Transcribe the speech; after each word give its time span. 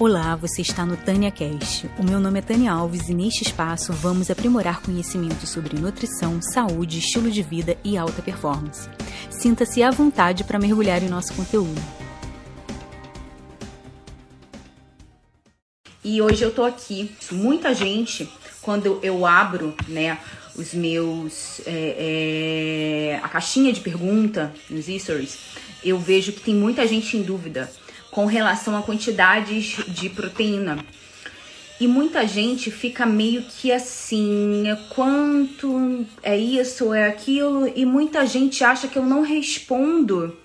Olá, 0.00 0.36
você 0.36 0.62
está 0.62 0.86
no 0.86 0.96
Tânia 0.96 1.28
Cast. 1.28 1.90
O 1.98 2.04
meu 2.04 2.20
nome 2.20 2.38
é 2.38 2.42
Tânia 2.42 2.70
Alves 2.70 3.08
e 3.08 3.14
neste 3.14 3.42
espaço 3.42 3.92
vamos 3.92 4.30
aprimorar 4.30 4.80
conhecimentos 4.80 5.50
sobre 5.50 5.76
nutrição, 5.76 6.40
saúde, 6.40 7.00
estilo 7.00 7.28
de 7.28 7.42
vida 7.42 7.76
e 7.82 7.98
alta 7.98 8.22
performance. 8.22 8.88
Sinta-se 9.28 9.82
à 9.82 9.90
vontade 9.90 10.44
para 10.44 10.56
mergulhar 10.56 11.02
em 11.02 11.08
nosso 11.08 11.34
conteúdo. 11.34 11.82
E 16.04 16.22
hoje 16.22 16.44
eu 16.44 16.54
tô 16.54 16.62
aqui. 16.62 17.10
Muita 17.32 17.74
gente, 17.74 18.30
quando 18.62 19.00
eu 19.02 19.26
abro, 19.26 19.74
né, 19.88 20.20
os 20.54 20.72
meus. 20.74 21.60
É, 21.66 23.16
é, 23.16 23.20
a 23.20 23.28
caixinha 23.28 23.72
de 23.72 23.80
pergunta 23.80 24.54
nos 24.70 24.86
stories, 24.86 25.38
eu 25.82 25.98
vejo 25.98 26.30
que 26.30 26.40
tem 26.40 26.54
muita 26.54 26.86
gente 26.86 27.16
em 27.16 27.22
dúvida 27.22 27.68
com 28.18 28.26
relação 28.26 28.76
a 28.76 28.82
quantidades 28.82 29.76
de 29.86 30.10
proteína. 30.10 30.84
E 31.78 31.86
muita 31.86 32.26
gente 32.26 32.68
fica 32.68 33.06
meio 33.06 33.42
que 33.42 33.70
assim, 33.70 34.64
quanto 34.88 36.04
é 36.20 36.36
isso, 36.36 36.92
é 36.92 37.06
aquilo, 37.06 37.72
e 37.76 37.86
muita 37.86 38.26
gente 38.26 38.64
acha 38.64 38.88
que 38.88 38.98
eu 38.98 39.06
não 39.06 39.22
respondo 39.22 40.36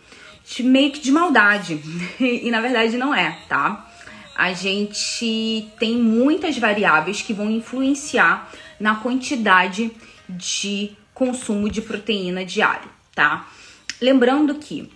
meio 0.60 0.92
que 0.92 1.00
de 1.00 1.12
maldade. 1.12 1.82
e 2.22 2.52
na 2.52 2.62
verdade 2.62 2.96
não 2.96 3.12
é, 3.12 3.40
tá? 3.50 3.92
A 4.36 4.54
gente 4.54 5.68
tem 5.80 5.98
muitas 5.98 6.56
variáveis 6.56 7.24
que 7.24 7.34
vão 7.34 7.50
influenciar 7.50 8.52
na 8.80 8.98
quantidade 8.98 9.92
de 10.30 10.92
consumo 11.12 11.68
de 11.72 11.82
proteína 11.82 12.46
diário, 12.46 12.88
tá? 13.16 13.48
Lembrando 14.00 14.54
que 14.60 14.92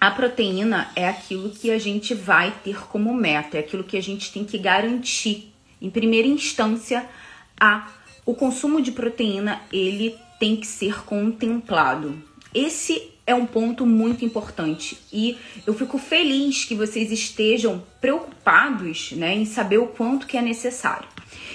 a 0.00 0.10
proteína 0.10 0.90
é 0.96 1.06
aquilo 1.06 1.50
que 1.50 1.70
a 1.70 1.78
gente 1.78 2.14
vai 2.14 2.54
ter 2.64 2.86
como 2.86 3.12
meta, 3.12 3.58
é 3.58 3.60
aquilo 3.60 3.84
que 3.84 3.96
a 3.96 4.02
gente 4.02 4.32
tem 4.32 4.44
que 4.44 4.56
garantir. 4.56 5.52
Em 5.80 5.90
primeira 5.90 6.26
instância, 6.26 7.06
a 7.60 7.88
o 8.24 8.34
consumo 8.34 8.80
de 8.80 8.92
proteína 8.92 9.60
ele 9.72 10.14
tem 10.38 10.56
que 10.56 10.66
ser 10.66 11.04
contemplado. 11.04 12.22
Esse 12.54 13.10
é 13.26 13.34
um 13.34 13.46
ponto 13.46 13.86
muito 13.86 14.24
importante 14.24 14.98
e 15.12 15.38
eu 15.66 15.74
fico 15.74 15.98
feliz 15.98 16.64
que 16.64 16.74
vocês 16.74 17.10
estejam 17.10 17.82
preocupados, 18.00 19.12
né, 19.12 19.34
em 19.34 19.44
saber 19.44 19.78
o 19.78 19.86
quanto 19.86 20.26
que 20.26 20.36
é 20.36 20.42
necessário. 20.42 21.08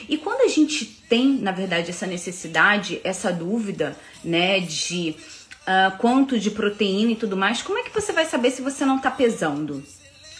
E 0.08 0.18
quando 0.18 0.42
a 0.42 0.48
gente 0.48 0.86
tem, 0.86 1.40
na 1.40 1.52
verdade, 1.52 1.90
essa 1.90 2.08
necessidade, 2.08 3.00
essa 3.04 3.32
dúvida, 3.32 3.98
né, 4.24 4.60
de 4.60 5.16
uh, 5.66 5.98
quanto 5.98 6.40
de 6.40 6.52
proteína 6.52 7.12
e 7.12 7.16
tudo 7.16 7.36
mais, 7.36 7.62
como 7.62 7.78
é 7.78 7.84
que 7.84 7.94
você 7.94 8.14
vai 8.14 8.26
saber 8.26 8.52
se 8.52 8.62
você 8.62 8.86
não 8.86 8.98
está 8.98 9.12
pesando? 9.12 9.84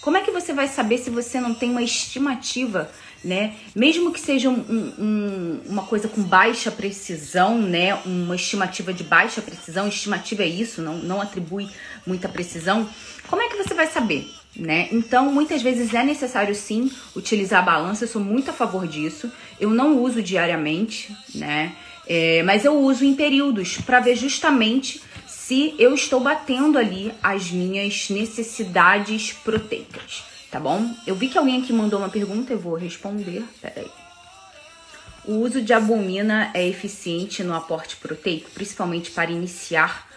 Como 0.02 0.18
é 0.18 0.22
que 0.22 0.30
você 0.30 0.54
vai 0.54 0.68
saber 0.68 1.00
se 1.00 1.10
você 1.10 1.40
não 1.40 1.56
tem 1.56 1.72
uma 1.72 1.82
estimativa, 1.82 2.92
né? 3.24 3.56
Mesmo 3.76 4.12
que 4.12 4.20
seja 4.20 4.52
um, 4.52 4.94
um, 5.00 5.62
uma 5.66 5.82
coisa 5.82 6.08
com 6.08 6.22
baixa 6.22 6.70
precisão, 6.70 7.58
né? 7.58 7.96
Uma 8.06 8.36
estimativa 8.36 8.94
de 8.94 9.04
baixa 9.04 9.42
precisão, 9.42 9.88
estimativa 9.88 10.44
é 10.44 10.48
isso, 10.48 10.80
não, 10.80 11.00
não 11.00 11.20
atribui 11.20 11.68
muita 12.06 12.30
precisão. 12.30 12.88
Como 13.28 13.42
é 13.42 13.50
que 13.50 13.58
você 13.58 13.74
vai 13.74 13.88
saber, 13.88 14.30
né? 14.56 14.90
Então, 14.92 15.34
muitas 15.34 15.64
vezes 15.64 15.92
é 15.92 16.04
necessário 16.04 16.54
sim 16.54 16.92
utilizar 17.16 17.64
a 17.64 17.66
balança, 17.66 18.04
eu 18.04 18.08
sou 18.08 18.22
muito 18.22 18.52
a 18.52 18.54
favor 18.54 18.88
disso. 18.88 19.32
Eu 19.60 19.72
não 19.72 19.98
uso 19.98 20.22
diariamente, 20.22 21.18
né? 21.34 21.76
É, 22.08 22.44
mas 22.44 22.64
eu 22.64 22.78
uso 22.78 23.04
em 23.04 23.16
períodos 23.16 23.80
para 23.80 24.00
ver 24.00 24.16
justamente 24.16 25.02
se 25.46 25.76
eu 25.78 25.94
estou 25.94 26.20
batendo 26.20 26.76
ali 26.76 27.14
as 27.22 27.52
minhas 27.52 28.10
necessidades 28.10 29.32
proteicas, 29.32 30.24
tá 30.50 30.60
bom? 30.60 30.92
Eu 31.06 31.14
vi 31.14 31.28
que 31.28 31.38
alguém 31.38 31.62
aqui 31.62 31.72
mandou 31.72 32.00
uma 32.00 32.10
pergunta, 32.10 32.52
eu 32.52 32.58
vou 32.60 32.74
responder. 32.74 33.46
Peraí. 33.62 33.88
O 35.24 35.34
uso 35.34 35.62
de 35.62 35.72
albumina 35.72 36.50
é 36.52 36.68
eficiente 36.68 37.44
no 37.44 37.54
aporte 37.54 37.96
proteico, 37.98 38.50
principalmente 38.56 39.12
para 39.12 39.30
iniciar 39.30 40.10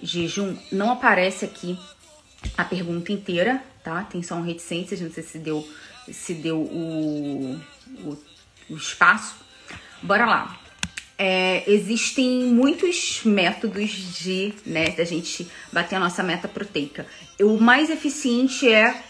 jejum? 0.00 0.56
Não 0.70 0.92
aparece 0.92 1.44
aqui 1.44 1.76
a 2.56 2.64
pergunta 2.64 3.10
inteira, 3.10 3.60
tá? 3.82 4.04
Tem 4.04 4.22
só 4.22 4.36
um 4.36 4.42
reticências, 4.42 5.00
não 5.00 5.10
sei 5.10 5.24
se 5.24 5.40
deu, 5.40 5.68
se 6.12 6.32
deu 6.32 6.58
o, 6.58 7.60
o, 8.04 8.18
o 8.70 8.76
espaço. 8.76 9.34
Bora 10.00 10.26
lá. 10.26 10.65
É, 11.18 11.64
existem 11.70 12.44
muitos 12.44 13.22
métodos 13.24 13.90
de 14.18 14.52
né, 14.66 14.90
da 14.90 15.04
gente 15.04 15.48
bater 15.72 15.96
a 15.96 16.00
nossa 16.00 16.22
meta 16.22 16.46
proteica. 16.46 17.06
O 17.40 17.58
mais 17.58 17.88
eficiente 17.88 18.68
é 18.68 19.02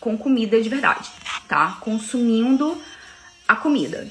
com 0.00 0.18
comida 0.18 0.60
de 0.60 0.68
verdade, 0.68 1.08
tá? 1.46 1.78
Consumindo 1.80 2.76
a 3.46 3.54
comida. 3.54 4.08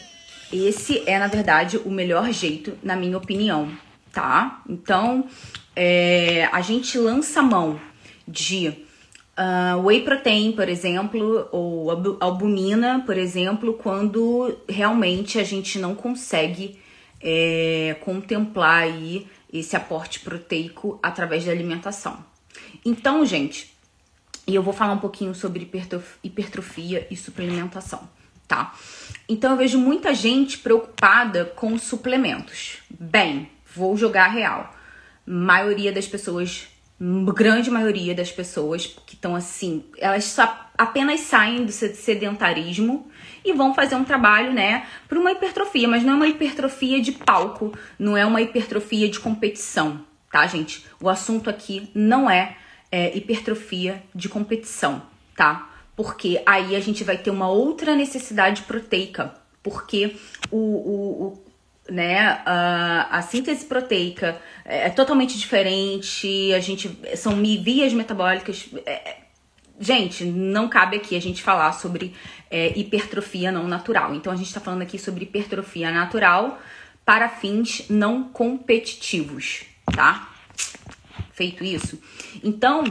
Esse 0.52 1.04
é, 1.06 1.20
na 1.20 1.28
verdade, 1.28 1.78
o 1.78 1.92
melhor 1.92 2.32
jeito, 2.32 2.78
na 2.82 2.96
minha 2.96 3.18
opinião, 3.18 3.70
tá? 4.12 4.62
Então, 4.70 5.28
é, 5.76 6.48
a 6.52 6.62
gente 6.62 6.98
lança 6.98 7.42
mão 7.42 7.80
de 8.28 8.70
uh, 9.38 9.86
whey 9.86 10.02
protein, 10.02 10.52
por 10.52 10.68
exemplo, 10.70 11.48
ou 11.52 11.92
albumina, 12.20 13.04
por 13.06 13.18
exemplo, 13.18 13.74
quando 13.74 14.58
realmente 14.68 15.40
a 15.40 15.44
gente 15.44 15.80
não 15.80 15.96
consegue 15.96 16.80
é, 17.24 17.96
contemplar 18.02 18.84
aí 18.84 19.28
esse 19.52 19.76
aporte 19.76 20.20
proteico 20.22 21.00
através 21.04 21.46
da 21.46 21.52
alimentação. 21.52 22.24
Então, 22.86 23.26
gente, 23.26 23.72
e 24.48 24.56
eu 24.56 24.64
vou 24.64 24.74
falar 24.74 24.94
um 24.94 25.00
pouquinho 25.00 25.36
sobre 25.36 25.70
hipertrofia 26.24 27.08
e 27.12 27.16
suplementação, 27.16 28.10
tá? 28.48 28.74
Então 29.30 29.52
eu 29.52 29.58
vejo 29.58 29.78
muita 29.78 30.14
gente 30.14 30.58
preocupada 30.58 31.46
com 31.46 31.78
suplementos. 31.78 32.80
Bem, 32.90 33.50
vou 33.74 33.96
jogar 33.96 34.26
a 34.26 34.30
real. 34.30 34.76
Maioria 35.26 35.92
das 35.92 36.08
pessoas, 36.08 36.68
grande 37.34 37.72
maioria 37.72 38.14
das 38.14 38.32
pessoas 38.32 38.86
que 39.08 39.16
estão 39.16 39.36
assim, 39.36 39.84
elas 39.98 40.26
só 40.26 40.70
apenas 40.78 41.22
saem 41.22 41.66
do 41.66 41.72
sedentarismo 41.72 43.10
e 43.44 43.54
vão 43.54 43.74
fazer 43.74 43.96
um 43.96 44.04
trabalho, 44.04 44.54
né, 44.54 44.86
para 45.08 45.20
uma 45.20 45.32
hipertrofia, 45.32 45.88
mas 45.88 46.04
não 46.04 46.14
é 46.14 46.16
uma 46.16 46.28
hipertrofia 46.28 47.02
de 47.02 47.14
palco, 47.14 47.76
não 47.98 48.16
é 48.16 48.24
uma 48.24 48.40
hipertrofia 48.40 49.10
de 49.10 49.20
competição, 49.20 50.06
tá, 50.32 50.46
gente? 50.46 50.86
O 51.02 51.10
assunto 51.10 51.50
aqui 51.50 51.90
não 51.96 52.30
é, 52.30 52.56
é 52.92 53.18
hipertrofia 53.18 54.04
de 54.14 54.30
competição, 54.30 55.02
tá? 55.36 55.70
Porque 55.96 56.42
aí 56.46 56.76
a 56.76 56.80
gente 56.80 57.04
vai 57.04 57.18
ter 57.18 57.32
uma 57.32 57.50
outra 57.50 57.96
necessidade 57.96 58.62
proteica, 58.62 59.34
porque 59.64 60.16
o, 60.52 60.58
o, 60.58 61.28
o 61.28 61.51
né, 61.92 62.42
a, 62.46 63.18
a, 63.18 63.22
síntese 63.22 63.66
proteica 63.66 64.40
é, 64.64 64.88
é 64.88 64.90
totalmente 64.90 65.38
diferente, 65.38 66.54
a 66.54 66.60
gente 66.60 66.98
são 67.16 67.36
vias 67.36 67.92
metabólicas 67.94 68.70
é, 68.86 69.18
Gente, 69.82 70.24
não 70.26 70.70
cabe 70.70 70.98
aqui 70.98 71.16
a 71.16 71.20
gente 71.20 71.42
falar 71.42 71.72
sobre 71.72 72.14
é, 72.52 72.78
hipertrofia 72.78 73.52
não 73.52 73.68
natural. 73.68 74.14
Então, 74.14 74.32
a 74.32 74.36
gente 74.36 74.46
está 74.46 74.60
falando 74.60 74.84
aqui 74.84 75.00
sobre 75.00 75.24
hipertrofia 75.24 75.90
natural 75.90 76.62
para 77.04 77.28
fins 77.28 77.90
não 77.90 78.26
competitivos, 78.26 79.64
tá? 79.92 80.30
Feito 81.34 81.64
isso. 81.64 82.00
Então, 82.44 82.84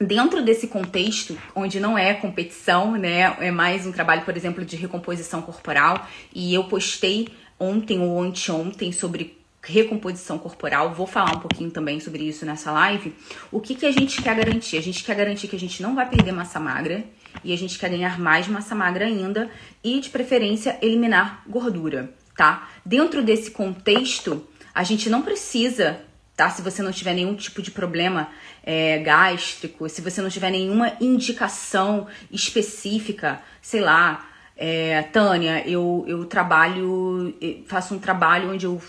dentro 0.00 0.42
desse 0.42 0.68
contexto, 0.68 1.36
onde 1.54 1.78
não 1.78 1.98
é 1.98 2.14
competição, 2.14 2.92
né? 2.92 3.36
É 3.38 3.50
mais 3.50 3.86
um 3.86 3.92
trabalho, 3.92 4.22
por 4.22 4.34
exemplo, 4.34 4.64
de 4.64 4.74
recomposição 4.74 5.42
corporal. 5.42 6.08
E 6.34 6.54
eu 6.54 6.64
postei 6.64 7.28
ontem 7.58 8.00
ou 8.00 8.20
anteontem 8.20 8.92
sobre 8.92 9.36
recomposição 9.62 10.38
corporal. 10.38 10.94
Vou 10.94 11.06
falar 11.06 11.36
um 11.36 11.40
pouquinho 11.40 11.70
também 11.70 11.98
sobre 11.98 12.22
isso 12.22 12.46
nessa 12.46 12.70
live. 12.70 13.14
O 13.50 13.60
que, 13.60 13.74
que 13.74 13.86
a 13.86 13.90
gente 13.90 14.22
quer 14.22 14.36
garantir? 14.36 14.76
A 14.78 14.82
gente 14.82 15.02
quer 15.02 15.16
garantir 15.16 15.48
que 15.48 15.56
a 15.56 15.58
gente 15.58 15.82
não 15.82 15.94
vai 15.94 16.08
perder 16.08 16.32
massa 16.32 16.60
magra 16.60 17.04
e 17.42 17.52
a 17.52 17.58
gente 17.58 17.78
quer 17.78 17.90
ganhar 17.90 18.18
mais 18.18 18.46
massa 18.46 18.74
magra 18.74 19.06
ainda 19.06 19.50
e, 19.82 20.00
de 20.00 20.10
preferência, 20.10 20.78
eliminar 20.80 21.42
gordura, 21.46 22.12
tá? 22.36 22.68
Dentro 22.84 23.22
desse 23.22 23.50
contexto, 23.50 24.46
a 24.74 24.84
gente 24.84 25.10
não 25.10 25.22
precisa, 25.22 26.00
tá? 26.36 26.48
Se 26.48 26.62
você 26.62 26.82
não 26.82 26.92
tiver 26.92 27.14
nenhum 27.14 27.34
tipo 27.34 27.60
de 27.60 27.70
problema 27.70 28.28
é, 28.62 28.98
gástrico, 28.98 29.88
se 29.88 30.00
você 30.00 30.22
não 30.22 30.30
tiver 30.30 30.50
nenhuma 30.50 30.92
indicação 31.00 32.06
específica, 32.30 33.42
sei 33.60 33.80
lá, 33.80 34.28
é, 34.56 35.02
Tânia, 35.02 35.62
eu, 35.68 36.04
eu 36.08 36.24
trabalho, 36.24 37.34
faço 37.66 37.94
um 37.94 37.98
trabalho 37.98 38.52
onde 38.52 38.64
eu 38.64 38.80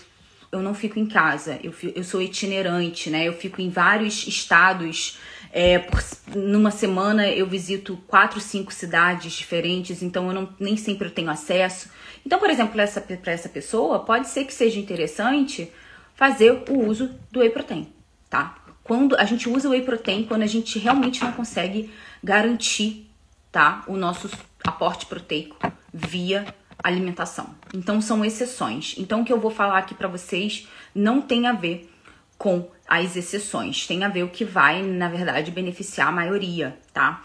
eu 0.50 0.62
não 0.62 0.74
fico 0.74 0.98
em 0.98 1.06
casa, 1.06 1.58
eu, 1.62 1.74
eu 1.94 2.02
sou 2.02 2.22
itinerante, 2.22 3.10
né? 3.10 3.28
Eu 3.28 3.34
fico 3.34 3.60
em 3.60 3.68
vários 3.68 4.26
estados. 4.26 5.18
É, 5.52 5.78
por, 5.78 6.02
numa 6.34 6.70
semana 6.70 7.28
eu 7.28 7.46
visito 7.46 7.96
quatro, 8.06 8.40
cinco 8.40 8.72
cidades 8.72 9.32
diferentes, 9.32 10.02
então 10.02 10.28
eu 10.28 10.34
não, 10.34 10.48
nem 10.58 10.76
sempre 10.76 11.08
eu 11.08 11.12
tenho 11.12 11.30
acesso. 11.30 11.90
Então, 12.24 12.38
por 12.38 12.50
exemplo, 12.50 12.72
para 12.72 12.82
essa, 12.82 13.04
essa 13.26 13.48
pessoa, 13.48 14.00
pode 14.00 14.28
ser 14.28 14.44
que 14.44 14.52
seja 14.52 14.78
interessante 14.78 15.70
fazer 16.14 16.64
o 16.68 16.86
uso 16.86 17.10
do 17.30 17.40
whey 17.40 17.50
protein, 17.50 17.92
tá? 18.28 18.56
Quando 18.82 19.16
a 19.16 19.24
gente 19.24 19.48
usa 19.48 19.68
o 19.68 19.72
whey 19.72 19.82
protein, 19.82 20.24
quando 20.24 20.42
a 20.42 20.46
gente 20.46 20.78
realmente 20.78 21.22
não 21.22 21.32
consegue 21.32 21.90
garantir, 22.22 23.10
tá? 23.52 23.84
O 23.86 23.96
nosso 23.96 24.30
aporte 24.68 25.06
proteico 25.06 25.56
via 25.92 26.54
alimentação. 26.82 27.54
Então 27.74 28.00
são 28.00 28.24
exceções. 28.24 28.94
Então 28.98 29.22
o 29.22 29.24
que 29.24 29.32
eu 29.32 29.40
vou 29.40 29.50
falar 29.50 29.78
aqui 29.78 29.94
para 29.94 30.08
vocês 30.08 30.68
não 30.94 31.20
tem 31.20 31.46
a 31.46 31.52
ver 31.52 31.90
com 32.36 32.68
as 32.86 33.16
exceções, 33.16 33.86
tem 33.86 34.04
a 34.04 34.08
ver 34.08 34.22
o 34.22 34.28
que 34.28 34.44
vai, 34.44 34.80
na 34.82 35.08
verdade, 35.08 35.50
beneficiar 35.50 36.08
a 36.08 36.12
maioria, 36.12 36.78
tá? 36.92 37.22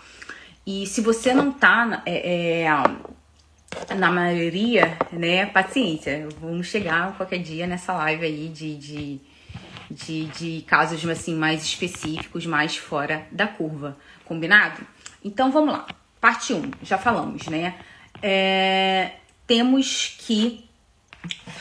E 0.66 0.88
se 0.88 1.02
você 1.02 1.34
não 1.34 1.52
tá 1.52 2.02
é, 2.06 2.64
é, 2.64 3.96
na 3.96 4.12
maioria, 4.12 4.98
né, 5.12 5.46
paciência, 5.46 6.28
vamos 6.42 6.68
chegar 6.68 7.16
qualquer 7.16 7.40
dia 7.40 7.68
nessa 7.68 7.94
live 7.94 8.26
aí 8.26 8.48
de, 8.50 8.76
de, 8.76 9.22
de, 9.92 10.26
de 10.26 10.62
casos 10.64 11.08
assim 11.08 11.36
mais 11.36 11.64
específicos, 11.64 12.46
mais 12.46 12.76
fora 12.76 13.28
da 13.32 13.48
curva, 13.48 13.96
combinado? 14.26 14.82
Então 15.24 15.52
vamos 15.52 15.74
lá, 15.74 15.86
parte 16.24 16.54
1, 16.54 16.72
já 16.82 16.98
falamos, 16.98 17.48
né? 17.48 17.76
É, 18.22 19.12
temos 19.46 20.16
que 20.20 20.64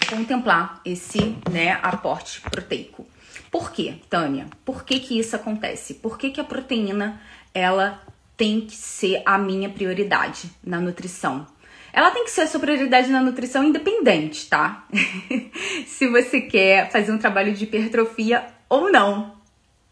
contemplar 0.09 0.81
esse 0.85 1.37
né, 1.51 1.81
aporte 1.83 2.41
proteico. 2.43 3.05
Por 3.51 3.73
quê, 3.73 3.97
Tânia? 4.09 4.47
Por 4.65 4.85
que, 4.85 5.01
que 5.01 5.19
isso 5.19 5.35
acontece? 5.35 5.95
Por 5.95 6.17
que, 6.17 6.31
que 6.31 6.41
a 6.41 6.45
proteína 6.45 7.21
ela 7.53 8.01
tem 8.37 8.61
que 8.61 8.77
ser 8.77 9.21
a 9.27 9.37
minha 9.37 9.69
prioridade 9.69 10.49
na 10.63 10.81
nutrição? 10.81 11.45
Ela 11.93 12.13
tem 12.13 12.23
que 12.23 12.31
ser 12.31 12.43
a 12.43 12.47
sua 12.47 12.61
prioridade 12.61 13.11
na 13.11 13.21
nutrição 13.21 13.65
independente, 13.65 14.49
tá? 14.49 14.87
Se 15.89 16.07
você 16.07 16.41
quer 16.41 16.89
fazer 16.89 17.11
um 17.11 17.19
trabalho 17.19 17.53
de 17.53 17.65
hipertrofia 17.65 18.47
ou 18.69 18.93
não, 18.93 19.35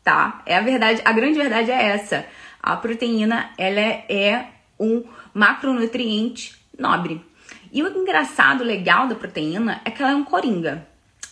tá? 0.05 0.41
É 0.47 0.57
a 0.57 0.61
verdade, 0.61 1.03
a 1.05 1.11
grande 1.11 1.41
verdade 1.41 1.73
é 1.73 1.89
essa. 1.89 2.25
A 2.63 2.77
proteína, 2.77 3.51
ela 3.59 3.81
é, 3.81 4.05
é 4.09 4.60
um 4.81 5.05
macronutriente 5.35 6.59
nobre. 6.77 7.23
E 7.71 7.83
o 7.83 7.99
engraçado, 7.99 8.65
legal 8.65 9.07
da 9.07 9.15
proteína 9.15 9.81
é 9.85 9.91
que 9.91 10.03
ela 10.03 10.13
é 10.13 10.17
um 10.17 10.25
coringa. 10.25 10.87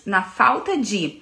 Na 0.06 0.22
falta 0.22 0.76
de 0.76 1.20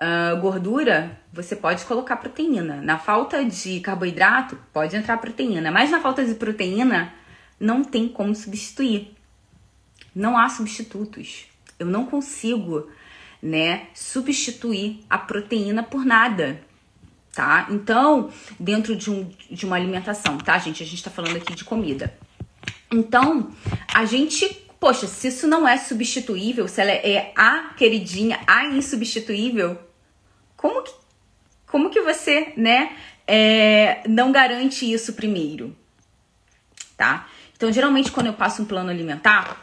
uh, 0.00 0.40
gordura, 0.40 1.20
você 1.32 1.54
pode 1.54 1.84
colocar 1.84 2.16
proteína. 2.16 2.80
Na 2.80 2.98
falta 2.98 3.44
de 3.44 3.78
carboidrato, 3.80 4.58
pode 4.72 4.96
entrar 4.96 5.18
proteína. 5.18 5.70
Mas 5.70 5.90
na 5.90 6.00
falta 6.00 6.24
de 6.24 6.34
proteína, 6.34 7.12
não 7.60 7.84
tem 7.84 8.08
como 8.08 8.34
substituir. 8.34 9.14
Não 10.14 10.36
há 10.36 10.48
substitutos. 10.48 11.46
Eu 11.78 11.86
não 11.86 12.06
consigo, 12.06 12.90
né, 13.42 13.88
substituir 13.94 15.04
a 15.08 15.18
proteína 15.18 15.82
por 15.82 16.04
nada. 16.04 16.60
Tá? 17.36 17.66
Então, 17.68 18.30
dentro 18.58 18.96
de, 18.96 19.10
um, 19.10 19.30
de 19.50 19.66
uma 19.66 19.76
alimentação, 19.76 20.38
tá, 20.38 20.56
gente? 20.56 20.82
A 20.82 20.86
gente 20.86 21.04
tá 21.04 21.10
falando 21.10 21.36
aqui 21.36 21.54
de 21.54 21.64
comida. 21.64 22.16
Então, 22.90 23.50
a 23.92 24.06
gente, 24.06 24.48
poxa, 24.80 25.06
se 25.06 25.28
isso 25.28 25.46
não 25.46 25.68
é 25.68 25.76
substituível, 25.76 26.66
se 26.66 26.80
ela 26.80 26.92
é 26.92 27.34
a 27.36 27.74
queridinha, 27.76 28.40
a 28.46 28.64
insubstituível, 28.64 29.78
como 30.56 30.82
que, 30.82 30.94
como 31.66 31.90
que 31.90 32.00
você, 32.00 32.54
né, 32.56 32.96
é, 33.26 34.00
não 34.08 34.32
garante 34.32 34.90
isso 34.90 35.12
primeiro? 35.12 35.76
Tá? 36.96 37.28
Então, 37.54 37.70
geralmente, 37.70 38.10
quando 38.10 38.28
eu 38.28 38.32
passo 38.32 38.62
um 38.62 38.64
plano 38.64 38.88
alimentar, 38.88 39.62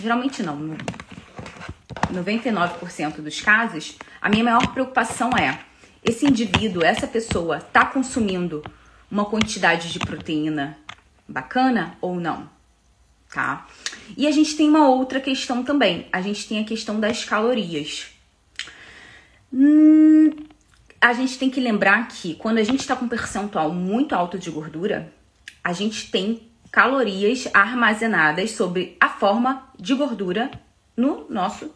geralmente 0.00 0.42
não, 0.42 0.56
no 0.56 0.78
99% 2.10 3.20
dos 3.20 3.42
casos, 3.42 3.94
a 4.22 4.30
minha 4.30 4.44
maior 4.44 4.66
preocupação 4.68 5.36
é 5.36 5.68
esse 6.04 6.26
indivíduo, 6.26 6.84
essa 6.84 7.06
pessoa, 7.06 7.60
tá 7.60 7.84
consumindo 7.84 8.62
uma 9.10 9.24
quantidade 9.24 9.92
de 9.92 9.98
proteína 9.98 10.78
bacana 11.28 11.96
ou 12.00 12.20
não? 12.20 12.48
tá? 13.32 13.66
E 14.16 14.26
a 14.26 14.30
gente 14.30 14.56
tem 14.56 14.68
uma 14.68 14.88
outra 14.88 15.20
questão 15.20 15.62
também. 15.62 16.06
A 16.12 16.20
gente 16.20 16.48
tem 16.48 16.60
a 16.60 16.64
questão 16.64 16.98
das 16.98 17.24
calorias. 17.24 18.08
Hum, 19.52 20.30
a 21.00 21.12
gente 21.12 21.38
tem 21.38 21.48
que 21.48 21.60
lembrar 21.60 22.08
que 22.08 22.34
quando 22.34 22.58
a 22.58 22.62
gente 22.62 22.80
está 22.80 22.94
com 22.94 23.04
um 23.04 23.08
percentual 23.08 23.72
muito 23.72 24.14
alto 24.14 24.38
de 24.38 24.50
gordura, 24.50 25.12
a 25.62 25.72
gente 25.72 26.10
tem 26.10 26.48
calorias 26.70 27.48
armazenadas 27.52 28.52
sobre 28.52 28.96
a 29.00 29.08
forma 29.08 29.70
de 29.78 29.94
gordura 29.94 30.50
no 30.96 31.26
nosso, 31.28 31.74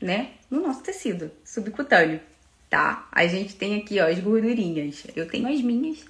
né, 0.00 0.30
no 0.50 0.62
nosso 0.62 0.82
tecido 0.82 1.30
subcutâneo, 1.44 2.20
tá? 2.68 3.08
A 3.12 3.26
gente 3.26 3.54
tem 3.54 3.76
aqui, 3.76 4.00
ó, 4.00 4.06
as 4.06 4.18
gordurinhas. 4.18 5.06
Eu 5.14 5.28
tenho 5.28 5.48
as 5.48 5.60
minhas, 5.60 6.04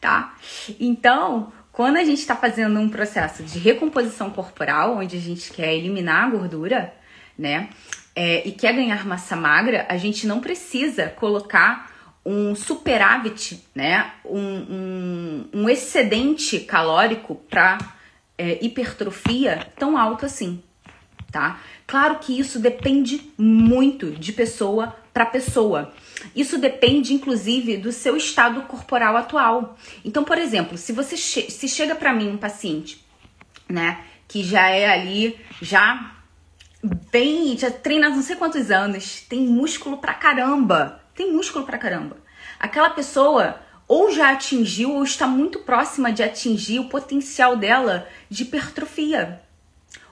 tá? 0.00 0.34
Então, 0.78 1.52
quando 1.72 1.96
a 1.96 2.04
gente 2.04 2.18
está 2.18 2.36
fazendo 2.36 2.78
um 2.78 2.88
processo 2.88 3.42
de 3.42 3.58
recomposição 3.58 4.30
corporal, 4.30 4.98
onde 4.98 5.16
a 5.16 5.20
gente 5.20 5.52
quer 5.52 5.74
eliminar 5.74 6.26
a 6.26 6.30
gordura, 6.30 6.94
né, 7.38 7.70
é, 8.14 8.46
e 8.46 8.52
quer 8.52 8.74
ganhar 8.74 9.06
massa 9.06 9.34
magra, 9.34 9.86
a 9.88 9.96
gente 9.96 10.26
não 10.26 10.40
precisa 10.40 11.08
colocar 11.08 11.90
um 12.24 12.54
superávit, 12.54 13.64
né, 13.74 14.12
um, 14.24 14.38
um, 14.38 15.48
um 15.54 15.68
excedente 15.68 16.60
calórico 16.60 17.34
para 17.34 17.78
é, 18.36 18.58
hipertrofia 18.64 19.66
tão 19.78 19.96
alto 19.96 20.26
assim, 20.26 20.62
tá? 21.30 21.58
Claro 21.86 22.18
que 22.18 22.38
isso 22.38 22.58
depende 22.58 23.32
muito 23.36 24.10
de 24.10 24.32
pessoa 24.32 24.94
para 25.12 25.26
pessoa. 25.26 25.92
Isso 26.34 26.58
depende, 26.58 27.12
inclusive, 27.12 27.76
do 27.76 27.92
seu 27.92 28.16
estado 28.16 28.62
corporal 28.62 29.16
atual. 29.16 29.76
Então, 30.04 30.24
por 30.24 30.38
exemplo, 30.38 30.78
se 30.78 30.92
você 30.92 31.16
che 31.16 31.50
se 31.50 31.68
chega 31.68 31.94
para 31.94 32.12
mim 32.12 32.30
um 32.30 32.38
paciente, 32.38 33.04
né, 33.68 34.04
que 34.28 34.42
já 34.42 34.68
é 34.68 34.88
ali, 34.88 35.38
já 35.60 36.16
bem, 37.10 37.56
já 37.56 37.70
treina 37.70 38.08
não 38.08 38.22
sei 38.22 38.36
quantos 38.36 38.70
anos, 38.70 39.20
tem 39.28 39.40
músculo 39.40 39.98
pra 39.98 40.14
caramba, 40.14 41.00
tem 41.14 41.32
músculo 41.32 41.64
pra 41.64 41.78
caramba. 41.78 42.16
Aquela 42.58 42.90
pessoa 42.90 43.60
ou 43.86 44.10
já 44.10 44.32
atingiu 44.32 44.94
ou 44.94 45.04
está 45.04 45.26
muito 45.26 45.60
próxima 45.60 46.12
de 46.12 46.22
atingir 46.22 46.78
o 46.78 46.88
potencial 46.88 47.56
dela 47.56 48.08
de 48.28 48.44
hipertrofia. 48.44 49.42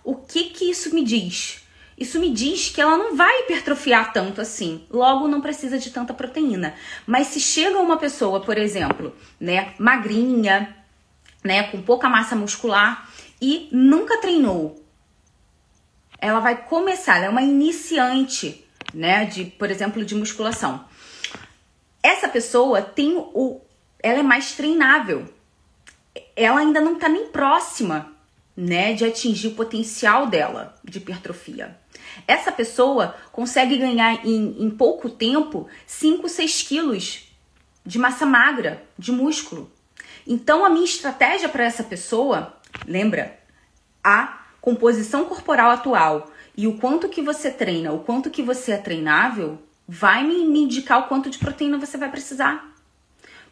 O 0.05 0.17
que 0.17 0.51
que 0.51 0.71
isso 0.71 0.95
me 0.95 1.05
diz? 1.05 1.60
Isso 2.01 2.19
me 2.19 2.31
diz 2.31 2.71
que 2.71 2.81
ela 2.81 2.97
não 2.97 3.15
vai 3.15 3.43
hipertrofiar 3.43 4.11
tanto 4.11 4.41
assim. 4.41 4.87
Logo, 4.91 5.29
não 5.29 5.43
precisa 5.43 5.79
de 5.79 5.91
tanta 5.91 6.15
proteína. 6.15 6.75
Mas 7.07 7.27
se 7.27 7.39
chega 7.39 7.79
uma 7.79 7.99
pessoa, 7.99 8.41
por 8.41 8.57
exemplo, 8.57 9.15
né, 9.39 9.75
magrinha, 9.79 10.75
né, 11.45 11.65
com 11.65 11.83
pouca 11.83 12.09
massa 12.09 12.35
muscular 12.35 13.07
e 13.41 13.69
nunca 13.71 14.19
treinou, 14.19 14.83
ela 16.19 16.41
vai 16.41 16.65
começar, 16.65 17.17
ela 17.17 17.27
é 17.27 17.29
uma 17.29 17.43
iniciante, 17.43 18.65
né, 18.95 19.27
de, 19.27 19.45
por 19.45 19.71
exemplo, 19.71 20.03
de 20.03 20.15
musculação. 20.15 20.85
Essa 22.03 22.29
pessoa 22.29 22.81
tem 22.81 23.15
o 23.17 23.61
ela 24.03 24.21
é 24.21 24.23
mais 24.23 24.53
treinável. 24.53 25.29
Ela 26.35 26.61
ainda 26.61 26.81
não 26.81 26.99
tá 26.99 27.09
nem 27.09 27.27
próxima, 27.27 28.11
né, 28.57 28.95
de 28.95 29.05
atingir 29.05 29.49
o 29.49 29.55
potencial 29.55 30.27
dela 30.27 30.75
de 30.83 30.97
hipertrofia. 30.99 31.79
Essa 32.27 32.53
pessoa 32.53 33.15
consegue 33.33 33.77
ganhar 33.77 34.27
em, 34.27 34.63
em 34.63 34.71
pouco 34.71 35.09
tempo 35.09 35.69
5, 35.87 36.29
6 36.29 36.63
quilos 36.63 37.31
de 37.85 37.99
massa 37.99 38.27
magra, 38.27 38.83
de 38.99 39.13
músculo. 39.13 39.71
Então, 40.27 40.65
a 40.65 40.71
minha 40.71 40.85
estratégia 40.85 41.49
para 41.49 41.65
essa 41.65 41.83
pessoa, 41.83 42.57
lembra, 42.87 43.39
a 44.03 44.45
composição 44.61 45.25
corporal 45.25 45.71
atual 45.71 46.31
e 46.57 46.67
o 46.67 46.79
quanto 46.79 47.09
que 47.09 47.23
você 47.23 47.51
treina, 47.51 47.93
o 47.93 48.01
quanto 48.01 48.31
que 48.31 48.43
você 48.43 48.73
é 48.73 48.79
treinável, 48.79 49.59
vai 49.89 50.23
me, 50.23 50.45
me 50.47 50.61
indicar 50.61 51.01
o 51.01 51.09
quanto 51.09 51.31
de 51.31 51.39
proteína 51.39 51.79
você 51.79 51.97
vai 51.97 52.11
precisar. 52.11 52.75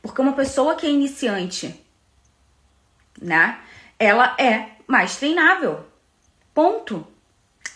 Porque 0.01 0.21
uma 0.21 0.33
pessoa 0.33 0.77
que 0.77 0.87
é 0.87 0.91
iniciante, 0.91 1.85
né, 3.21 3.59
ela 3.99 4.37
é 4.39 4.77
mais 4.87 5.17
treinável. 5.17 5.85
Ponto 6.55 7.07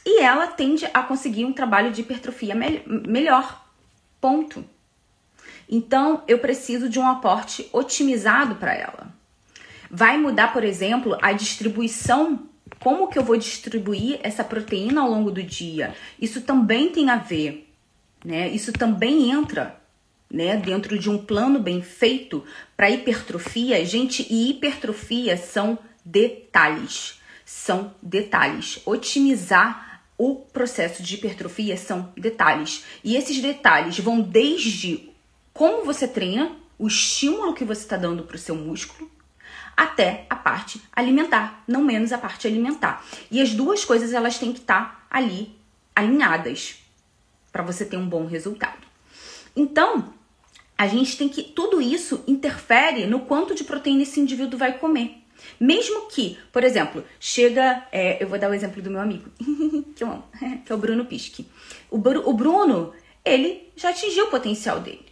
e 0.04 0.20
ela 0.20 0.46
tende 0.46 0.84
a 0.92 1.02
conseguir 1.02 1.44
um 1.44 1.52
trabalho 1.52 1.92
de 1.92 2.00
hipertrofia 2.00 2.54
me 2.54 2.82
melhor. 2.86 3.64
Ponto. 4.20 4.64
Então, 5.68 6.22
eu 6.28 6.38
preciso 6.38 6.88
de 6.88 6.98
um 6.98 7.06
aporte 7.06 7.68
otimizado 7.72 8.56
para 8.56 8.74
ela. 8.74 9.12
Vai 9.90 10.18
mudar, 10.18 10.52
por 10.52 10.64
exemplo, 10.64 11.16
a 11.22 11.32
distribuição, 11.32 12.46
como 12.80 13.08
que 13.08 13.18
eu 13.18 13.24
vou 13.24 13.36
distribuir 13.36 14.18
essa 14.22 14.42
proteína 14.42 15.02
ao 15.02 15.10
longo 15.10 15.30
do 15.30 15.42
dia. 15.42 15.94
Isso 16.20 16.40
também 16.42 16.90
tem 16.90 17.10
a 17.10 17.16
ver, 17.16 17.70
né? 18.24 18.48
Isso 18.48 18.72
também 18.72 19.30
entra, 19.30 19.80
né, 20.30 20.56
dentro 20.56 20.98
de 20.98 21.10
um 21.10 21.18
plano 21.18 21.58
bem 21.58 21.82
feito 21.82 22.44
para 22.76 22.90
hipertrofia. 22.90 23.84
Gente, 23.84 24.26
e 24.30 24.50
hipertrofia 24.50 25.36
são 25.36 25.78
detalhes. 26.04 27.20
São 27.44 27.94
detalhes. 28.02 28.80
Otimizar 28.86 29.91
o 30.16 30.36
processo 30.36 31.02
de 31.02 31.14
hipertrofia 31.14 31.76
são 31.76 32.12
detalhes. 32.16 32.84
E 33.02 33.16
esses 33.16 33.40
detalhes 33.40 33.98
vão 33.98 34.20
desde 34.20 35.10
como 35.52 35.84
você 35.84 36.08
treina, 36.08 36.52
o 36.78 36.86
estímulo 36.86 37.54
que 37.54 37.64
você 37.64 37.82
está 37.82 37.96
dando 37.96 38.22
para 38.24 38.36
o 38.36 38.38
seu 38.38 38.54
músculo, 38.54 39.10
até 39.76 40.26
a 40.28 40.36
parte 40.36 40.80
alimentar, 40.94 41.62
não 41.66 41.82
menos 41.82 42.12
a 42.12 42.18
parte 42.18 42.46
alimentar. 42.46 43.04
E 43.30 43.40
as 43.40 43.52
duas 43.52 43.84
coisas 43.84 44.12
elas 44.12 44.38
têm 44.38 44.52
que 44.52 44.60
estar 44.60 44.84
tá 44.84 45.06
ali 45.10 45.54
alinhadas 45.94 46.82
para 47.50 47.62
você 47.62 47.84
ter 47.84 47.96
um 47.96 48.08
bom 48.08 48.26
resultado. 48.26 48.86
Então, 49.54 50.12
a 50.76 50.86
gente 50.86 51.16
tem 51.16 51.28
que 51.28 51.42
tudo 51.42 51.80
isso 51.80 52.24
interfere 52.26 53.06
no 53.06 53.20
quanto 53.20 53.54
de 53.54 53.64
proteína 53.64 54.02
esse 54.02 54.18
indivíduo 54.18 54.58
vai 54.58 54.78
comer. 54.78 55.21
Mesmo 55.58 56.08
que, 56.08 56.38
por 56.52 56.64
exemplo, 56.64 57.04
chega. 57.18 57.86
É, 57.92 58.22
eu 58.22 58.28
vou 58.28 58.38
dar 58.38 58.50
o 58.50 58.54
exemplo 58.54 58.82
do 58.82 58.90
meu 58.90 59.00
amigo, 59.00 59.30
que 59.94 60.02
eu 60.02 60.08
amo, 60.08 60.24
que 60.64 60.72
é 60.72 60.74
o 60.74 60.78
Bruno 60.78 61.04
Pisque. 61.04 61.46
O, 61.90 61.96
o 61.96 62.32
Bruno, 62.32 62.92
ele 63.24 63.70
já 63.76 63.90
atingiu 63.90 64.26
o 64.26 64.30
potencial 64.30 64.80
dele. 64.80 65.06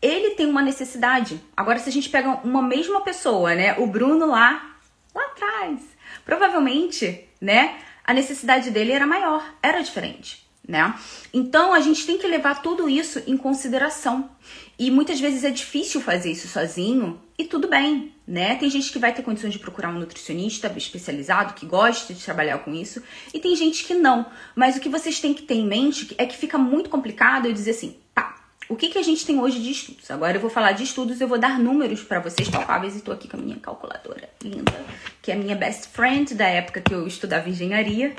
Ele 0.00 0.34
tem 0.34 0.46
uma 0.46 0.62
necessidade. 0.62 1.40
Agora, 1.56 1.78
se 1.78 1.88
a 1.88 1.92
gente 1.92 2.08
pega 2.08 2.40
uma 2.42 2.62
mesma 2.62 3.02
pessoa, 3.02 3.54
né? 3.54 3.78
O 3.78 3.86
Bruno 3.86 4.26
lá, 4.26 4.76
lá 5.14 5.24
atrás, 5.26 5.80
provavelmente, 6.24 7.28
né? 7.40 7.78
A 8.04 8.14
necessidade 8.14 8.70
dele 8.70 8.92
era 8.92 9.06
maior, 9.06 9.44
era 9.62 9.82
diferente 9.82 10.50
né? 10.70 10.94
Então 11.34 11.74
a 11.74 11.80
gente 11.80 12.06
tem 12.06 12.16
que 12.16 12.26
levar 12.26 12.62
tudo 12.62 12.88
isso 12.88 13.22
em 13.26 13.36
consideração. 13.36 14.30
E 14.78 14.90
muitas 14.90 15.20
vezes 15.20 15.44
é 15.44 15.50
difícil 15.50 16.00
fazer 16.00 16.30
isso 16.30 16.48
sozinho 16.48 17.20
e 17.36 17.44
tudo 17.44 17.68
bem, 17.68 18.14
né? 18.30 18.54
Tem 18.54 18.70
gente 18.70 18.92
que 18.92 18.98
vai 19.00 19.12
ter 19.12 19.24
condições 19.24 19.52
de 19.52 19.58
procurar 19.58 19.88
um 19.88 19.98
nutricionista 19.98 20.72
especializado 20.76 21.54
que 21.54 21.66
gosta 21.66 22.14
de 22.14 22.24
trabalhar 22.24 22.58
com 22.58 22.72
isso 22.72 23.02
e 23.34 23.40
tem 23.40 23.56
gente 23.56 23.84
que 23.84 23.92
não. 23.92 24.24
Mas 24.54 24.76
o 24.76 24.80
que 24.80 24.88
vocês 24.88 25.18
têm 25.18 25.34
que 25.34 25.42
ter 25.42 25.54
em 25.54 25.66
mente 25.66 26.14
é 26.16 26.24
que 26.24 26.36
fica 26.36 26.56
muito 26.56 26.88
complicado 26.88 27.46
eu 27.46 27.52
dizer 27.52 27.72
assim, 27.72 27.96
tá, 28.14 28.36
o 28.68 28.76
que, 28.76 28.88
que 28.88 28.98
a 28.98 29.02
gente 29.02 29.26
tem 29.26 29.40
hoje 29.40 29.60
de 29.60 29.72
estudos? 29.72 30.08
Agora 30.12 30.36
eu 30.36 30.40
vou 30.40 30.48
falar 30.48 30.70
de 30.70 30.84
estudos, 30.84 31.20
eu 31.20 31.26
vou 31.26 31.40
dar 31.40 31.58
números 31.58 32.04
para 32.04 32.20
vocês 32.20 32.48
palpáveis 32.48 32.96
e 32.96 33.00
tô 33.00 33.10
aqui 33.10 33.26
com 33.26 33.36
a 33.36 33.40
minha 33.40 33.56
calculadora 33.56 34.28
linda, 34.44 34.80
que 35.20 35.32
é 35.32 35.34
a 35.34 35.36
minha 35.36 35.56
best 35.56 35.88
friend 35.88 36.32
da 36.36 36.46
época 36.46 36.80
que 36.80 36.94
eu 36.94 37.08
estudava 37.08 37.48
engenharia 37.48 38.14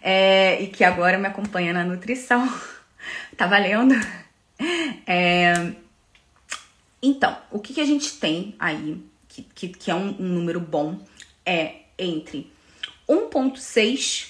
é, 0.00 0.62
e 0.62 0.68
que 0.68 0.84
agora 0.84 1.18
me 1.18 1.26
acompanha 1.26 1.72
na 1.72 1.82
nutrição. 1.82 2.48
tá 3.36 3.48
valendo? 3.48 3.96
É, 5.04 5.72
então, 7.02 7.36
o 7.50 7.58
que, 7.58 7.74
que 7.74 7.80
a 7.80 7.86
gente 7.86 8.12
tem 8.12 8.54
aí, 8.60 9.10
que, 9.54 9.68
que, 9.68 9.90
é 9.90 9.94
um, 9.94 10.16
um 10.18 10.28
número 10.28 10.60
bom, 10.60 10.98
é 11.44 11.74
entre 11.98 12.50
1,6, 13.08 14.28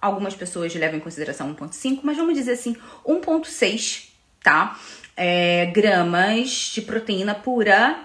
algumas 0.00 0.34
pessoas 0.34 0.74
levam 0.74 0.96
em 0.96 1.00
consideração 1.00 1.54
1,5, 1.54 2.00
mas 2.02 2.16
vamos 2.16 2.34
dizer 2.34 2.52
assim, 2.52 2.76
1,6, 3.06 4.08
tá? 4.42 4.78
É, 5.16 5.66
gramas 5.66 6.72
de 6.74 6.82
proteína 6.82 7.34
pura 7.34 8.04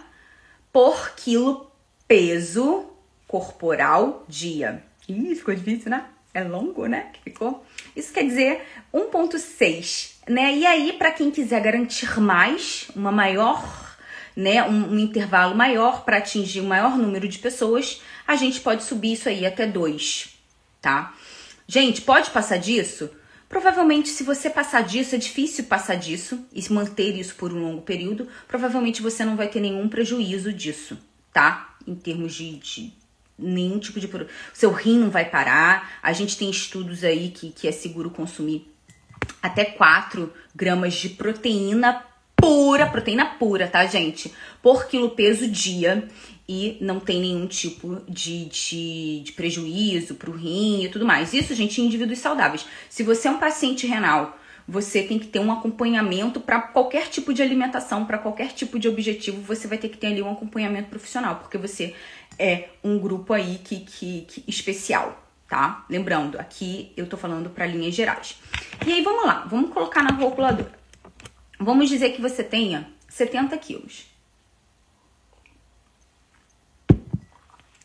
por 0.71 1.11
quilo 1.15 1.71
peso 2.07 2.85
corporal 3.27 4.25
dia. 4.27 4.83
Ih, 5.07 5.35
ficou 5.35 5.53
difícil, 5.55 5.89
né? 5.89 6.05
É 6.33 6.43
longo, 6.43 6.87
né? 6.87 7.11
Que 7.13 7.21
ficou. 7.21 7.63
Isso 7.95 8.11
quer 8.11 8.23
dizer 8.23 8.65
1,6, 8.93 10.15
né? 10.27 10.55
E 10.55 10.65
aí, 10.65 10.93
para 10.93 11.11
quem 11.11 11.29
quiser 11.29 11.61
garantir 11.61 12.19
mais, 12.19 12.87
uma 12.95 13.11
maior, 13.11 13.82
né? 14.35 14.63
Um, 14.63 14.93
um 14.93 14.99
intervalo 14.99 15.55
maior 15.55 16.03
para 16.03 16.17
atingir 16.17 16.61
o 16.61 16.63
um 16.63 16.67
maior 16.67 16.97
número 16.97 17.27
de 17.27 17.39
pessoas, 17.39 18.01
a 18.27 18.35
gente 18.35 18.61
pode 18.61 18.83
subir 18.83 19.13
isso 19.13 19.29
aí 19.29 19.45
até 19.45 19.65
2, 19.65 20.29
tá? 20.81 21.13
Gente, 21.67 22.01
pode 22.01 22.29
passar 22.31 22.57
disso? 22.57 23.09
Provavelmente, 23.47 24.09
se 24.09 24.23
você 24.23 24.49
passar 24.49 24.81
disso, 24.81 25.13
é 25.13 25.17
difícil 25.17 25.65
passar 25.65 25.95
disso 25.95 26.43
e 26.51 26.73
manter 26.73 27.15
isso 27.15 27.35
por 27.35 27.53
um 27.53 27.61
longo 27.61 27.81
período. 27.83 28.27
Provavelmente 28.47 29.01
você 29.01 29.23
não 29.23 29.35
vai 29.35 29.47
ter 29.47 29.59
nenhum 29.59 29.87
prejuízo 29.87 30.51
disso, 30.51 30.97
tá? 31.31 31.75
Em 31.85 31.93
termos 31.93 32.33
de, 32.33 32.57
de 32.57 32.93
nenhum 33.37 33.77
tipo 33.77 33.99
de. 33.99 34.09
Seu 34.53 34.71
rim 34.71 34.97
não 34.97 35.11
vai 35.11 35.25
parar. 35.25 35.99
A 36.01 36.11
gente 36.13 36.35
tem 36.35 36.49
estudos 36.49 37.03
aí 37.03 37.29
que, 37.29 37.51
que 37.51 37.67
é 37.67 37.71
seguro 37.71 38.09
consumir 38.09 38.67
até 39.41 39.63
4 39.65 40.33
gramas 40.55 40.95
de 40.95 41.09
proteína 41.09 42.03
pura, 42.43 42.85
proteína 42.87 43.25
pura, 43.25 43.67
tá, 43.67 43.85
gente? 43.85 44.33
Por 44.61 44.87
quilo 44.87 45.11
peso 45.11 45.47
dia. 45.47 46.07
E 46.47 46.77
não 46.81 46.99
tem 46.99 47.21
nenhum 47.21 47.47
tipo 47.47 48.01
de, 48.05 48.45
de, 48.45 49.21
de 49.21 49.31
prejuízo 49.31 50.15
pro 50.15 50.33
rim 50.33 50.83
e 50.83 50.89
tudo 50.89 51.05
mais. 51.05 51.33
Isso, 51.33 51.55
gente, 51.55 51.79
em 51.79 51.85
indivíduos 51.85 52.19
saudáveis. 52.19 52.65
Se 52.89 53.01
você 53.01 53.29
é 53.29 53.31
um 53.31 53.39
paciente 53.39 53.87
renal 53.87 54.37
você 54.65 55.03
tem 55.03 55.19
que 55.19 55.27
ter 55.27 55.39
um 55.39 55.51
acompanhamento 55.51 56.39
para 56.39 56.61
qualquer 56.61 57.09
tipo 57.09 57.33
de 57.33 57.41
alimentação, 57.41 58.05
para 58.05 58.17
qualquer 58.17 58.53
tipo 58.53 58.79
de 58.79 58.87
objetivo, 58.87 59.41
você 59.41 59.67
vai 59.67 59.77
ter 59.77 59.89
que 59.89 59.97
ter 59.97 60.07
ali 60.07 60.21
um 60.21 60.31
acompanhamento 60.31 60.89
profissional, 60.89 61.35
porque 61.35 61.57
você 61.57 61.93
é 62.39 62.69
um 62.81 62.97
grupo 62.97 63.33
aí 63.33 63.59
que, 63.61 63.81
que, 63.81 64.21
que 64.21 64.43
especial, 64.47 65.21
tá? 65.49 65.85
Lembrando, 65.89 66.39
aqui 66.39 66.93
eu 66.95 67.07
tô 67.07 67.17
falando 67.17 67.49
para 67.49 67.65
linhas 67.65 67.93
gerais. 67.93 68.37
E 68.87 68.93
aí 68.93 69.01
vamos 69.01 69.25
lá, 69.25 69.45
vamos 69.49 69.69
colocar 69.71 70.01
na 70.01 70.17
calculadora. 70.17 70.82
Vamos 71.63 71.87
dizer 71.87 72.11
que 72.11 72.21
você 72.21 72.43
tenha 72.43 72.89
70 73.07 73.57
quilos. 73.57 74.05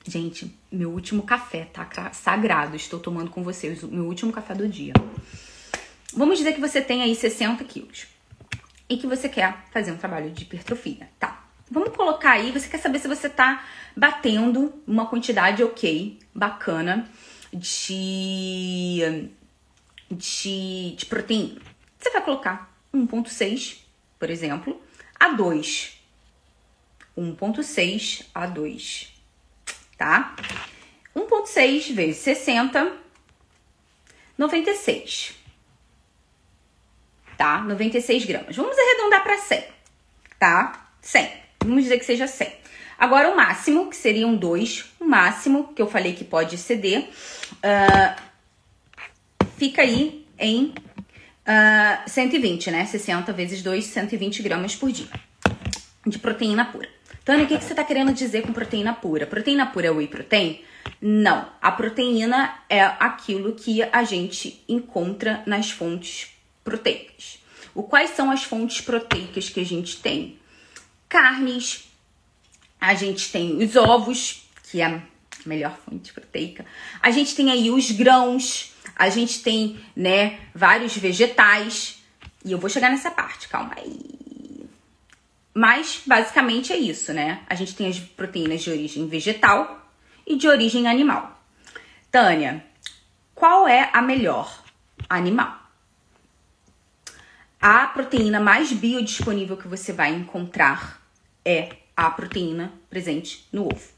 Gente, 0.04 0.52
meu 0.72 0.90
último 0.90 1.22
café, 1.22 1.66
tá 1.66 2.12
sagrado. 2.12 2.74
Estou 2.74 2.98
tomando 2.98 3.30
com 3.30 3.44
vocês 3.44 3.82
o 3.82 3.88
meu 3.88 4.06
último 4.06 4.32
café 4.32 4.54
do 4.54 4.66
dia. 4.66 4.94
Vamos 6.12 6.38
dizer 6.38 6.54
que 6.54 6.60
você 6.60 6.80
tem 6.80 7.02
aí 7.02 7.14
60 7.14 7.62
quilos 7.64 8.06
e 8.88 8.96
que 8.96 9.06
você 9.06 9.28
quer 9.28 9.66
fazer 9.70 9.92
um 9.92 9.96
trabalho 9.96 10.30
de 10.30 10.42
hipertrofia, 10.42 11.08
tá? 11.18 11.46
Vamos 11.70 11.94
colocar 11.94 12.32
aí, 12.32 12.50
você 12.50 12.68
quer 12.68 12.78
saber 12.78 12.98
se 12.98 13.06
você 13.06 13.28
tá 13.28 13.64
batendo 13.94 14.72
uma 14.86 15.06
quantidade 15.06 15.62
ok, 15.62 16.18
bacana 16.34 17.08
de, 17.52 19.28
de, 20.10 20.94
de 20.96 21.06
proteína. 21.06 21.60
Você 21.98 22.10
vai 22.10 22.24
colocar 22.24 22.77
1.6, 23.06 23.78
por 24.18 24.30
exemplo, 24.30 24.80
a 25.18 25.28
2. 25.28 25.98
1.6 27.16 28.26
a 28.32 28.46
2, 28.46 29.12
tá? 29.96 30.36
1.6 31.16 31.92
vezes 31.92 32.18
60, 32.18 32.92
96 34.36 35.38
tá? 37.38 37.60
96 37.60 38.26
gramas. 38.26 38.56
Vamos 38.56 38.76
arredondar 38.76 39.22
para 39.22 39.38
100, 39.38 39.64
tá? 40.38 40.90
100. 41.00 41.30
Vamos 41.64 41.84
dizer 41.84 41.98
que 41.98 42.04
seja 42.04 42.26
100. 42.26 42.52
Agora, 42.98 43.30
o 43.30 43.36
máximo, 43.36 43.88
que 43.88 43.96
seriam 43.96 44.34
dois, 44.34 44.86
o 44.98 45.04
máximo 45.04 45.72
que 45.72 45.80
eu 45.80 45.86
falei 45.86 46.14
que 46.14 46.24
pode 46.24 46.58
ceder, 46.58 47.08
uh, 47.52 48.20
fica 49.56 49.82
aí 49.82 50.26
em 50.36 50.74
uh, 51.48 52.08
120, 52.08 52.70
né? 52.70 52.84
60 52.84 53.32
vezes 53.32 53.62
2, 53.62 53.84
120 53.84 54.42
gramas 54.42 54.76
por 54.76 54.92
dia 54.92 55.08
de 56.06 56.18
proteína 56.18 56.64
pura. 56.64 56.88
Tânia, 57.24 57.44
o 57.44 57.48
que, 57.48 57.58
que 57.58 57.64
você 57.64 57.72
está 57.72 57.84
querendo 57.84 58.12
dizer 58.12 58.42
com 58.42 58.52
proteína 58.52 58.94
pura? 58.94 59.26
Proteína 59.26 59.66
pura 59.66 59.88
é 59.88 59.90
whey 59.90 60.08
protein? 60.08 60.62
Não. 61.00 61.46
A 61.60 61.70
proteína 61.70 62.62
é 62.68 62.82
aquilo 62.82 63.54
que 63.54 63.82
a 63.82 64.02
gente 64.04 64.64
encontra 64.68 65.42
nas 65.46 65.70
fontes 65.70 66.30
proteicas. 66.64 67.38
O 67.74 67.82
quais 67.82 68.10
são 68.10 68.30
as 68.30 68.42
fontes 68.42 68.80
proteicas 68.80 69.50
que 69.50 69.60
a 69.60 69.64
gente 69.64 69.98
tem? 70.00 70.38
Carnes, 71.08 71.88
a 72.80 72.94
gente 72.94 73.30
tem 73.30 73.62
os 73.62 73.76
ovos, 73.76 74.48
que 74.70 74.80
é 74.80 75.02
melhor 75.46 75.76
fonte 75.84 76.12
proteica. 76.12 76.64
A 77.02 77.10
gente 77.10 77.34
tem 77.34 77.50
aí 77.50 77.70
os 77.70 77.90
grãos, 77.90 78.74
a 78.96 79.08
gente 79.08 79.42
tem, 79.42 79.78
né, 79.94 80.40
vários 80.54 80.96
vegetais. 80.96 82.02
E 82.44 82.52
eu 82.52 82.58
vou 82.58 82.70
chegar 82.70 82.90
nessa 82.90 83.10
parte, 83.10 83.48
calma 83.48 83.74
aí. 83.76 84.18
Mas 85.54 86.02
basicamente 86.06 86.72
é 86.72 86.76
isso, 86.76 87.12
né? 87.12 87.42
A 87.48 87.54
gente 87.54 87.74
tem 87.74 87.88
as 87.88 87.98
proteínas 87.98 88.62
de 88.62 88.70
origem 88.70 89.08
vegetal 89.08 89.90
e 90.26 90.36
de 90.36 90.46
origem 90.46 90.86
animal. 90.86 91.42
Tânia, 92.10 92.64
qual 93.34 93.66
é 93.66 93.90
a 93.92 94.00
melhor? 94.00 94.64
Animal. 95.08 95.58
A 97.60 97.86
proteína 97.88 98.38
mais 98.38 98.72
biodisponível 98.72 99.56
que 99.56 99.66
você 99.66 99.92
vai 99.92 100.14
encontrar 100.14 101.02
é 101.44 101.76
a 101.96 102.08
proteína 102.08 102.72
presente 102.88 103.48
no 103.52 103.66
ovo. 103.66 103.97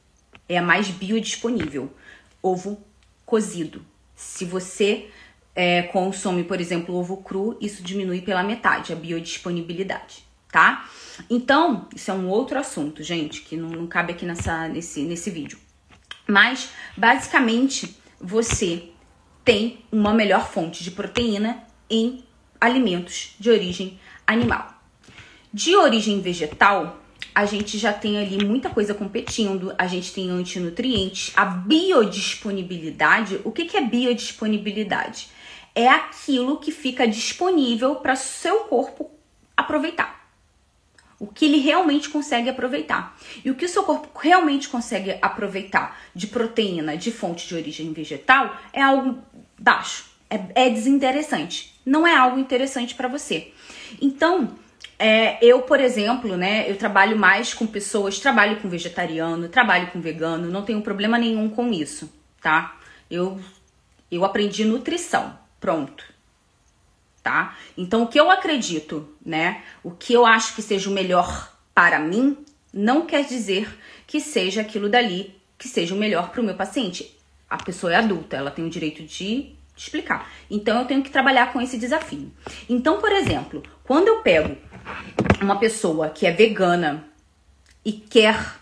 É 0.51 0.59
a 0.59 0.63
mais 0.63 0.89
biodisponível. 0.89 1.95
Ovo 2.43 2.85
cozido. 3.25 3.87
Se 4.17 4.45
você 4.45 5.09
é, 5.55 5.83
consome, 5.83 6.43
por 6.43 6.61
exemplo, 6.61 6.93
ovo 6.97 7.19
cru, 7.19 7.57
isso 7.61 7.85
diminui 7.85 8.21
pela 8.21 8.43
metade 8.43 8.93
a 8.93 8.97
biodisponibilidade, 8.97 10.25
tá? 10.51 10.91
Então, 11.31 11.89
isso 11.95 12.11
é 12.11 12.15
um 12.15 12.29
outro 12.29 12.59
assunto, 12.59 13.01
gente, 13.05 13.43
que 13.43 13.57
não, 13.57 13.69
não 13.69 13.87
cabe 13.87 14.13
aqui 14.13 14.27
nessa, 14.27 14.67
nesse, 14.67 15.03
nesse 15.03 15.31
vídeo. 15.31 15.57
Mas, 16.27 16.71
basicamente, 16.97 17.97
você 18.21 18.91
tem 19.45 19.85
uma 19.93 20.13
melhor 20.13 20.51
fonte 20.51 20.83
de 20.83 20.91
proteína 20.91 21.63
em 21.89 22.25
alimentos 22.61 23.37
de 23.39 23.51
origem 23.51 24.01
animal. 24.27 24.75
De 25.55 25.77
origem 25.77 26.21
vegetal, 26.21 27.00
a 27.35 27.45
gente 27.45 27.79
já 27.79 27.93
tem 27.93 28.19
ali 28.19 28.45
muita 28.45 28.71
coisa 28.71 28.95
competindo, 28.95 29.75
a 29.79 29.87
gente 29.87 30.13
tem 30.13 30.31
antinutrientes, 30.31 31.33
a 31.37 31.45
biodisponibilidade. 31.45 33.41
O 33.45 33.53
que, 33.53 33.65
que 33.65 33.77
é 33.77 33.81
biodisponibilidade? 33.81 35.29
É 35.75 35.89
aquilo 35.89 36.59
que 36.59 36.73
fica 36.73 37.07
disponível 37.07 37.97
para 37.97 38.17
seu 38.17 38.61
corpo 38.61 39.11
aproveitar. 39.57 40.21
O 41.19 41.27
que 41.27 41.45
ele 41.45 41.59
realmente 41.59 42.09
consegue 42.09 42.49
aproveitar. 42.49 43.17
E 43.45 43.51
o 43.51 43.55
que 43.55 43.67
o 43.67 43.69
seu 43.69 43.83
corpo 43.83 44.09
realmente 44.19 44.69
consegue 44.69 45.19
aproveitar 45.21 46.01
de 46.15 46.27
proteína 46.27 46.97
de 46.97 47.13
fonte 47.13 47.47
de 47.47 47.55
origem 47.55 47.93
vegetal 47.93 48.57
é 48.73 48.81
algo 48.81 49.19
baixo, 49.59 50.07
é, 50.31 50.67
é 50.67 50.71
desinteressante. 50.71 51.79
Não 51.85 52.07
é 52.07 52.17
algo 52.17 52.39
interessante 52.39 52.95
para 52.95 53.07
você. 53.07 53.53
Então, 54.01 54.57
é, 55.03 55.39
eu, 55.41 55.63
por 55.63 55.81
exemplo, 55.81 56.37
né, 56.37 56.71
eu 56.71 56.77
trabalho 56.77 57.19
mais 57.19 57.55
com 57.55 57.67
pessoas, 57.67 58.19
trabalho 58.19 58.61
com 58.61 58.69
vegetariano, 58.69 59.49
trabalho 59.49 59.87
com 59.87 59.99
vegano, 59.99 60.51
não 60.51 60.63
tenho 60.63 60.83
problema 60.83 61.17
nenhum 61.17 61.49
com 61.49 61.73
isso, 61.73 62.13
tá? 62.43 62.79
Eu, 63.11 63.41
eu 64.11 64.27
aprendi 64.27 64.63
nutrição, 64.63 65.39
pronto, 65.59 66.05
tá? 67.23 67.57
Então, 67.79 68.03
o 68.03 68.09
que 68.09 68.21
eu 68.21 68.31
acredito, 68.31 69.09
né, 69.25 69.63
o 69.83 69.91
que 69.91 70.13
eu 70.13 70.27
acho 70.27 70.55
que 70.55 70.61
seja 70.61 70.91
o 70.91 70.93
melhor 70.93 71.51
para 71.75 71.99
mim, 71.99 72.37
não 72.71 73.07
quer 73.07 73.25
dizer 73.25 73.75
que 74.07 74.21
seja 74.21 74.61
aquilo 74.61 74.91
dali 74.91 75.35
que 75.57 75.67
seja 75.67 75.95
o 75.95 75.99
melhor 75.99 76.29
para 76.29 76.43
o 76.43 76.45
meu 76.45 76.55
paciente. 76.55 77.19
A 77.49 77.57
pessoa 77.57 77.95
é 77.95 77.97
adulta, 77.97 78.37
ela 78.37 78.51
tem 78.51 78.67
o 78.67 78.71
direito 78.71 79.03
de 79.03 79.55
explicar. 79.75 80.31
Então, 80.51 80.79
eu 80.79 80.85
tenho 80.85 81.03
que 81.03 81.11
trabalhar 81.11 81.55
com 81.55 81.61
esse 81.61 81.79
desafio. 81.79 82.31
Então, 82.69 82.99
por 82.99 83.11
exemplo, 83.13 83.63
quando 83.83 84.09
eu 84.09 84.21
pego 84.21 84.57
uma 85.41 85.59
pessoa 85.59 86.11
que 86.11 86.27
é 86.27 86.33
vegana 86.33 87.05
e 87.85 87.93
quer 87.93 88.61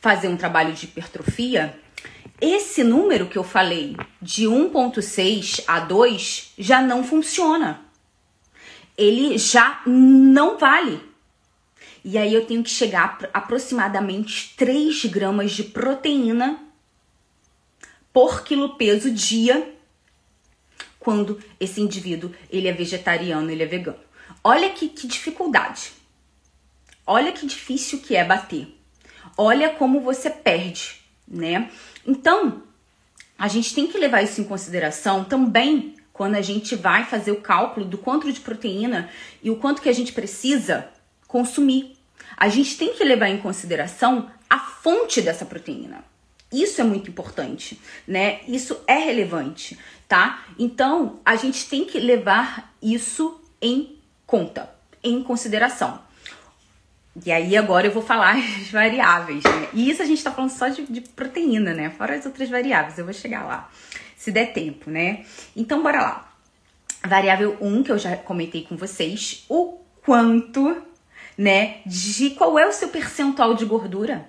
fazer 0.00 0.28
um 0.28 0.36
trabalho 0.36 0.72
de 0.72 0.86
hipertrofia, 0.86 1.78
esse 2.40 2.84
número 2.84 3.26
que 3.26 3.36
eu 3.36 3.44
falei 3.44 3.96
de 4.20 4.44
1.6 4.44 5.64
a 5.66 5.80
2 5.80 6.52
já 6.58 6.80
não 6.80 7.02
funciona. 7.02 7.80
Ele 8.96 9.36
já 9.38 9.82
não 9.86 10.58
vale. 10.58 11.00
E 12.04 12.16
aí 12.16 12.32
eu 12.32 12.46
tenho 12.46 12.62
que 12.62 12.70
chegar 12.70 13.18
a 13.32 13.38
aproximadamente 13.38 14.54
3 14.56 15.06
gramas 15.06 15.52
de 15.52 15.64
proteína 15.64 16.60
por 18.12 18.44
quilo 18.44 18.76
peso 18.76 19.10
dia 19.10 19.74
quando 21.00 21.38
esse 21.58 21.80
indivíduo 21.80 22.32
ele 22.50 22.68
é 22.68 22.72
vegetariano, 22.72 23.50
ele 23.50 23.62
é 23.62 23.66
vegano. 23.66 24.05
Olha 24.48 24.70
que, 24.70 24.88
que 24.88 25.08
dificuldade. 25.08 25.90
Olha 27.04 27.32
que 27.32 27.44
difícil 27.44 27.98
que 27.98 28.14
é 28.14 28.24
bater. 28.24 28.78
Olha 29.36 29.70
como 29.70 30.00
você 30.00 30.30
perde, 30.30 31.00
né? 31.26 31.68
Então, 32.06 32.62
a 33.36 33.48
gente 33.48 33.74
tem 33.74 33.88
que 33.88 33.98
levar 33.98 34.22
isso 34.22 34.40
em 34.40 34.44
consideração 34.44 35.24
também 35.24 35.96
quando 36.12 36.36
a 36.36 36.42
gente 36.42 36.76
vai 36.76 37.04
fazer 37.04 37.32
o 37.32 37.40
cálculo 37.40 37.84
do 37.84 37.98
quanto 37.98 38.32
de 38.32 38.38
proteína 38.38 39.10
e 39.42 39.50
o 39.50 39.56
quanto 39.56 39.82
que 39.82 39.88
a 39.88 39.92
gente 39.92 40.12
precisa 40.12 40.90
consumir. 41.26 41.96
A 42.36 42.48
gente 42.48 42.78
tem 42.78 42.94
que 42.94 43.02
levar 43.02 43.28
em 43.28 43.38
consideração 43.38 44.30
a 44.48 44.60
fonte 44.60 45.20
dessa 45.20 45.44
proteína. 45.44 46.04
Isso 46.52 46.80
é 46.80 46.84
muito 46.84 47.10
importante, 47.10 47.80
né? 48.06 48.42
Isso 48.46 48.78
é 48.86 48.96
relevante, 48.96 49.76
tá? 50.06 50.46
Então, 50.56 51.18
a 51.24 51.34
gente 51.34 51.68
tem 51.68 51.84
que 51.84 51.98
levar 51.98 52.72
isso 52.80 53.40
em 53.60 53.95
conta, 54.26 54.68
em 55.02 55.22
consideração. 55.22 56.00
E 57.24 57.32
aí 57.32 57.56
agora 57.56 57.86
eu 57.86 57.92
vou 57.92 58.02
falar 58.02 58.36
as 58.36 58.68
variáveis, 58.70 59.42
né? 59.44 59.68
E 59.72 59.88
isso 59.88 60.02
a 60.02 60.04
gente 60.04 60.22
tá 60.22 60.30
falando 60.30 60.50
só 60.50 60.68
de, 60.68 60.84
de, 60.86 61.00
proteína, 61.00 61.72
né? 61.72 61.90
Fora 61.90 62.14
as 62.14 62.26
outras 62.26 62.50
variáveis, 62.50 62.98
eu 62.98 63.04
vou 63.04 63.14
chegar 63.14 63.44
lá, 63.44 63.70
se 64.16 64.30
der 64.30 64.52
tempo, 64.52 64.90
né? 64.90 65.24
Então 65.54 65.82
bora 65.82 66.02
lá. 66.02 66.32
Variável 67.04 67.56
1, 67.60 67.82
que 67.84 67.92
eu 67.92 67.98
já 67.98 68.16
comentei 68.16 68.64
com 68.64 68.76
vocês, 68.76 69.44
o 69.48 69.78
quanto, 70.02 70.82
né, 71.38 71.78
de 71.86 72.30
qual 72.30 72.58
é 72.58 72.66
o 72.66 72.72
seu 72.72 72.88
percentual 72.88 73.54
de 73.54 73.64
gordura? 73.64 74.28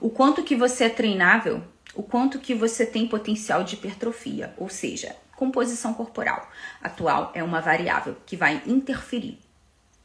O 0.00 0.10
quanto 0.10 0.42
que 0.42 0.54
você 0.54 0.84
é 0.84 0.88
treinável? 0.88 1.62
O 1.94 2.02
quanto 2.02 2.38
que 2.38 2.54
você 2.54 2.84
tem 2.84 3.06
potencial 3.06 3.62
de 3.62 3.74
hipertrofia, 3.74 4.52
ou 4.58 4.68
seja, 4.68 5.14
composição 5.36 5.94
corporal 5.94 6.48
atual 6.82 7.30
é 7.34 7.42
uma 7.42 7.60
variável 7.60 8.16
que 8.26 8.36
vai 8.36 8.62
interferir, 8.66 9.38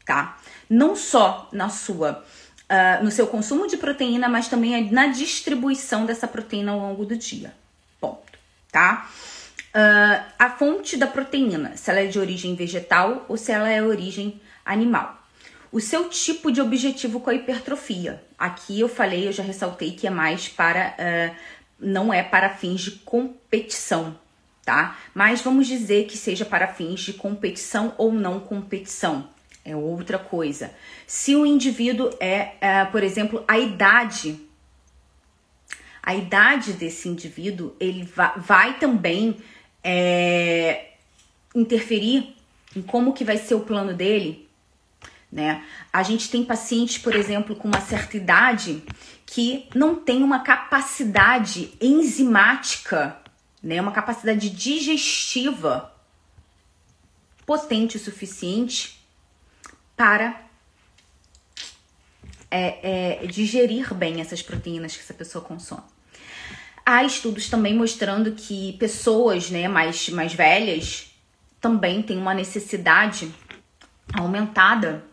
tá? 0.06 0.38
Não 0.70 0.96
só 0.96 1.50
na 1.52 1.70
sua 1.70 2.24
uh, 2.70 3.04
no 3.04 3.12
seu 3.12 3.28
consumo 3.28 3.68
de 3.68 3.78
proteína, 3.78 4.30
mas 4.30 4.48
também 4.48 4.90
na 4.92 5.08
distribuição 5.08 6.06
dessa 6.06 6.28
proteína 6.28 6.72
ao 6.72 6.80
longo 6.80 7.06
do 7.06 7.18
dia. 7.18 7.54
Ponto, 8.00 8.38
tá? 8.72 9.10
Uh, 9.70 10.24
a 10.38 10.50
fonte 10.52 10.98
da 10.98 11.08
proteína, 11.08 11.76
se 11.76 11.90
ela 11.90 12.00
é 12.00 12.06
de 12.08 12.20
origem 12.20 12.56
vegetal 12.56 13.26
ou 13.28 13.38
se 13.38 13.52
ela 13.52 13.70
é 13.70 13.82
de 13.82 13.88
origem 13.88 14.42
animal. 14.66 15.18
O 15.72 15.80
seu 15.80 16.10
tipo 16.10 16.52
de 16.52 16.62
objetivo 16.62 17.20
com 17.20 17.30
a 17.30 17.36
hipertrofia. 17.36 18.24
Aqui 18.38 18.80
eu 18.80 18.90
falei, 18.90 19.28
eu 19.28 19.32
já 19.32 19.44
ressaltei 19.44 19.92
que 19.92 20.08
é 20.08 20.10
mais 20.10 20.48
para. 20.48 20.96
Uh, 20.98 21.60
não 21.80 22.14
é 22.14 22.22
para 22.22 22.50
fins 22.50 22.82
de 22.82 22.92
competição, 22.92 24.18
tá? 24.70 25.00
Mas 25.16 25.42
vamos 25.42 25.66
dizer 25.66 26.06
que 26.06 26.16
seja 26.16 26.46
para 26.46 26.68
fins 26.68 27.00
de 27.00 27.14
competição 27.14 27.96
ou 27.98 28.14
não 28.14 28.40
competição. 28.40 29.28
É 29.66 29.76
outra 29.76 30.20
coisa. 30.20 30.72
Se 31.08 31.36
o 31.36 31.44
indivíduo 31.44 32.12
é, 32.20 32.54
é 32.62 32.86
por 32.86 33.02
exemplo, 33.02 33.44
a 33.48 33.58
idade, 33.58 34.40
a 36.04 36.14
idade 36.14 36.74
desse 36.74 37.10
indivíduo, 37.10 37.76
ele 37.80 38.04
vai, 38.04 38.34
vai 38.38 38.78
também 38.78 39.38
é, 39.84 40.92
interferir 41.56 42.36
em 42.76 42.84
como 42.84 43.14
que 43.14 43.24
vai 43.24 43.38
ser 43.38 43.56
o 43.56 43.62
plano 43.62 43.96
dele, 43.96 44.48
né? 45.32 45.64
A 45.92 46.04
gente 46.04 46.30
tem 46.30 46.46
pacientes, 46.46 47.00
por 47.00 47.16
exemplo, 47.16 47.56
com 47.56 47.68
uma 47.68 47.82
certa 47.82 48.18
idade 48.18 48.84
que 49.26 49.68
não 49.74 49.96
tem 49.96 50.22
uma 50.22 50.42
capacidade 50.42 51.72
enzimática 51.82 53.18
né, 53.62 53.82
uma 53.82 53.92
capacidade 53.92 54.50
digestiva 54.50 55.94
potente 57.46 57.98
o 57.98 58.00
suficiente 58.00 59.00
para 59.96 60.42
é, 62.50 63.24
é, 63.24 63.28
digerir 63.28 63.94
bem 63.94 64.22
essas 64.22 64.42
proteínas 64.42 64.96
que 64.96 65.02
essa 65.02 65.14
pessoa 65.14 65.44
consome. 65.44 65.84
Há 66.86 67.04
estudos 67.04 67.50
também 67.50 67.76
mostrando 67.76 68.32
que 68.32 68.74
pessoas 68.74 69.50
né, 69.50 69.68
mais, 69.68 70.10
mais 70.10 70.34
velhas 70.34 71.12
também 71.60 72.02
têm 72.02 72.18
uma 72.18 72.34
necessidade 72.34 73.32
aumentada 74.14 75.04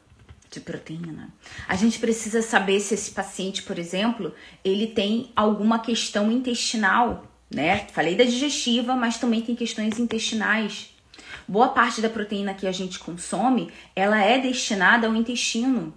de 0.51 0.61
proteína. 0.61 1.29
A 1.69 1.77
gente 1.77 1.99
precisa 1.99 2.41
saber 2.41 2.81
se 2.81 2.95
esse 2.95 3.11
paciente, 3.11 3.63
por 3.63 3.79
exemplo, 3.79 4.35
ele 4.65 4.87
tem 4.87 5.33
alguma 5.35 5.79
questão 5.81 6.31
intestinal 6.31 7.25
né? 7.51 7.87
Falei 7.93 8.15
da 8.15 8.25
digestiva, 8.25 8.95
mas 8.95 9.19
também 9.19 9.43
tem 9.43 9.55
questões 9.55 9.99
intestinais. 9.99 10.95
Boa 11.47 11.69
parte 11.69 12.01
da 12.01 12.11
proteína 12.11 12.55
que 12.55 12.67
a 12.67 12.73
gente 12.73 12.99
consome, 12.99 13.71
ela 13.95 14.21
é 14.21 14.39
destinada 14.39 15.07
ao 15.07 15.15
intestino. 15.15 15.95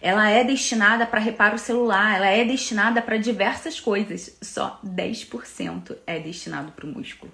Ela 0.00 0.28
é 0.30 0.44
destinada 0.44 1.06
para 1.06 1.20
reparo 1.20 1.58
celular, 1.58 2.16
ela 2.16 2.26
é 2.26 2.44
destinada 2.44 3.00
para 3.02 3.16
diversas 3.16 3.80
coisas. 3.80 4.36
Só 4.42 4.80
10% 4.84 5.96
é 6.06 6.18
destinado 6.18 6.72
para 6.72 6.86
o 6.86 6.88
músculo 6.88 7.32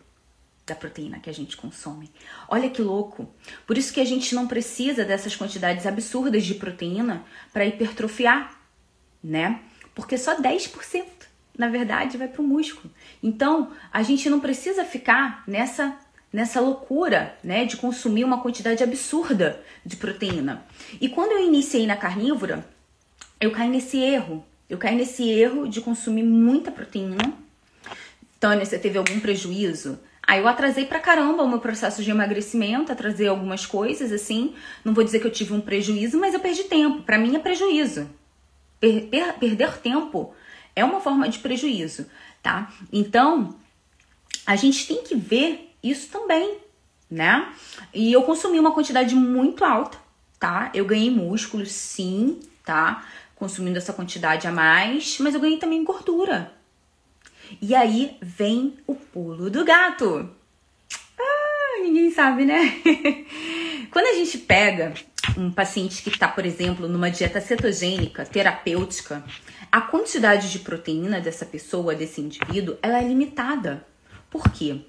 da 0.65 0.75
proteína 0.75 1.19
que 1.19 1.29
a 1.29 1.35
gente 1.35 1.57
consome. 1.57 2.11
Olha 2.49 2.71
que 2.71 2.81
louco. 2.81 3.29
Por 3.67 3.77
isso 3.77 3.93
que 3.93 4.01
a 4.01 4.05
gente 4.05 4.35
não 4.35 4.47
precisa 4.47 5.05
dessas 5.05 5.37
quantidades 5.37 5.87
absurdas 5.87 6.45
de 6.45 6.55
proteína 6.55 7.25
para 7.53 7.67
hipertrofiar, 7.67 8.61
né? 9.23 9.61
Porque 9.95 10.17
só 10.17 10.41
10% 10.41 11.22
na 11.57 11.69
verdade, 11.69 12.17
vai 12.17 12.29
para 12.29 12.43
o 12.43 12.47
músculo. 12.47 12.93
Então, 13.23 13.71
a 13.93 14.03
gente 14.03 14.29
não 14.31 14.41
precisa 14.41 14.85
ficar 14.85 15.45
nessa 15.47 15.97
nessa 16.33 16.61
loucura, 16.61 17.37
né, 17.45 17.67
de 17.67 17.77
consumir 17.77 18.25
uma 18.25 18.41
quantidade 18.41 18.83
absurda 18.83 19.61
de 19.85 19.97
proteína. 19.97 20.65
E 20.99 21.07
quando 21.09 21.33
eu 21.33 21.45
iniciei 21.45 21.87
na 21.87 21.95
carnívora, 21.95 22.67
eu 23.39 23.51
caí 23.51 23.69
nesse 23.69 23.99
erro. 23.99 24.43
Eu 24.69 24.79
caí 24.79 24.97
nesse 24.97 25.29
erro 25.29 25.69
de 25.69 25.83
consumir 25.83 26.23
muita 26.23 26.71
proteína. 26.71 27.35
Tânia, 28.41 28.65
você 28.65 28.79
teve 28.79 28.97
algum 28.97 29.21
prejuízo? 29.21 29.99
Aí 30.27 30.41
eu 30.41 30.49
atrasei 30.49 30.87
pra 30.87 31.01
caramba 31.01 31.43
o 31.43 31.49
meu 31.49 31.59
processo 31.59 32.03
de 32.03 32.11
emagrecimento, 32.11 32.91
atrasei 32.91 33.29
algumas 33.29 33.67
coisas 33.67 34.11
assim. 34.13 34.55
Não 34.83 34.95
vou 34.95 35.05
dizer 35.05 35.19
que 35.19 35.27
eu 35.27 35.33
tive 35.33 35.53
um 35.53 35.61
prejuízo, 35.61 36.19
mas 36.19 36.33
eu 36.33 36.41
perdi 36.41 36.65
tempo. 36.65 37.03
Para 37.03 37.19
mim 37.19 37.37
é 37.37 37.39
prejuízo. 37.39 38.09
Per 38.81 39.09
per 39.09 39.35
perder 39.35 39.77
tempo 39.79 40.35
é 40.75 40.85
uma 40.85 41.01
forma 41.01 41.29
de 41.29 41.39
prejuízo, 41.39 42.07
tá? 42.43 42.73
Então, 42.93 43.57
a 44.47 44.57
gente 44.57 44.87
tem 44.87 45.03
que 45.03 45.15
ver 45.15 45.75
isso 45.83 46.09
também, 46.09 46.59
né? 47.11 47.53
E 47.93 48.13
eu 48.13 48.23
consumi 48.23 48.59
uma 48.59 48.73
quantidade 48.73 49.15
muito 49.15 49.65
alta, 49.65 49.99
tá? 50.39 50.71
Eu 50.75 50.85
ganhei 50.85 51.11
músculo, 51.11 51.67
sim, 51.67 52.41
tá? 52.65 53.05
consumindo 53.43 53.77
essa 53.77 53.93
quantidade 53.93 54.47
a 54.47 54.53
mais, 54.53 55.19
mas 55.19 55.35
eu 55.35 55.41
ganhei 55.41 55.59
também 55.59 55.83
gordura. 55.83 56.53
E 57.61 57.75
aí 57.75 58.17
vem 58.23 58.79
o 58.87 58.95
pulo 58.95 59.51
do 59.51 59.65
gato. 59.65 60.31
Ah, 61.19 61.81
ninguém 61.83 62.09
sabe, 62.13 62.45
né? 62.45 62.81
Quando 63.91 64.07
a 64.07 64.15
gente 64.15 64.39
pega 64.39 64.95
um 65.37 65.51
paciente 65.51 66.03
que 66.03 66.11
está, 66.11 66.29
por 66.29 66.45
exemplo, 66.45 66.89
numa 66.89 67.11
dieta 67.11 67.41
cetogênica, 67.41 68.25
terapêutica, 68.25 69.25
a 69.71 69.81
quantidade 69.81 70.51
de 70.51 70.59
proteína 70.59 71.21
dessa 71.21 71.47
pessoa, 71.47 71.95
desse 71.95 72.21
indivíduo, 72.21 72.77
ela 72.83 72.99
é 72.99 73.07
limitada. 73.07 73.87
Por 74.31 74.51
quê? 74.51 74.81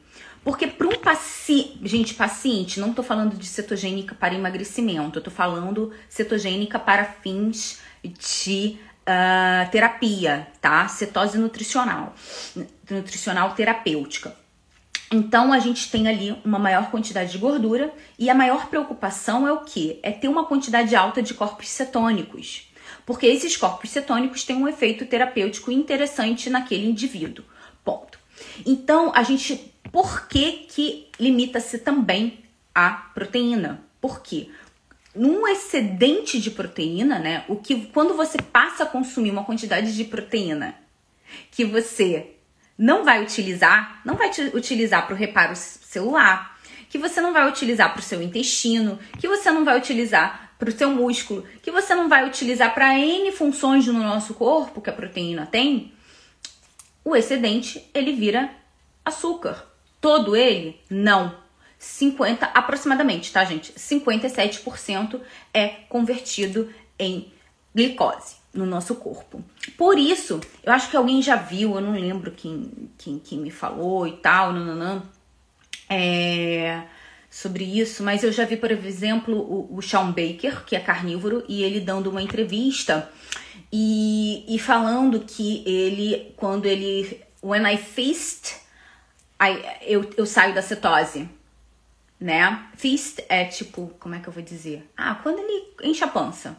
Porque 0.44 0.68
para 0.68 0.88
um 0.88 1.00
paciente, 1.00 1.80
gente, 1.84 2.14
paciente, 2.16 2.80
não 2.80 2.90
estou 2.90 3.04
falando 3.04 3.38
de 3.38 3.46
cetogênica 3.46 4.14
para 4.14 4.34
emagrecimento, 4.34 5.18
eu 5.18 5.22
estou 5.22 5.34
falando 5.34 5.94
cetogênica 6.10 6.78
para 6.78 7.06
fins 7.06 7.80
de 8.04 8.78
uh, 9.04 9.72
terapia, 9.72 10.48
tá? 10.60 10.88
Cetose 10.90 11.38
nutricional, 11.38 12.14
nutricional 12.90 13.54
terapêutica. 13.54 14.43
Então 15.14 15.54
a 15.54 15.60
gente 15.60 15.92
tem 15.92 16.08
ali 16.08 16.36
uma 16.44 16.58
maior 16.58 16.90
quantidade 16.90 17.32
de 17.32 17.38
gordura 17.38 17.94
e 18.18 18.32
a 18.32 18.34
maior 18.34 18.68
preocupação 18.68 19.48
é 19.48 19.54
o 19.54 19.60
que? 19.60 20.00
É 20.02 20.12
ter 20.12 20.28
uma 20.28 20.46
quantidade 20.46 20.96
alta 20.96 21.22
de 21.22 21.36
corpos 21.36 21.70
cetônicos. 21.70 22.72
Porque 23.06 23.28
esses 23.28 23.56
corpos 23.56 23.92
cetônicos 23.92 24.44
têm 24.44 24.56
um 24.56 24.68
efeito 24.68 25.06
terapêutico 25.06 25.72
interessante 25.72 26.50
naquele 26.50 26.88
indivíduo. 26.90 27.46
Ponto. 27.86 28.18
Então, 28.66 29.12
a 29.14 29.22
gente, 29.22 29.72
por 29.92 30.28
que 30.28 30.66
que 30.68 31.08
limita-se 31.20 31.78
também 31.78 32.40
a 32.74 32.90
proteína? 32.90 33.84
Por 34.02 34.24
quê? 34.24 34.50
Num 35.14 35.48
excedente 35.48 36.42
de 36.42 36.50
proteína, 36.50 37.20
né? 37.20 37.46
O 37.48 37.58
que 37.58 37.86
quando 37.94 38.16
você 38.16 38.42
passa 38.42 38.82
a 38.82 38.88
consumir 38.88 39.30
uma 39.30 39.44
quantidade 39.44 39.96
de 39.96 40.06
proteína 40.06 40.74
que 41.52 41.64
você 41.64 42.34
não 42.78 43.04
vai 43.04 43.22
utilizar, 43.22 44.02
não 44.04 44.16
vai 44.16 44.32
utilizar 44.54 45.06
para 45.06 45.14
o 45.14 45.18
reparo 45.18 45.56
celular, 45.56 46.58
que 46.90 46.98
você 46.98 47.22
não 47.22 47.34
vai 47.34 47.48
utilizar 47.48 47.92
para 47.92 48.00
o 48.00 48.04
seu 48.04 48.22
intestino, 48.22 49.00
que 49.20 49.28
você 49.28 49.52
não 49.52 49.66
vai 49.66 49.78
utilizar 49.78 50.54
para 50.58 50.70
o 50.70 50.72
seu 50.72 50.90
músculo, 50.90 51.46
que 51.62 51.72
você 51.72 51.96
não 51.96 52.08
vai 52.08 52.28
utilizar 52.28 52.74
para 52.74 52.98
N 52.98 53.32
funções 53.32 53.86
no 53.88 53.94
nosso 53.94 54.34
corpo 54.34 54.82
que 54.82 54.90
a 54.90 54.94
proteína 54.94 55.46
tem, 55.46 55.94
o 57.04 57.16
excedente 57.16 57.90
ele 57.94 58.14
vira 58.14 58.50
açúcar. 59.04 59.68
Todo 60.00 60.36
ele? 60.36 60.80
Não. 60.90 61.36
50 61.80 62.46
aproximadamente, 62.46 63.32
tá, 63.32 63.44
gente? 63.44 63.74
57% 63.74 65.20
é 65.54 65.68
convertido 65.90 66.74
em 66.98 67.32
glicose 67.76 68.43
no 68.54 68.66
nosso 68.66 68.96
corpo. 68.96 69.44
Por 69.78 69.98
isso, 69.98 70.40
eu 70.64 70.72
acho 70.72 70.90
que 70.90 70.96
alguém 70.96 71.22
já 71.22 71.36
viu, 71.36 71.76
eu 71.76 71.82
não 71.82 71.94
lembro 71.94 72.32
quem, 72.32 72.90
quem, 72.98 73.20
quem 73.20 73.40
me 73.40 73.50
falou 73.50 74.08
e 74.08 74.14
tal, 74.18 74.54
nananã, 74.54 75.04
é, 75.90 76.84
sobre 77.30 77.64
isso, 77.64 78.04
mas 78.04 78.24
eu 78.24 78.32
já 78.32 78.46
vi, 78.46 78.56
por 78.56 78.72
exemplo, 78.72 79.36
o, 79.36 79.78
o 79.78 79.82
Sean 79.82 80.12
Baker, 80.12 80.64
que 80.66 80.76
é 80.76 80.80
carnívoro, 80.80 81.44
e 81.48 81.64
ele 81.64 81.80
dando 81.80 82.12
uma 82.12 82.22
entrevista 82.22 83.10
e, 83.72 84.46
e 84.48 84.60
falando 84.60 85.20
que 85.22 85.64
ele, 85.66 86.32
quando 86.38 86.68
ele, 86.68 87.20
when 87.42 87.64
I 87.68 87.76
feast, 87.78 88.56
I, 89.42 89.60
eu, 89.82 90.08
eu 90.16 90.28
saio 90.28 90.54
da 90.54 90.62
cetose, 90.62 91.28
né? 92.20 92.68
Feast 92.76 93.24
é 93.28 93.46
tipo, 93.46 93.92
como 94.00 94.14
é 94.14 94.20
que 94.20 94.28
eu 94.28 94.34
vou 94.34 94.44
dizer? 94.44 94.88
Ah, 94.96 95.16
quando 95.16 95.40
ele 95.40 95.74
enche 95.82 96.04
a 96.04 96.08
pança, 96.08 96.56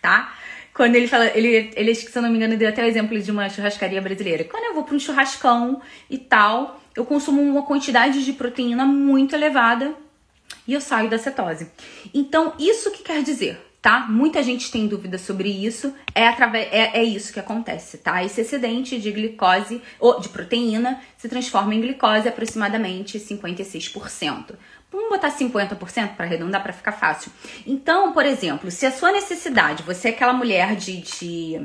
tá? 0.00 0.32
Quando 0.74 0.94
ele 0.94 1.06
fala, 1.06 1.26
ele, 1.36 1.70
ele, 1.76 1.94
se 1.94 2.16
eu 2.16 2.22
não 2.22 2.30
me 2.30 2.36
engano, 2.36 2.56
deu 2.56 2.68
até 2.68 2.82
o 2.82 2.86
exemplo 2.86 3.20
de 3.20 3.30
uma 3.30 3.48
churrascaria 3.48 4.00
brasileira. 4.00 4.44
Quando 4.44 4.64
eu 4.64 4.74
vou 4.74 4.84
para 4.84 4.94
um 4.94 4.98
churrascão 4.98 5.82
e 6.08 6.16
tal, 6.16 6.80
eu 6.96 7.04
consumo 7.04 7.42
uma 7.42 7.62
quantidade 7.62 8.24
de 8.24 8.32
proteína 8.32 8.86
muito 8.86 9.34
elevada 9.34 9.94
e 10.66 10.72
eu 10.72 10.80
saio 10.80 11.10
da 11.10 11.18
cetose. 11.18 11.70
Então, 12.14 12.54
isso 12.58 12.90
que 12.90 13.02
quer 13.02 13.22
dizer, 13.22 13.60
tá? 13.82 14.06
Muita 14.08 14.40
gente 14.44 14.70
tem 14.70 14.86
dúvida 14.86 15.18
sobre 15.18 15.48
isso. 15.50 15.92
É, 16.14 16.28
através, 16.28 16.68
é, 16.72 17.00
é 17.00 17.02
isso 17.02 17.32
que 17.32 17.40
acontece, 17.40 17.98
tá? 17.98 18.22
Esse 18.24 18.42
excedente 18.42 18.98
de 19.00 19.10
glicose 19.10 19.82
ou 19.98 20.20
de 20.20 20.28
proteína 20.28 21.00
se 21.18 21.28
transforma 21.28 21.74
em 21.74 21.80
glicose 21.80 22.28
aproximadamente 22.28 23.18
56%. 23.18 24.54
Vamos 24.90 25.08
botar 25.08 25.30
50% 25.30 26.14
para 26.14 26.26
arredondar 26.26 26.62
para 26.62 26.72
ficar 26.72 26.92
fácil. 26.92 27.32
Então, 27.66 28.12
por 28.12 28.24
exemplo, 28.24 28.70
se 28.70 28.86
a 28.86 28.92
sua 28.92 29.10
necessidade, 29.10 29.82
você 29.82 30.08
é 30.08 30.10
aquela 30.12 30.34
mulher 30.34 30.76
de, 30.76 31.00
de, 31.00 31.60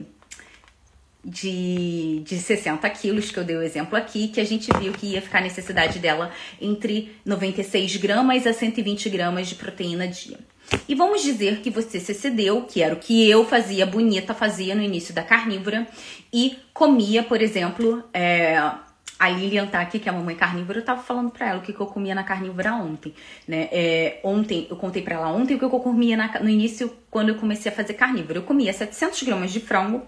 de, 1.24 2.22
de 2.26 2.40
60 2.40 2.90
quilos, 2.92 3.30
que 3.30 3.38
eu 3.38 3.44
dei 3.44 3.58
o 3.58 3.62
exemplo 3.62 3.96
aqui, 3.98 4.30
que 4.30 4.40
a 4.40 4.46
gente 4.46 4.72
viu 4.80 4.94
que 4.94 5.08
ia 5.08 5.22
ficar 5.22 5.40
a 5.40 5.42
necessidade 5.42 6.00
dela 6.00 6.32
entre 6.60 7.16
96 7.26 7.98
gramas 7.98 8.48
a 8.48 8.54
120 8.54 9.10
gramas 9.10 9.48
de 9.48 9.56
proteína 9.56 10.08
dia. 10.08 10.40
E 10.88 10.96
vamos 10.96 11.22
dizer 11.22 11.62
que 11.62 11.70
você 11.70 12.00
se 12.00 12.12
excedeu, 12.12 12.64
que 12.64 12.82
era 12.82 12.94
o 12.94 13.00
que 13.00 13.30
eu 13.30 13.46
fazia, 13.46 13.86
bonita 13.86 14.34
fazia 14.34 14.76
no 14.76 14.82
início 14.82 15.14
da 15.14 15.24
carnívora, 15.24 15.88
e 16.32 16.58
comia, 16.74 17.24
por 17.24 17.42
exemplo, 17.42 18.04
é, 18.14 18.58
a 19.20 19.30
Lilian 19.30 19.66
tá 19.66 19.82
aqui, 19.82 19.98
que 19.98 20.08
é 20.08 20.12
a 20.12 20.16
mamãe 20.16 20.36
carnívora, 20.36 20.80
eu 20.80 20.86
tava 20.86 21.02
falando 21.02 21.32
pra 21.32 21.48
ela 21.48 21.60
o 21.60 21.62
que, 21.62 21.74
que 21.74 21.80
eu 21.80 21.88
comia 21.88 22.14
na 22.14 22.24
carnívora 22.24 22.74
ontem, 22.74 23.14
né? 23.48 23.68
É, 23.72 24.20
ontem, 24.24 24.68
eu 24.70 24.76
contei 24.76 25.02
pra 25.02 25.16
ela 25.16 25.30
ontem 25.30 25.56
o 25.56 25.60
que 25.60 25.66
eu 25.66 25.70
comia 25.70 26.16
na, 26.16 26.40
no 26.40 26.50
início, 26.50 26.96
quando 27.10 27.30
eu 27.30 27.36
comecei 27.36 27.72
a 27.72 27.76
fazer 27.76 27.94
carnívora. 27.94 28.40
Eu 28.40 28.44
comia 28.44 28.72
700 28.72 29.24
gramas 29.24 29.52
de 29.52 29.60
frango, 29.60 30.04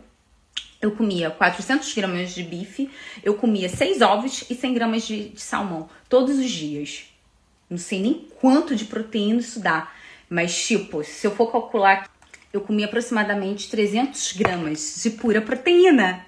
eu 0.82 0.91
comia 0.91 1.32
400 1.32 1.93
gramas 1.93 2.34
de 2.34 2.43
bife, 2.43 2.89
eu 3.24 3.34
comia 3.34 3.67
6 3.67 4.02
ovos 4.02 4.45
e 4.50 4.56
100 4.56 4.74
gramas 4.74 5.08
de, 5.08 5.30
de 5.30 5.41
salmão, 5.41 5.89
todos 6.08 6.38
os 6.38 6.50
dias. 6.50 7.06
Não 7.69 7.78
sei 7.78 8.02
nem 8.02 8.28
quanto 8.39 8.76
de 8.76 8.86
proteína 8.86 9.39
isso 9.39 9.60
dá, 9.60 9.91
mas 10.30 10.56
tipo, 10.65 11.04
se 11.04 11.26
eu 11.26 11.32
for 11.32 11.52
calcular, 11.52 12.10
eu 12.52 12.62
comia 12.62 12.86
aproximadamente 12.86 13.70
300 13.70 14.34
gramas 14.34 15.02
de 15.02 15.12
pura 15.12 15.42
proteína. 15.42 16.26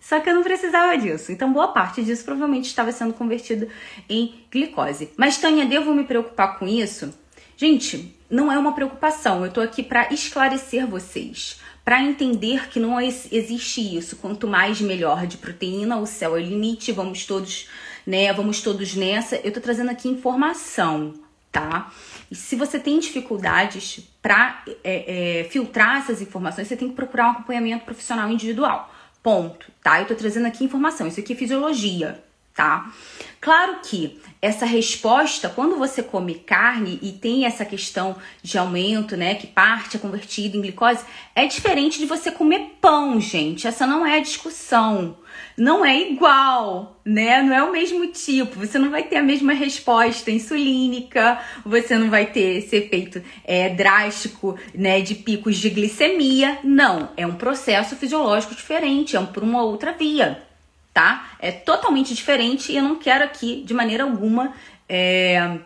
Só 0.00 0.18
que 0.18 0.28
eu 0.28 0.34
não 0.34 0.42
precisava 0.42 0.98
disso. 0.98 1.30
Então, 1.30 1.52
boa 1.52 1.68
parte 1.68 2.02
disso 2.02 2.24
provavelmente 2.24 2.66
estava 2.66 2.90
sendo 2.90 3.14
convertido 3.14 3.68
em 4.08 4.42
glicose. 4.50 5.10
Mas, 5.16 5.38
Tânia, 5.38 5.64
devo 5.66 5.94
me 5.94 6.02
preocupar 6.02 6.58
com 6.58 6.66
isso? 6.66 7.14
Gente, 7.56 8.16
não 8.28 8.50
é 8.50 8.58
uma 8.58 8.74
preocupação. 8.74 9.44
Eu 9.44 9.52
tô 9.52 9.60
aqui 9.60 9.82
para 9.82 10.12
esclarecer 10.12 10.84
vocês, 10.86 11.60
para 11.84 12.02
entender 12.02 12.68
que 12.70 12.80
não 12.80 13.00
existe 13.00 13.96
isso. 13.96 14.16
Quanto 14.16 14.48
mais 14.48 14.80
melhor 14.80 15.28
de 15.28 15.36
proteína, 15.36 15.98
o 15.98 16.06
céu 16.06 16.36
é 16.36 16.40
o 16.40 16.42
limite. 16.42 16.90
Vamos 16.90 17.24
todos, 17.24 17.68
né? 18.04 18.32
Vamos 18.32 18.62
todos 18.62 18.96
nessa. 18.96 19.36
Eu 19.36 19.52
tô 19.52 19.60
trazendo 19.60 19.90
aqui 19.90 20.08
informação, 20.08 21.14
tá? 21.52 21.92
E 22.30 22.34
se 22.34 22.56
você 22.56 22.78
tem 22.78 22.98
dificuldades 22.98 24.00
para 24.22 24.62
é, 24.84 25.40
é, 25.40 25.44
filtrar 25.44 25.98
essas 25.98 26.20
informações, 26.22 26.68
você 26.68 26.76
tem 26.76 26.88
que 26.88 26.94
procurar 26.94 27.28
um 27.28 27.30
acompanhamento 27.32 27.84
profissional 27.84 28.30
individual. 28.30 28.92
Ponto, 29.22 29.66
tá? 29.82 30.00
Eu 30.00 30.06
tô 30.06 30.14
trazendo 30.14 30.46
aqui 30.46 30.64
informação. 30.64 31.06
Isso 31.06 31.20
aqui 31.20 31.32
é 31.32 31.36
fisiologia, 31.36 32.22
tá? 32.54 32.92
Claro 33.40 33.78
que 33.82 34.20
essa 34.42 34.66
resposta, 34.66 35.48
quando 35.48 35.76
você 35.76 36.02
come 36.02 36.34
carne 36.34 36.98
e 37.02 37.12
tem 37.12 37.44
essa 37.44 37.64
questão 37.64 38.16
de 38.42 38.56
aumento, 38.58 39.16
né, 39.16 39.34
que 39.34 39.46
parte 39.46 39.96
é 39.96 40.00
convertida 40.00 40.56
em 40.56 40.62
glicose, 40.62 41.04
é 41.34 41.46
diferente 41.46 41.98
de 41.98 42.06
você 42.06 42.30
comer 42.30 42.76
pão, 42.80 43.20
gente. 43.20 43.66
Essa 43.66 43.86
não 43.86 44.06
é 44.06 44.16
a 44.16 44.22
discussão 44.22 45.16
não 45.56 45.84
é 45.84 46.00
igual, 46.10 47.00
né? 47.04 47.42
Não 47.42 47.54
é 47.54 47.62
o 47.62 47.70
mesmo 47.70 48.06
tipo. 48.08 48.58
Você 48.58 48.78
não 48.78 48.90
vai 48.90 49.02
ter 49.02 49.16
a 49.16 49.22
mesma 49.22 49.52
resposta 49.52 50.30
insulínica, 50.30 51.38
você 51.64 51.98
não 51.98 52.08
vai 52.08 52.26
ter 52.26 52.58
esse 52.58 52.76
efeito 52.76 53.22
é, 53.44 53.68
drástico, 53.68 54.58
né, 54.74 55.00
de 55.00 55.14
picos 55.14 55.58
de 55.58 55.68
glicemia. 55.70 56.58
Não, 56.64 57.10
é 57.16 57.26
um 57.26 57.34
processo 57.34 57.94
fisiológico 57.96 58.54
diferente, 58.54 59.16
é 59.16 59.20
um, 59.20 59.26
por 59.26 59.42
uma 59.42 59.62
outra 59.62 59.92
via, 59.92 60.42
tá? 60.92 61.30
É 61.38 61.52
totalmente 61.52 62.14
diferente 62.14 62.72
e 62.72 62.76
eu 62.76 62.82
não 62.82 62.96
quero 62.96 63.24
aqui, 63.24 63.62
de 63.64 63.74
maneira 63.74 64.04
alguma, 64.04 64.52
é, 64.88 65.58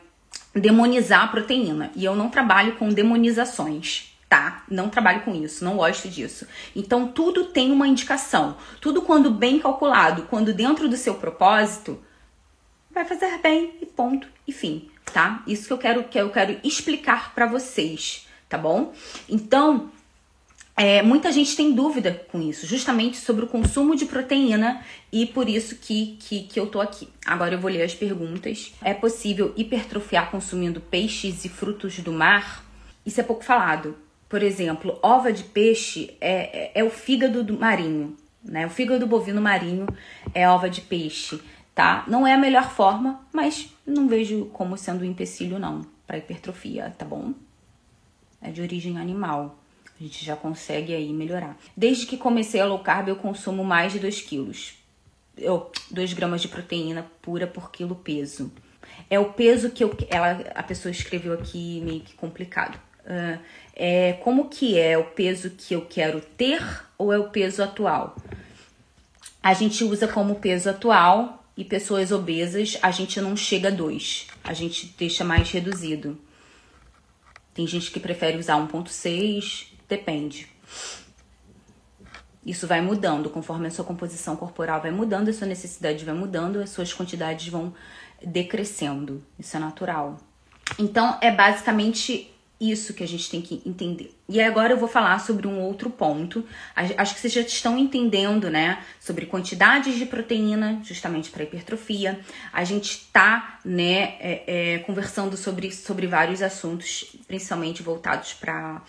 demonizar 0.54 1.24
a 1.24 1.28
proteína. 1.28 1.90
E 1.94 2.04
eu 2.04 2.14
não 2.14 2.28
trabalho 2.28 2.76
com 2.76 2.88
demonizações 2.88 4.14
tá? 4.34 4.64
Não 4.68 4.88
trabalho 4.88 5.20
com 5.20 5.32
isso, 5.32 5.64
não 5.64 5.76
gosto 5.76 6.08
disso. 6.08 6.44
Então 6.74 7.06
tudo 7.06 7.44
tem 7.44 7.70
uma 7.70 7.87
indicação. 7.87 8.56
Tudo 8.80 9.02
quando 9.02 9.30
bem 9.30 9.60
calculado, 9.60 10.22
quando 10.22 10.52
dentro 10.52 10.88
do 10.88 10.96
seu 10.96 11.14
propósito, 11.14 12.02
vai 12.90 13.04
fazer 13.04 13.38
bem 13.38 13.74
e 13.80 13.87
ponto 13.87 14.26
e 14.44 14.52
fim, 14.52 14.90
tá? 15.12 15.40
Isso 15.46 15.68
que 15.68 15.72
eu 15.72 15.78
quero 15.78 16.04
que 16.04 16.18
eu 16.18 16.30
quero 16.30 16.58
explicar 16.64 17.32
para 17.32 17.46
vocês, 17.46 18.26
tá 18.48 18.58
bom? 18.58 18.92
Então, 19.28 19.90
é, 20.76 21.02
muita 21.02 21.30
gente 21.30 21.56
tem 21.56 21.72
dúvida 21.72 22.24
com 22.30 22.40
isso, 22.40 22.66
justamente 22.66 23.16
sobre 23.16 23.44
o 23.44 23.48
consumo 23.48 23.94
de 23.94 24.06
proteína 24.06 24.82
e 25.12 25.26
por 25.26 25.48
isso 25.48 25.76
que, 25.76 26.16
que, 26.20 26.42
que 26.44 26.58
eu 26.58 26.66
tô 26.66 26.80
aqui. 26.80 27.08
Agora 27.24 27.54
eu 27.54 27.60
vou 27.60 27.70
ler 27.70 27.82
as 27.82 27.94
perguntas. 27.94 28.72
É 28.82 28.92
possível 28.92 29.52
hipertrofiar 29.56 30.30
consumindo 30.30 30.80
peixes 30.80 31.44
e 31.44 31.48
frutos 31.48 31.98
do 32.00 32.12
mar? 32.12 32.64
Isso 33.06 33.20
é 33.20 33.24
pouco 33.24 33.44
falado 33.44 33.96
por 34.34 34.42
exemplo, 34.42 34.98
ova 35.00 35.32
de 35.32 35.44
peixe 35.44 36.16
é, 36.20 36.64
é, 36.64 36.72
é 36.74 36.82
o 36.82 36.90
fígado 36.90 37.44
do 37.44 37.56
marinho, 37.56 38.16
né? 38.42 38.66
O 38.66 38.68
fígado 38.68 39.06
bovino 39.06 39.40
marinho 39.40 39.87
é 40.34 40.48
ova 40.48 40.68
de 40.68 40.80
peixe, 40.80 41.40
tá? 41.72 42.04
Não 42.08 42.26
é 42.26 42.34
a 42.34 42.37
melhor 42.37 42.68
forma, 42.68 43.20
mas 43.32 43.72
não 43.87 44.08
vejo 44.08 44.46
como 44.46 44.76
sendo 44.76 45.02
um 45.02 45.04
empecilho, 45.04 45.56
não, 45.56 45.87
para 46.04 46.18
hipertrofia, 46.18 46.92
tá 46.98 47.04
bom? 47.04 47.32
É 48.42 48.50
de 48.50 48.60
origem 48.60 48.98
animal. 48.98 49.56
A 49.98 50.02
gente 50.02 50.24
já 50.24 50.35
consegue 50.35 50.94
aí 50.94 51.12
melhorar. 51.12 51.57
Desde 51.76 52.07
que 52.07 52.16
comecei 52.16 52.61
a 52.61 52.66
low 52.66 52.80
carb, 52.80 53.09
eu 53.09 53.16
consumo 53.16 53.64
mais 53.64 53.92
de 53.92 54.00
2 54.00 54.20
quilos. 54.22 54.74
2 55.90 56.12
gramas 56.12 56.42
de 56.42 56.48
proteína 56.48 57.07
pura 57.22 57.46
por 57.46 57.70
quilo 57.70 57.94
peso. 57.94 58.52
É 59.09 59.18
o 59.18 59.33
peso 59.33 59.70
que 59.70 59.83
eu, 59.83 59.96
ela, 60.09 60.44
a 60.54 60.62
pessoa 60.62 60.90
escreveu 60.90 61.33
aqui 61.33 61.80
meio 61.85 62.00
que 62.00 62.14
complicado. 62.14 62.78
Uh, 63.04 63.38
é 63.74 64.14
como 64.14 64.48
que 64.48 64.78
é 64.78 64.96
o 64.96 65.04
peso 65.04 65.50
que 65.50 65.74
eu 65.74 65.83
quero 65.83 66.20
ter 66.20 66.62
ou 66.96 67.12
é 67.12 67.18
o 67.18 67.28
peso 67.28 67.62
atual? 67.62 68.16
A 69.42 69.52
gente 69.52 69.85
usa 69.85 70.09
como 70.09 70.37
peso 70.37 70.70
atual 70.70 71.44
e 71.57 71.64
pessoas 71.64 72.11
obesas 72.11 72.78
a 72.83 72.90
gente 72.90 73.20
não 73.20 73.37
chega 73.37 73.68
a 73.68 73.70
2, 73.70 74.28
a 74.42 74.52
gente 74.54 74.94
deixa 74.98 75.22
mais 75.24 75.50
reduzido. 75.50 76.18
Tem 77.52 77.66
gente 77.66 77.90
que 77.90 78.00
prefere 78.00 78.38
usar 78.38 78.57
1.6, 78.57 79.73
depende. 79.88 80.49
Isso 82.44 82.66
vai 82.66 82.81
mudando 82.81 83.31
conforme 83.31 83.66
a 83.68 83.70
sua 83.70 83.85
composição 83.85 84.37
corporal 84.37 84.81
vai 84.81 84.90
mudando, 84.90 85.29
a 85.29 85.33
sua 85.33 85.47
necessidade 85.47 86.05
vai 86.05 86.14
mudando, 86.14 86.61
as 86.61 86.70
suas 86.70 86.92
quantidades 86.92 87.49
vão 87.49 87.73
decrescendo. 88.23 89.25
Isso 89.38 89.57
é 89.57 89.61
natural. 89.61 90.18
Então, 90.79 91.18
é 91.20 91.31
basicamente 91.31 92.31
isso 92.61 92.94
que 92.94 93.03
a 93.03 93.09
gente 93.09 93.29
tem 93.29 93.42
que 93.42 93.62
entender. 93.66 94.14
E 94.29 94.40
agora 94.40 94.73
eu 94.73 94.77
vou 94.77 94.88
falar 94.88 95.18
sobre 95.18 95.47
um 95.47 95.61
outro 95.61 95.90
ponto. 95.90 96.44
Acho 96.75 97.14
que 97.14 97.20
vocês 97.20 97.33
já 97.33 97.40
estão 97.40 97.77
entendendo, 97.77 98.49
né? 98.49 98.83
Sobre 99.01 99.27
quantidades 99.27 99.97
de 99.97 100.07
proteína, 100.07 100.81
justamente 100.83 101.31
para 101.31 101.42
hipertrofia. 101.42 102.20
A 102.53 102.64
gente 102.64 103.07
tá, 103.12 103.59
né, 103.64 104.16
é, 104.20 104.44
é, 104.47 104.79
conversando 104.81 105.37
sobre, 105.37 105.73
sobre 105.73 106.07
vários 106.07 106.42
assuntos, 106.42 107.16
principalmente 107.27 107.83
voltados 107.83 108.35
para 108.35 108.83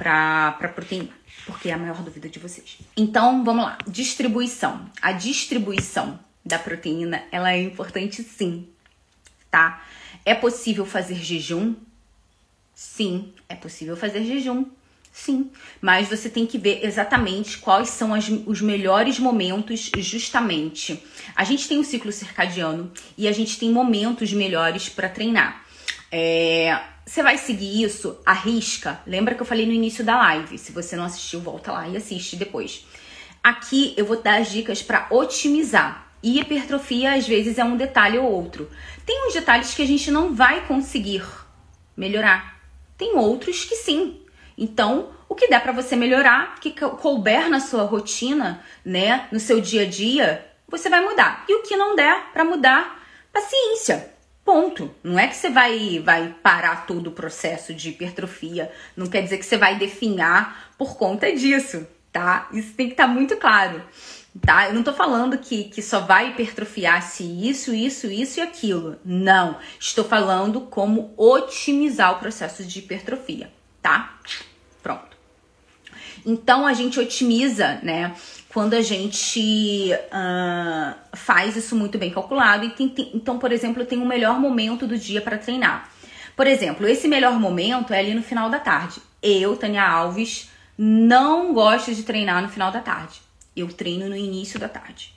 para 0.00 0.72
proteína, 0.74 1.10
porque 1.44 1.68
é 1.68 1.74
a 1.74 1.76
maior 1.76 2.02
dúvida 2.02 2.26
de 2.26 2.38
vocês. 2.38 2.78
Então, 2.96 3.44
vamos 3.44 3.66
lá. 3.66 3.76
Distribuição. 3.86 4.90
A 5.02 5.12
distribuição 5.12 6.18
da 6.42 6.58
proteína, 6.58 7.22
ela 7.30 7.52
é 7.52 7.62
importante 7.62 8.22
sim, 8.22 8.66
tá? 9.50 9.84
É 10.24 10.34
possível 10.34 10.86
fazer 10.86 11.16
jejum? 11.16 11.74
Sim, 12.74 13.34
é 13.46 13.54
possível 13.54 13.94
fazer 13.94 14.24
jejum. 14.24 14.64
Sim, 15.12 15.50
mas 15.82 16.08
você 16.08 16.30
tem 16.30 16.46
que 16.46 16.56
ver 16.56 16.82
exatamente 16.82 17.58
quais 17.58 17.90
são 17.90 18.14
as, 18.14 18.28
os 18.46 18.62
melhores 18.62 19.18
momentos, 19.18 19.90
justamente. 19.98 21.02
A 21.36 21.44
gente 21.44 21.68
tem 21.68 21.78
um 21.78 21.84
ciclo 21.84 22.10
circadiano 22.10 22.90
e 23.18 23.28
a 23.28 23.32
gente 23.32 23.58
tem 23.58 23.70
momentos 23.70 24.32
melhores 24.32 24.88
para 24.88 25.10
treinar. 25.10 25.66
É, 26.12 26.80
você 27.06 27.22
vai 27.22 27.38
seguir 27.38 27.82
isso, 27.82 28.18
arrisca. 28.24 29.00
Lembra 29.06 29.34
que 29.34 29.42
eu 29.42 29.46
falei 29.46 29.66
no 29.66 29.72
início 29.72 30.04
da 30.04 30.16
live? 30.16 30.58
Se 30.58 30.72
você 30.72 30.96
não 30.96 31.04
assistiu, 31.04 31.40
volta 31.40 31.72
lá 31.72 31.88
e 31.88 31.96
assiste 31.96 32.36
depois. 32.36 32.86
Aqui 33.42 33.94
eu 33.96 34.04
vou 34.04 34.20
dar 34.20 34.40
as 34.40 34.50
dicas 34.50 34.82
para 34.82 35.06
otimizar. 35.10 36.08
E 36.22 36.38
hipertrofia 36.38 37.14
às 37.14 37.26
vezes 37.26 37.58
é 37.58 37.64
um 37.64 37.76
detalhe 37.76 38.18
ou 38.18 38.30
outro. 38.30 38.70
Tem 39.06 39.26
uns 39.26 39.32
detalhes 39.32 39.74
que 39.74 39.82
a 39.82 39.86
gente 39.86 40.10
não 40.10 40.34
vai 40.34 40.66
conseguir 40.66 41.24
melhorar. 41.96 42.60
Tem 42.98 43.16
outros 43.16 43.64
que 43.64 43.76
sim. 43.76 44.20
Então, 44.56 45.08
o 45.28 45.34
que 45.34 45.48
der 45.48 45.62
para 45.62 45.72
você 45.72 45.96
melhorar, 45.96 46.56
que 46.60 46.72
couber 46.72 47.48
na 47.48 47.60
sua 47.60 47.84
rotina, 47.84 48.62
né, 48.84 49.26
no 49.32 49.40
seu 49.40 49.60
dia 49.60 49.82
a 49.82 49.86
dia, 49.86 50.46
você 50.68 50.90
vai 50.90 51.00
mudar. 51.00 51.44
E 51.48 51.54
o 51.54 51.62
que 51.62 51.76
não 51.76 51.96
der 51.96 52.30
para 52.32 52.44
mudar, 52.44 53.02
paciência. 53.32 54.09
Ponto. 54.50 54.92
Não 55.00 55.16
é 55.16 55.28
que 55.28 55.36
você 55.36 55.48
vai, 55.48 56.00
vai 56.00 56.34
parar 56.42 56.84
todo 56.84 57.06
o 57.06 57.12
processo 57.12 57.72
de 57.72 57.90
hipertrofia. 57.90 58.68
Não 58.96 59.06
quer 59.06 59.22
dizer 59.22 59.38
que 59.38 59.46
você 59.46 59.56
vai 59.56 59.78
definhar 59.78 60.74
por 60.76 60.96
conta 60.96 61.32
disso, 61.32 61.86
tá? 62.12 62.48
Isso 62.52 62.72
tem 62.72 62.88
que 62.88 62.94
estar 62.94 63.06
tá 63.06 63.14
muito 63.14 63.36
claro, 63.36 63.80
tá? 64.44 64.66
Eu 64.66 64.74
não 64.74 64.82
tô 64.82 64.92
falando 64.92 65.38
que, 65.38 65.62
que 65.64 65.80
só 65.80 66.00
vai 66.00 66.30
hipertrofiar 66.30 67.00
se 67.00 67.22
isso, 67.22 67.72
isso, 67.72 68.08
isso 68.08 68.40
e 68.40 68.42
aquilo. 68.42 68.98
Não. 69.04 69.56
Estou 69.78 70.04
falando 70.04 70.62
como 70.62 71.14
otimizar 71.16 72.16
o 72.16 72.18
processo 72.18 72.64
de 72.64 72.80
hipertrofia, 72.80 73.52
tá? 73.80 74.18
Pronto. 74.82 75.16
Então 76.26 76.66
a 76.66 76.72
gente 76.72 76.98
otimiza, 76.98 77.78
né? 77.84 78.16
Quando 78.52 78.74
a 78.74 78.82
gente 78.82 79.92
uh, 79.92 80.94
faz 81.12 81.56
isso 81.56 81.76
muito 81.76 81.96
bem 81.98 82.10
calculado. 82.10 82.64
E 82.64 82.70
tem, 82.70 82.88
tem, 82.88 83.10
então, 83.14 83.38
por 83.38 83.52
exemplo, 83.52 83.84
tem 83.84 83.98
um 83.98 84.06
melhor 84.06 84.40
momento 84.40 84.86
do 84.86 84.98
dia 84.98 85.20
para 85.20 85.38
treinar. 85.38 85.88
Por 86.36 86.46
exemplo, 86.46 86.86
esse 86.86 87.06
melhor 87.06 87.38
momento 87.38 87.92
é 87.92 88.00
ali 88.00 88.12
no 88.12 88.22
final 88.22 88.50
da 88.50 88.58
tarde. 88.58 89.00
Eu, 89.22 89.56
Tânia 89.56 89.82
Alves, 89.82 90.50
não 90.76 91.54
gosto 91.54 91.94
de 91.94 92.02
treinar 92.02 92.42
no 92.42 92.48
final 92.48 92.72
da 92.72 92.80
tarde. 92.80 93.22
Eu 93.54 93.68
treino 93.68 94.08
no 94.08 94.16
início 94.16 94.58
da 94.58 94.68
tarde. 94.68 95.14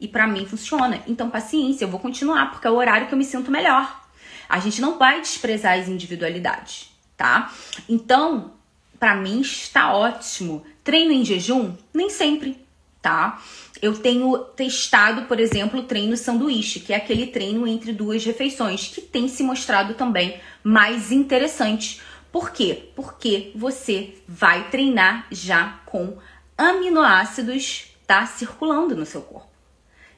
E 0.00 0.08
para 0.08 0.26
mim 0.26 0.46
funciona. 0.46 1.02
Então, 1.06 1.28
paciência, 1.28 1.84
eu 1.84 1.88
vou 1.88 2.00
continuar, 2.00 2.50
porque 2.50 2.66
é 2.66 2.70
o 2.70 2.76
horário 2.76 3.08
que 3.08 3.12
eu 3.12 3.18
me 3.18 3.24
sinto 3.24 3.50
melhor. 3.50 4.00
A 4.48 4.58
gente 4.58 4.80
não 4.80 4.98
vai 4.98 5.20
desprezar 5.20 5.78
as 5.78 5.86
individualidades, 5.86 6.90
tá? 7.16 7.52
Então, 7.88 8.52
para 8.98 9.14
mim 9.14 9.42
está 9.42 9.92
ótimo. 9.92 10.64
Treino 10.82 11.12
em 11.12 11.24
jejum? 11.24 11.74
Nem 11.92 12.08
sempre 12.08 12.69
tá? 13.02 13.42
Eu 13.80 13.96
tenho 13.96 14.36
testado, 14.38 15.22
por 15.22 15.40
exemplo, 15.40 15.80
o 15.80 15.84
treino 15.84 16.16
sanduíche, 16.16 16.80
que 16.80 16.92
é 16.92 16.96
aquele 16.96 17.26
treino 17.26 17.66
entre 17.66 17.92
duas 17.92 18.24
refeições, 18.24 18.88
que 18.88 19.00
tem 19.00 19.26
se 19.28 19.42
mostrado 19.42 19.94
também 19.94 20.40
mais 20.62 21.10
interessante. 21.10 22.00
Por 22.30 22.50
quê? 22.50 22.90
Porque 22.94 23.52
você 23.54 24.14
vai 24.28 24.68
treinar 24.68 25.26
já 25.30 25.80
com 25.86 26.18
aminoácidos 26.56 27.86
tá 28.06 28.26
circulando 28.26 28.94
no 28.94 29.06
seu 29.06 29.22
corpo. 29.22 29.48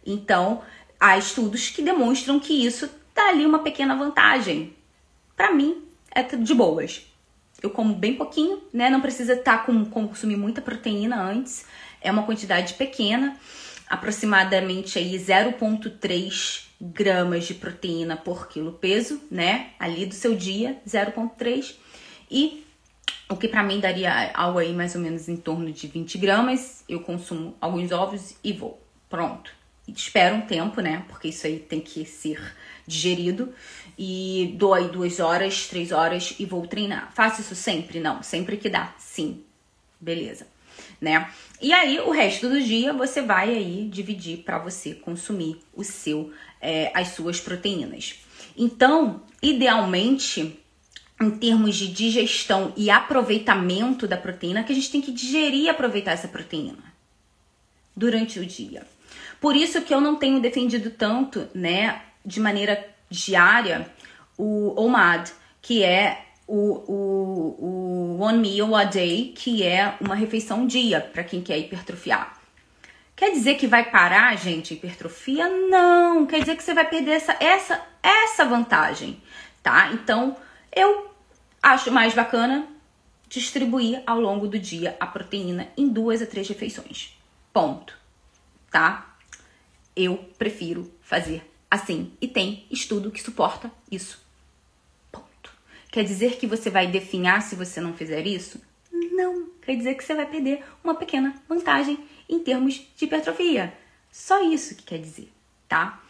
Então, 0.04 0.62
há 0.98 1.16
estudos 1.16 1.68
que 1.68 1.82
demonstram 1.82 2.40
que 2.40 2.66
isso 2.66 2.90
dá 3.14 3.28
ali 3.28 3.46
uma 3.46 3.60
pequena 3.60 3.94
vantagem. 3.94 4.74
Para 5.36 5.52
mim, 5.52 5.84
é 6.10 6.22
de 6.22 6.54
boas. 6.54 7.06
Eu 7.62 7.70
como 7.70 7.94
bem 7.94 8.14
pouquinho, 8.14 8.62
né? 8.72 8.90
Não 8.90 9.00
precisa 9.00 9.34
estar 9.34 9.58
tá 9.58 9.64
com 9.64 9.84
consumir 9.84 10.36
muita 10.36 10.60
proteína 10.60 11.22
antes 11.22 11.64
é 12.02 12.10
uma 12.10 12.24
quantidade 12.24 12.74
pequena, 12.74 13.36
aproximadamente 13.88 14.98
aí 14.98 15.14
0,3 15.16 16.64
gramas 16.80 17.46
de 17.46 17.54
proteína 17.54 18.16
por 18.16 18.48
quilo 18.48 18.72
peso, 18.72 19.20
né? 19.30 19.70
Ali 19.78 20.06
do 20.06 20.14
seu 20.14 20.34
dia, 20.34 20.80
0,3 20.86 21.74
e 22.30 22.66
o 23.28 23.36
que 23.36 23.46
para 23.46 23.62
mim 23.62 23.78
daria 23.78 24.30
algo 24.34 24.58
aí 24.58 24.72
mais 24.72 24.94
ou 24.94 25.00
menos 25.00 25.28
em 25.28 25.36
torno 25.36 25.70
de 25.70 25.86
20 25.86 26.18
gramas. 26.18 26.84
Eu 26.88 27.00
consumo 27.00 27.56
alguns 27.60 27.92
ovos 27.92 28.34
e 28.42 28.52
vou. 28.52 28.82
Pronto. 29.08 29.52
E 29.86 29.92
espero 29.92 30.36
um 30.36 30.40
tempo, 30.42 30.80
né? 30.80 31.04
Porque 31.08 31.28
isso 31.28 31.46
aí 31.46 31.58
tem 31.58 31.80
que 31.80 32.04
ser 32.04 32.40
digerido. 32.86 33.52
E 33.96 34.54
dou 34.58 34.74
aí 34.74 34.88
duas 34.88 35.20
horas, 35.20 35.66
três 35.66 35.92
horas 35.92 36.34
e 36.38 36.44
vou 36.44 36.66
treinar. 36.66 37.12
Faço 37.14 37.40
isso 37.40 37.54
sempre? 37.54 38.00
Não. 38.00 38.22
Sempre 38.22 38.56
que 38.56 38.68
dá, 38.68 38.94
sim. 38.98 39.44
Beleza 40.00 40.51
né? 41.02 41.28
E 41.60 41.72
aí, 41.72 41.98
o 41.98 42.12
resto 42.12 42.48
do 42.48 42.62
dia 42.62 42.92
você 42.92 43.20
vai 43.20 43.50
aí 43.50 43.88
dividir 43.90 44.38
para 44.38 44.58
você 44.58 44.94
consumir 44.94 45.58
o 45.74 45.82
seu, 45.82 46.32
é, 46.60 46.92
as 46.94 47.08
suas 47.08 47.40
proteínas. 47.40 48.20
Então, 48.56 49.22
idealmente, 49.42 50.58
em 51.20 51.30
termos 51.30 51.74
de 51.74 51.88
digestão 51.88 52.72
e 52.76 52.88
aproveitamento 52.88 54.06
da 54.06 54.16
proteína, 54.16 54.62
que 54.62 54.72
a 54.72 54.74
gente 54.74 54.90
tem 54.90 55.00
que 55.00 55.12
digerir 55.12 55.64
e 55.64 55.68
aproveitar 55.68 56.12
essa 56.12 56.28
proteína 56.28 56.92
durante 57.96 58.38
o 58.38 58.46
dia. 58.46 58.86
Por 59.40 59.56
isso 59.56 59.82
que 59.82 59.92
eu 59.92 60.00
não 60.00 60.14
tenho 60.16 60.40
defendido 60.40 60.90
tanto, 60.90 61.48
né, 61.52 62.00
de 62.24 62.38
maneira 62.38 62.88
diária, 63.10 63.90
o 64.38 64.80
OMAD, 64.80 65.32
que 65.60 65.82
é 65.82 66.26
o, 66.54 66.84
o, 66.92 67.64
o 67.64 68.20
One 68.20 68.38
Meal 68.38 68.76
a 68.76 68.84
Day, 68.84 69.32
que 69.34 69.62
é 69.62 69.96
uma 69.98 70.14
refeição 70.14 70.66
dia 70.66 71.00
para 71.00 71.24
quem 71.24 71.40
quer 71.40 71.58
hipertrofiar. 71.58 72.38
Quer 73.16 73.30
dizer 73.30 73.54
que 73.54 73.66
vai 73.66 73.90
parar, 73.90 74.36
gente, 74.36 74.74
hipertrofia? 74.74 75.48
Não, 75.48 76.26
quer 76.26 76.40
dizer 76.40 76.56
que 76.56 76.62
você 76.62 76.74
vai 76.74 76.86
perder 76.86 77.12
essa, 77.12 77.34
essa, 77.40 77.82
essa 78.02 78.44
vantagem, 78.44 79.22
tá? 79.62 79.92
Então, 79.94 80.36
eu 80.76 81.10
acho 81.62 81.90
mais 81.90 82.12
bacana 82.12 82.68
distribuir 83.30 84.02
ao 84.06 84.20
longo 84.20 84.46
do 84.46 84.58
dia 84.58 84.94
a 85.00 85.06
proteína 85.06 85.68
em 85.74 85.88
duas 85.88 86.20
a 86.20 86.26
três 86.26 86.46
refeições. 86.46 87.16
Ponto. 87.50 87.96
Tá? 88.70 89.16
Eu 89.96 90.18
prefiro 90.36 90.92
fazer 91.00 91.50
assim. 91.70 92.12
E 92.20 92.28
tem 92.28 92.66
estudo 92.70 93.10
que 93.10 93.22
suporta 93.22 93.70
isso. 93.90 94.20
Quer 95.92 96.04
dizer 96.04 96.38
que 96.38 96.46
você 96.46 96.70
vai 96.70 96.86
definhar 96.86 97.42
se 97.42 97.54
você 97.54 97.78
não 97.78 97.92
fizer 97.92 98.26
isso? 98.26 98.58
Não, 98.90 99.50
quer 99.60 99.76
dizer 99.76 99.94
que 99.94 100.02
você 100.02 100.14
vai 100.14 100.24
perder 100.24 100.64
uma 100.82 100.94
pequena 100.94 101.34
vantagem 101.46 101.98
em 102.26 102.38
termos 102.38 102.80
de 102.96 103.04
hipertrofia. 103.04 103.74
Só 104.10 104.42
isso 104.42 104.74
que 104.74 104.84
quer 104.84 104.98
dizer, 104.98 105.30
tá? 105.68 106.02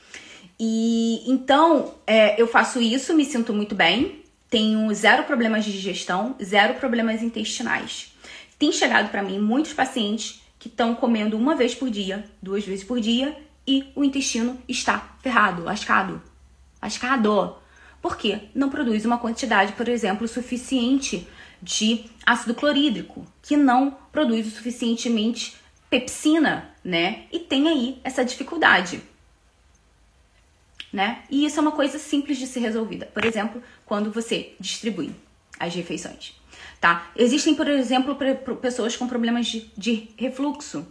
E 0.59 1.29
então 1.29 1.97
é, 2.07 2.41
eu 2.41 2.47
faço 2.47 2.81
isso, 2.81 3.13
me 3.13 3.25
sinto 3.25 3.53
muito 3.53 3.75
bem, 3.75 4.23
tenho 4.49 4.95
zero 4.95 5.25
problemas 5.25 5.65
de 5.65 5.73
digestão, 5.73 6.37
zero 6.41 6.75
problemas 6.75 7.21
intestinais. 7.21 8.15
Tem 8.61 8.71
chegado 8.71 9.11
para 9.11 9.21
mim 9.21 9.41
muitos 9.41 9.73
pacientes 9.73 10.43
que 10.61 10.69
estão 10.69 10.95
comendo 10.95 11.37
uma 11.37 11.57
vez 11.57 11.75
por 11.75 11.91
dia, 11.91 12.25
duas 12.41 12.65
vezes 12.65 12.85
por 12.85 13.01
dia 13.01 13.37
e 13.67 13.91
o 13.97 14.05
intestino 14.05 14.63
está 14.69 15.17
ferrado, 15.21 15.65
lascado, 15.65 16.23
lascado. 16.81 17.61
Por 18.03 18.17
quê? 18.17 18.41
Não 18.53 18.69
produz 18.69 19.05
uma 19.05 19.17
quantidade, 19.17 19.75
por 19.75 19.89
exemplo, 19.89 20.27
suficiente 20.27 21.27
de 21.63 22.05
ácido 22.27 22.53
clorídrico, 22.53 23.25
que 23.41 23.57
não 23.57 23.97
produz 24.11 24.49
o 24.49 24.51
suficientemente 24.51 25.55
pepsina, 25.89 26.69
né? 26.85 27.27
E 27.31 27.39
tem 27.39 27.69
aí 27.69 28.01
essa 28.03 28.25
dificuldade. 28.25 29.01
Né? 30.93 31.23
E 31.31 31.47
isso 31.47 31.59
é 31.59 31.63
uma 31.63 31.73
coisa 31.73 31.99
simples 31.99 32.37
de 32.37 32.47
ser 32.47 32.61
resolvida. 32.61 33.07
Por 33.07 33.25
exemplo, 33.25 33.63
quando 33.87 34.13
você 34.13 34.55
distribui 34.61 35.15
as 35.59 35.75
refeições, 35.75 36.35
tá? 36.81 37.11
Existem, 37.17 37.55
por 37.55 37.67
exemplo, 37.67 38.15
pessoas 38.61 38.95
com 38.95 39.07
problemas 39.07 39.47
de, 39.47 39.71
de 39.75 40.11
refluxo. 40.19 40.87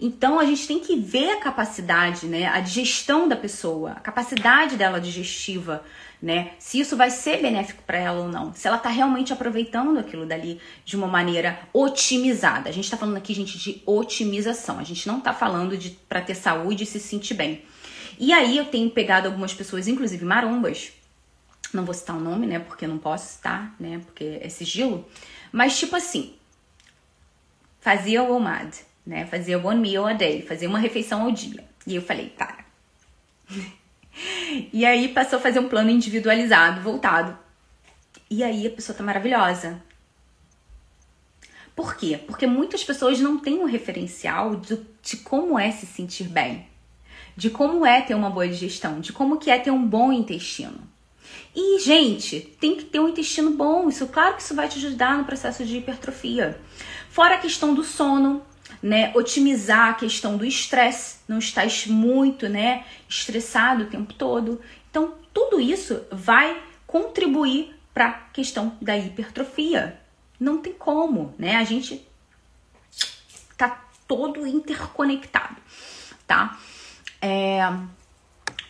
Então 0.00 0.38
a 0.38 0.44
gente 0.44 0.66
tem 0.66 0.78
que 0.78 0.96
ver 0.96 1.30
a 1.30 1.40
capacidade, 1.40 2.26
né, 2.26 2.46
a 2.46 2.60
digestão 2.60 3.28
da 3.28 3.34
pessoa, 3.34 3.92
a 3.92 4.00
capacidade 4.00 4.76
dela 4.76 5.00
digestiva, 5.00 5.82
né? 6.22 6.52
Se 6.58 6.78
isso 6.80 6.96
vai 6.96 7.10
ser 7.10 7.40
benéfico 7.40 7.82
para 7.84 7.98
ela 7.98 8.20
ou 8.20 8.28
não. 8.28 8.52
Se 8.52 8.66
ela 8.66 8.78
tá 8.78 8.88
realmente 8.88 9.32
aproveitando 9.32 9.98
aquilo 9.98 10.26
dali 10.26 10.60
de 10.84 10.96
uma 10.96 11.06
maneira 11.06 11.60
otimizada. 11.72 12.68
A 12.68 12.72
gente 12.72 12.90
tá 12.90 12.96
falando 12.96 13.16
aqui, 13.16 13.32
gente, 13.32 13.56
de 13.56 13.82
otimização. 13.86 14.78
A 14.78 14.84
gente 14.84 15.06
não 15.06 15.20
tá 15.20 15.32
falando 15.32 15.76
de 15.76 15.90
para 16.08 16.20
ter 16.20 16.34
saúde 16.34 16.82
e 16.82 16.86
se 16.86 16.98
sentir 16.98 17.34
bem. 17.34 17.62
E 18.18 18.32
aí 18.32 18.56
eu 18.56 18.64
tenho 18.64 18.90
pegado 18.90 19.28
algumas 19.28 19.54
pessoas, 19.54 19.86
inclusive 19.86 20.24
marombas, 20.24 20.92
não 21.72 21.84
vou 21.84 21.94
citar 21.94 22.16
o 22.16 22.20
nome, 22.20 22.46
né, 22.46 22.58
porque 22.58 22.86
não 22.86 22.98
posso 22.98 23.34
citar, 23.34 23.74
né, 23.78 24.00
porque 24.04 24.40
é 24.42 24.48
sigilo, 24.48 25.06
mas 25.52 25.78
tipo 25.78 25.94
assim, 25.94 26.34
fazia 27.80 28.22
o 28.22 28.34
OMAD, 28.34 28.87
né, 29.08 29.24
fazia 29.24 29.58
one 29.58 29.80
meal 29.80 30.06
a 30.06 30.12
day, 30.12 30.42
fazia 30.42 30.68
uma 30.68 30.78
refeição 30.78 31.22
ao 31.22 31.32
dia. 31.32 31.64
E 31.86 31.96
eu 31.96 32.02
falei, 32.02 32.28
para. 32.28 32.64
E 34.72 34.84
aí 34.84 35.06
passou 35.06 35.38
a 35.38 35.42
fazer 35.42 35.60
um 35.60 35.68
plano 35.68 35.90
individualizado, 35.90 36.80
voltado. 36.80 37.38
E 38.28 38.42
aí 38.42 38.66
a 38.66 38.70
pessoa 38.70 38.98
tá 38.98 39.04
maravilhosa. 39.04 39.80
Por 41.76 41.96
quê? 41.96 42.18
Porque 42.26 42.44
muitas 42.44 42.82
pessoas 42.82 43.20
não 43.20 43.38
têm 43.38 43.60
um 43.60 43.64
referencial 43.64 44.56
de, 44.56 44.80
de 45.00 45.18
como 45.18 45.56
é 45.56 45.70
se 45.70 45.86
sentir 45.86 46.24
bem, 46.24 46.66
de 47.36 47.48
como 47.48 47.86
é 47.86 48.00
ter 48.00 48.16
uma 48.16 48.28
boa 48.28 48.48
digestão, 48.48 48.98
de 48.98 49.12
como 49.12 49.38
que 49.38 49.52
é 49.52 49.58
ter 49.60 49.70
um 49.70 49.86
bom 49.86 50.12
intestino. 50.12 50.80
E, 51.54 51.78
gente, 51.78 52.40
tem 52.60 52.74
que 52.74 52.86
ter 52.86 52.98
um 52.98 53.08
intestino 53.08 53.52
bom. 53.52 53.88
Isso, 53.88 54.08
claro 54.08 54.34
que 54.34 54.42
isso 54.42 54.56
vai 54.56 54.68
te 54.68 54.78
ajudar 54.78 55.16
no 55.16 55.24
processo 55.24 55.64
de 55.64 55.78
hipertrofia. 55.78 56.60
Fora 57.08 57.36
a 57.36 57.38
questão 57.38 57.72
do 57.72 57.84
sono, 57.84 58.42
né, 58.82 59.12
otimizar 59.14 59.90
a 59.90 59.94
questão 59.94 60.36
do 60.36 60.44
estresse, 60.44 61.18
não 61.26 61.38
estar 61.38 61.66
muito, 61.88 62.48
né, 62.48 62.84
estressado 63.08 63.84
o 63.84 63.86
tempo 63.86 64.12
todo. 64.14 64.60
Então, 64.90 65.14
tudo 65.32 65.60
isso 65.60 66.04
vai 66.10 66.62
contribuir 66.86 67.74
para 67.92 68.06
a 68.06 68.12
questão 68.12 68.76
da 68.80 68.96
hipertrofia. 68.96 70.00
Não 70.38 70.58
tem 70.58 70.72
como, 70.72 71.34
né? 71.38 71.56
A 71.56 71.64
gente 71.64 72.06
tá 73.56 73.84
todo 74.06 74.46
interconectado, 74.46 75.56
tá? 76.26 76.58
É, 77.20 77.60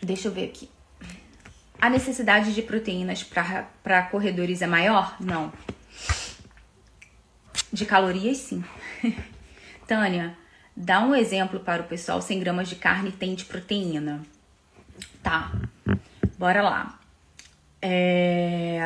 deixa 0.03 0.29
eu 0.29 0.33
ver 0.33 0.47
aqui. 0.47 0.71
A 1.81 1.89
necessidade 1.89 2.55
de 2.55 2.63
proteínas 2.63 3.23
para 3.23 4.03
corredores 4.11 4.63
é 4.63 4.67
maior? 4.67 5.17
Não. 5.21 5.53
De 7.73 7.87
calorias, 7.87 8.39
sim. 8.39 8.65
Tânia, 9.89 10.37
dá 10.77 11.01
um 11.01 11.15
exemplo 11.15 11.59
para 11.59 11.83
o 11.83 11.87
pessoal: 11.87 12.21
100 12.21 12.41
gramas 12.41 12.69
de 12.69 12.77
carne 12.77 13.11
tem 13.11 13.35
de 13.35 13.47
proteína. 13.47 14.23
Tá, 15.23 15.51
bora 16.39 16.63
lá. 16.63 17.01
É, 17.81 18.79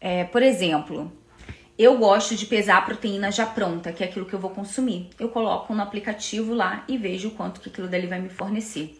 é, 0.00 0.24
por 0.24 0.42
exemplo, 0.42 1.12
eu 1.78 1.98
gosto 1.98 2.34
de 2.34 2.46
pesar 2.46 2.78
a 2.78 2.82
proteína 2.82 3.30
já 3.30 3.44
pronta, 3.44 3.92
que 3.92 4.02
é 4.02 4.06
aquilo 4.06 4.24
que 4.24 4.32
eu 4.32 4.38
vou 4.38 4.50
consumir. 4.50 5.10
Eu 5.20 5.28
coloco 5.28 5.74
no 5.74 5.82
aplicativo 5.82 6.54
lá 6.54 6.84
e 6.88 6.96
vejo 6.96 7.28
o 7.28 7.32
quanto 7.32 7.60
que 7.60 7.68
aquilo 7.68 7.86
dali 7.86 8.06
vai 8.06 8.20
me 8.20 8.30
fornecer. 8.30 8.98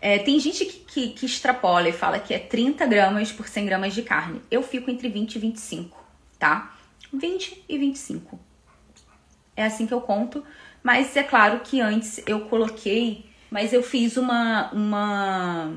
É, 0.00 0.18
tem 0.18 0.38
gente 0.38 0.64
que, 0.64 0.78
que, 0.80 1.08
que, 1.10 1.26
extrapola 1.26 1.88
e 1.88 1.92
fala 1.92 2.18
que 2.18 2.34
é 2.34 2.38
30 2.38 2.86
gramas 2.86 3.32
por 3.32 3.48
100 3.48 3.66
gramas 3.66 3.94
de 3.94 4.02
carne. 4.02 4.40
Eu 4.50 4.62
fico 4.62 4.90
entre 4.90 5.08
20 5.08 5.36
e 5.36 5.38
25, 5.38 6.04
tá? 6.38 6.76
20 7.12 7.64
e 7.68 7.78
25. 7.78 8.51
É 9.56 9.64
assim 9.64 9.86
que 9.86 9.94
eu 9.94 10.00
conto. 10.00 10.44
Mas 10.82 11.16
é 11.16 11.22
claro 11.22 11.60
que 11.60 11.80
antes 11.80 12.22
eu 12.26 12.40
coloquei, 12.42 13.24
mas 13.50 13.72
eu 13.72 13.82
fiz 13.82 14.16
uma 14.16 14.70
uma 14.72 15.72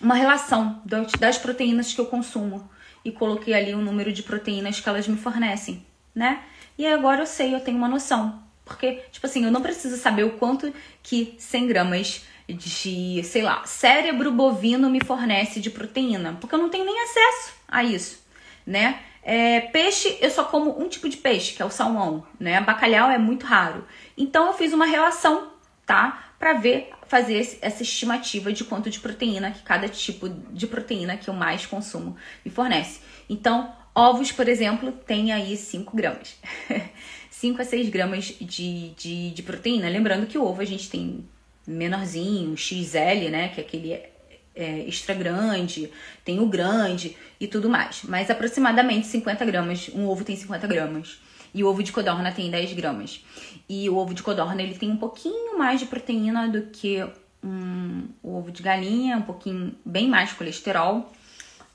uma 0.00 0.14
relação 0.14 0.82
das 1.18 1.38
proteínas 1.38 1.92
que 1.92 2.00
eu 2.00 2.06
consumo 2.06 2.68
e 3.04 3.12
coloquei 3.12 3.54
ali 3.54 3.74
o 3.74 3.80
número 3.80 4.12
de 4.12 4.22
proteínas 4.22 4.80
que 4.80 4.88
elas 4.88 5.06
me 5.06 5.16
fornecem, 5.16 5.84
né? 6.14 6.42
E 6.76 6.86
agora 6.86 7.22
eu 7.22 7.26
sei, 7.26 7.54
eu 7.54 7.60
tenho 7.60 7.76
uma 7.76 7.88
noção. 7.88 8.42
Porque, 8.64 9.02
tipo 9.12 9.26
assim, 9.26 9.44
eu 9.44 9.50
não 9.50 9.60
preciso 9.60 9.96
saber 9.96 10.24
o 10.24 10.38
quanto 10.38 10.72
que 11.02 11.34
100 11.38 11.66
gramas 11.66 12.24
de, 12.48 13.22
sei 13.24 13.42
lá, 13.42 13.64
cérebro 13.64 14.32
bovino 14.32 14.90
me 14.90 15.00
fornece 15.04 15.60
de 15.60 15.70
proteína, 15.70 16.36
porque 16.40 16.54
eu 16.54 16.58
não 16.58 16.68
tenho 16.68 16.84
nem 16.84 17.00
acesso 17.02 17.52
a 17.68 17.84
isso, 17.84 18.24
né? 18.66 19.00
É, 19.22 19.60
peixe, 19.60 20.18
eu 20.20 20.30
só 20.30 20.44
como 20.44 20.82
um 20.82 20.88
tipo 20.88 21.08
de 21.08 21.16
peixe, 21.16 21.54
que 21.54 21.62
é 21.62 21.64
o 21.64 21.70
salmão, 21.70 22.26
né? 22.40 22.60
Bacalhau 22.60 23.10
é 23.10 23.18
muito 23.18 23.46
raro. 23.46 23.86
Então 24.16 24.48
eu 24.48 24.52
fiz 24.52 24.72
uma 24.72 24.86
relação, 24.86 25.52
tá? 25.86 26.32
Para 26.38 26.54
ver, 26.54 26.90
fazer 27.06 27.34
esse, 27.34 27.58
essa 27.62 27.82
estimativa 27.82 28.52
de 28.52 28.64
quanto 28.64 28.90
de 28.90 28.98
proteína 28.98 29.52
que 29.52 29.62
cada 29.62 29.88
tipo 29.88 30.28
de 30.28 30.66
proteína 30.66 31.16
que 31.16 31.30
eu 31.30 31.34
mais 31.34 31.66
consumo 31.66 32.16
me 32.44 32.50
fornece. 32.50 33.00
Então, 33.28 33.72
ovos, 33.94 34.32
por 34.32 34.48
exemplo, 34.48 34.90
tem 34.90 35.30
aí 35.30 35.56
5 35.56 35.96
gramas. 35.96 36.36
5 37.30 37.62
a 37.62 37.64
6 37.64 37.88
gramas 37.90 38.24
de, 38.40 38.90
de, 38.90 39.30
de 39.30 39.42
proteína. 39.42 39.88
Lembrando 39.88 40.26
que 40.26 40.38
o 40.38 40.44
ovo 40.44 40.62
a 40.62 40.64
gente 40.64 40.90
tem 40.90 41.24
menorzinho, 41.66 42.56
XL, 42.56 43.30
né? 43.30 43.48
Que 43.48 43.60
é 43.60 43.64
aquele 43.64 44.11
é, 44.54 44.86
extra 44.86 45.14
grande, 45.14 45.90
tem 46.24 46.40
o 46.40 46.46
grande 46.46 47.16
e 47.40 47.46
tudo 47.46 47.68
mais. 47.68 48.02
Mas 48.04 48.30
aproximadamente 48.30 49.06
50 49.06 49.44
gramas, 49.44 49.90
um 49.94 50.06
ovo 50.06 50.24
tem 50.24 50.36
50 50.36 50.66
gramas. 50.66 51.20
E 51.54 51.62
o 51.62 51.68
ovo 51.68 51.82
de 51.82 51.92
codorna 51.92 52.32
tem 52.32 52.50
10 52.50 52.72
gramas. 52.72 53.24
E 53.68 53.88
o 53.88 53.96
ovo 53.96 54.14
de 54.14 54.22
codorna 54.22 54.62
ele 54.62 54.74
tem 54.74 54.90
um 54.90 54.96
pouquinho 54.96 55.58
mais 55.58 55.80
de 55.80 55.86
proteína 55.86 56.48
do 56.48 56.62
que 56.62 57.04
um, 57.42 58.08
o 58.22 58.36
ovo 58.36 58.50
de 58.50 58.62
galinha, 58.62 59.16
um 59.16 59.22
pouquinho 59.22 59.74
bem 59.84 60.08
mais 60.08 60.32
colesterol, 60.32 61.12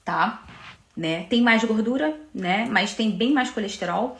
tá? 0.03 0.43
Né? 0.95 1.25
Tem 1.25 1.41
mais 1.41 1.63
gordura, 1.63 2.19
né? 2.33 2.67
Mas 2.71 2.95
tem 2.95 3.11
bem 3.11 3.31
mais 3.31 3.51
colesterol 3.51 4.17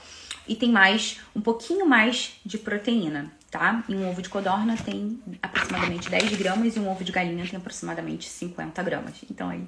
e 0.48 0.56
tem 0.56 0.72
mais 0.72 1.20
um 1.36 1.42
pouquinho 1.42 1.88
mais 1.88 2.34
de 2.46 2.58
proteína 2.60 3.32
tá? 3.58 3.84
E 3.90 3.96
um 3.96 4.08
ovo 4.08 4.22
de 4.22 4.30
codorna 4.30 4.78
tem 4.78 5.20
aproximadamente 5.42 6.10
10 6.10 6.36
gramas 6.38 6.76
e 6.76 6.80
um 6.80 6.90
ovo 6.90 7.04
de 7.04 7.12
galinha 7.12 7.46
tem 7.46 7.58
aproximadamente 7.58 8.30
50 8.30 8.84
gramas. 8.84 9.16
Então 9.30 9.50
aí 9.50 9.68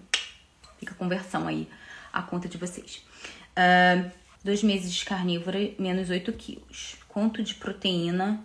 fica 0.80 0.94
a 0.94 0.96
conversão 0.96 1.48
aí, 1.48 1.68
a 2.14 2.22
conta 2.22 2.48
de 2.48 2.58
vocês. 2.58 3.04
Uh, 3.52 4.10
dois 4.44 4.62
meses 4.62 4.94
de 4.94 5.04
carnívora, 5.06 5.58
menos 5.80 6.10
8 6.10 6.32
quilos. 6.34 6.98
Quanto 7.08 7.42
de 7.42 7.56
proteína 7.56 8.40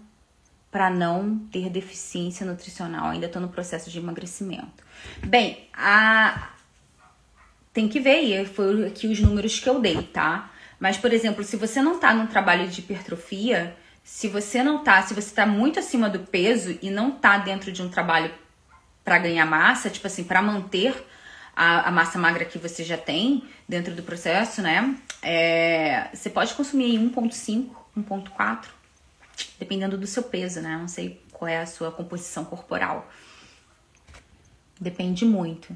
para 0.71 0.89
não 0.89 1.39
ter 1.53 1.69
deficiência 1.69 2.47
nutricional? 2.47 3.11
Ainda 3.11 3.29
tô 3.29 3.39
no 3.39 3.49
processo 3.49 3.91
de 3.91 3.99
emagrecimento. 3.99 4.83
Bem, 5.23 5.69
a... 5.75 6.53
tem 7.73 7.87
que 7.87 8.01
ver, 8.01 8.23
e 8.23 8.47
foi 8.47 8.87
aqui 8.87 9.07
os 9.07 9.21
números 9.21 9.61
que 9.61 9.69
eu 9.69 9.79
dei, 9.79 10.03
tá? 10.03 10.51
Mas, 10.81 10.97
por 10.97 11.13
exemplo, 11.13 11.45
se 11.45 11.57
você 11.57 11.81
não 11.81 12.01
tá 12.01 12.13
num 12.13 12.27
trabalho 12.27 12.67
de 12.67 12.81
hipertrofia, 12.81 13.77
se 14.05 14.29
você 14.29 14.63
não 14.63 14.85
tá, 14.85 15.03
se 15.03 15.15
você 15.15 15.35
tá 15.35 15.47
muito 15.47 15.79
acima 15.79 16.11
do 16.11 16.21
peso 16.21 16.79
e 16.83 16.91
não 16.91 17.11
tá 17.11 17.39
dentro 17.39 17.73
de 17.73 17.83
um 17.83 17.89
trabalho 17.89 18.31
para 19.03 19.19
ganhar 19.19 19.47
massa, 19.47 19.89
tipo 19.89 20.07
assim, 20.07 20.23
para 20.23 20.43
manter 20.43 20.95
a, 21.57 21.89
a, 21.89 21.91
massa 21.91 22.19
magra 22.19 22.45
que 22.45 22.59
você 22.59 22.85
já 22.85 22.99
tem 22.99 23.45
dentro 23.67 23.95
do 23.95 24.03
processo, 24.03 24.61
né? 24.61 24.95
É, 25.23 26.11
você 26.13 26.29
pode 26.29 26.53
consumir 26.53 26.99
1,5, 26.99 27.71
1,4, 27.97 28.67
dependendo 29.59 29.97
do 29.97 30.07
seu 30.07 30.23
peso, 30.23 30.61
né? 30.61 30.77
Não 30.77 30.89
sei 30.89 31.23
qual 31.33 31.49
é 31.49 31.59
a 31.59 31.67
sua 31.67 31.91
composição 31.91 32.45
corporal. 32.45 33.11
Depende 34.79 35.25
muito. 35.25 35.75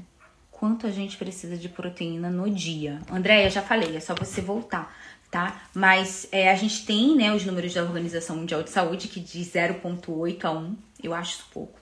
Quanto 0.59 0.85
a 0.85 0.91
gente 0.91 1.15
precisa 1.15 1.55
de 1.55 1.69
proteína 1.69 2.29
no 2.29 2.49
dia? 2.49 2.99
Andréia, 3.09 3.49
já 3.49 3.61
falei, 3.61 3.95
é 3.95 3.99
só 3.99 4.13
você 4.13 4.41
voltar 4.41 4.93
tá? 5.29 5.61
Mas 5.73 6.27
é, 6.31 6.51
a 6.51 6.55
gente 6.55 6.85
tem, 6.85 7.15
né, 7.15 7.33
os 7.33 7.45
números 7.45 7.73
da 7.73 7.83
Organização 7.83 8.37
Mundial 8.37 8.63
de 8.63 8.69
Saúde 8.69 9.07
que 9.07 9.19
diz 9.19 9.53
0,8 9.53 10.43
a 10.43 10.51
1. 10.51 10.75
Eu 11.03 11.13
acho 11.13 11.35
isso 11.35 11.47
pouco. 11.53 11.79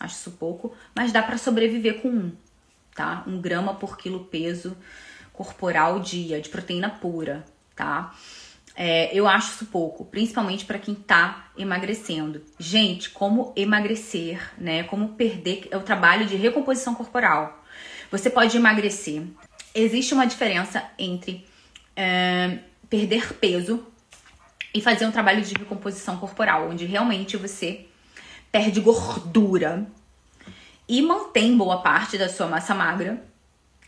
Acho 0.00 0.16
isso 0.16 0.30
pouco, 0.32 0.74
mas 0.94 1.12
dá 1.12 1.22
para 1.22 1.38
sobreviver 1.38 2.00
com 2.00 2.08
1, 2.08 2.32
tá? 2.94 3.22
1 3.26 3.40
grama 3.40 3.74
por 3.74 3.96
quilo 3.96 4.24
peso 4.24 4.76
corporal 5.32 6.00
dia 6.00 6.40
de 6.40 6.48
proteína 6.48 6.90
pura, 6.90 7.44
tá? 7.76 8.12
É, 8.74 9.14
eu 9.16 9.28
acho 9.28 9.52
isso 9.52 9.66
pouco, 9.66 10.04
principalmente 10.04 10.64
para 10.64 10.78
quem 10.78 10.94
tá 10.94 11.50
emagrecendo. 11.56 12.42
Gente, 12.58 13.10
como 13.10 13.52
emagrecer, 13.54 14.50
né? 14.58 14.82
Como 14.84 15.10
perder 15.10 15.68
é 15.70 15.76
o 15.76 15.82
trabalho 15.82 16.26
de 16.26 16.36
recomposição 16.36 16.94
corporal. 16.94 17.61
Você 18.12 18.28
pode 18.28 18.54
emagrecer. 18.58 19.22
Existe 19.74 20.12
uma 20.12 20.26
diferença 20.26 20.84
entre 20.98 21.46
é, 21.96 22.58
perder 22.90 23.32
peso 23.32 23.86
e 24.74 24.82
fazer 24.82 25.06
um 25.06 25.10
trabalho 25.10 25.40
de 25.40 25.54
recomposição 25.54 26.18
corporal, 26.18 26.68
onde 26.68 26.84
realmente 26.84 27.38
você 27.38 27.86
perde 28.52 28.80
gordura 28.80 29.86
e 30.86 31.00
mantém 31.00 31.56
boa 31.56 31.80
parte 31.80 32.18
da 32.18 32.28
sua 32.28 32.46
massa 32.46 32.74
magra. 32.74 33.24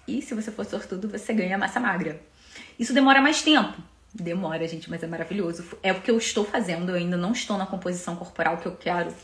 E 0.08 0.22
se 0.22 0.34
você 0.34 0.50
for 0.50 0.64
sortudo, 0.64 1.06
você 1.06 1.34
ganha 1.34 1.58
massa 1.58 1.78
magra. 1.78 2.18
Isso 2.78 2.94
demora 2.94 3.20
mais 3.20 3.42
tempo. 3.42 3.76
Demora, 4.14 4.66
gente, 4.66 4.88
mas 4.88 5.02
é 5.02 5.06
maravilhoso. 5.06 5.66
É 5.82 5.92
o 5.92 6.00
que 6.00 6.10
eu 6.10 6.16
estou 6.16 6.46
fazendo. 6.46 6.92
Eu 6.92 6.96
ainda 6.96 7.18
não 7.18 7.32
estou 7.32 7.58
na 7.58 7.66
composição 7.66 8.16
corporal 8.16 8.56
que 8.56 8.66
eu 8.66 8.74
quero. 8.74 9.14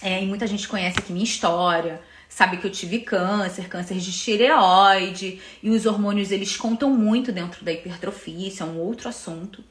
É, 0.00 0.22
e 0.22 0.26
muita 0.26 0.46
gente 0.46 0.66
conhece 0.66 0.98
aqui 0.98 1.12
minha 1.12 1.24
história 1.24 2.00
sabe 2.28 2.58
que 2.58 2.66
eu 2.66 2.70
tive 2.70 3.00
câncer, 3.00 3.68
câncer 3.68 3.96
de 3.96 4.12
tireoide, 4.12 5.40
e 5.62 5.70
os 5.70 5.86
hormônios 5.86 6.30
eles 6.30 6.56
contam 6.56 6.90
muito 6.90 7.32
dentro 7.32 7.64
da 7.64 7.72
hipertrofia, 7.72 8.48
isso 8.48 8.62
é 8.62 8.66
um 8.66 8.78
outro 8.78 9.08
assunto. 9.08 9.64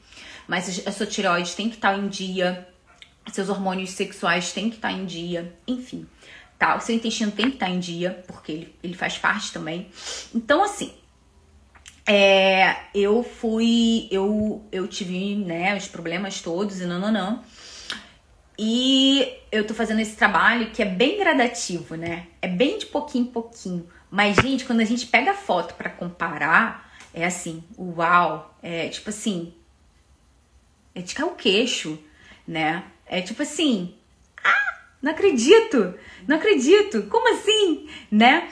Mas 0.46 0.86
a 0.86 0.92
sua 0.92 1.06
tireoide 1.06 1.54
tem 1.54 1.68
que 1.68 1.76
estar 1.76 1.98
em 1.98 2.08
dia, 2.08 2.66
seus 3.32 3.48
hormônios 3.48 3.90
sexuais 3.90 4.52
têm 4.52 4.70
que 4.70 4.76
estar 4.76 4.92
em 4.92 5.04
dia, 5.04 5.54
enfim. 5.66 6.06
Tá, 6.58 6.76
o 6.76 6.80
seu 6.80 6.94
intestino 6.94 7.30
tem 7.30 7.50
que 7.50 7.56
estar 7.56 7.70
em 7.70 7.78
dia, 7.78 8.22
porque 8.26 8.50
ele, 8.50 8.74
ele 8.82 8.94
faz 8.94 9.16
parte 9.16 9.52
também. 9.52 9.86
Então, 10.34 10.64
assim, 10.64 10.92
é, 12.04 12.74
eu 12.94 13.22
fui, 13.22 14.08
eu, 14.10 14.64
eu 14.72 14.88
tive, 14.88 15.36
né, 15.36 15.76
os 15.76 15.86
problemas 15.86 16.40
todos 16.40 16.80
e 16.80 16.86
não, 16.86 16.98
não, 16.98 17.12
não. 17.12 17.44
E 18.58 19.38
eu 19.52 19.64
tô 19.64 19.72
fazendo 19.72 20.00
esse 20.00 20.16
trabalho 20.16 20.70
que 20.70 20.82
é 20.82 20.84
bem 20.84 21.16
gradativo, 21.18 21.94
né? 21.94 22.26
É 22.42 22.48
bem 22.48 22.78
de 22.78 22.86
pouquinho 22.86 23.26
em 23.26 23.30
pouquinho. 23.30 23.88
Mas, 24.10 24.36
gente, 24.36 24.64
quando 24.64 24.80
a 24.80 24.84
gente 24.84 25.06
pega 25.06 25.30
a 25.30 25.34
foto 25.34 25.74
para 25.74 25.88
comparar, 25.88 26.92
é 27.14 27.24
assim, 27.24 27.62
uau, 27.78 28.58
é 28.62 28.88
tipo 28.88 29.10
assim, 29.10 29.54
é 30.94 31.00
de 31.00 31.22
o 31.22 31.30
queixo, 31.30 32.02
né? 32.46 32.82
É 33.06 33.20
tipo 33.20 33.42
assim, 33.42 33.94
ah, 34.42 34.78
não 35.00 35.12
acredito, 35.12 35.94
não 36.26 36.36
acredito, 36.36 37.04
como 37.04 37.32
assim, 37.34 37.88
né? 38.10 38.48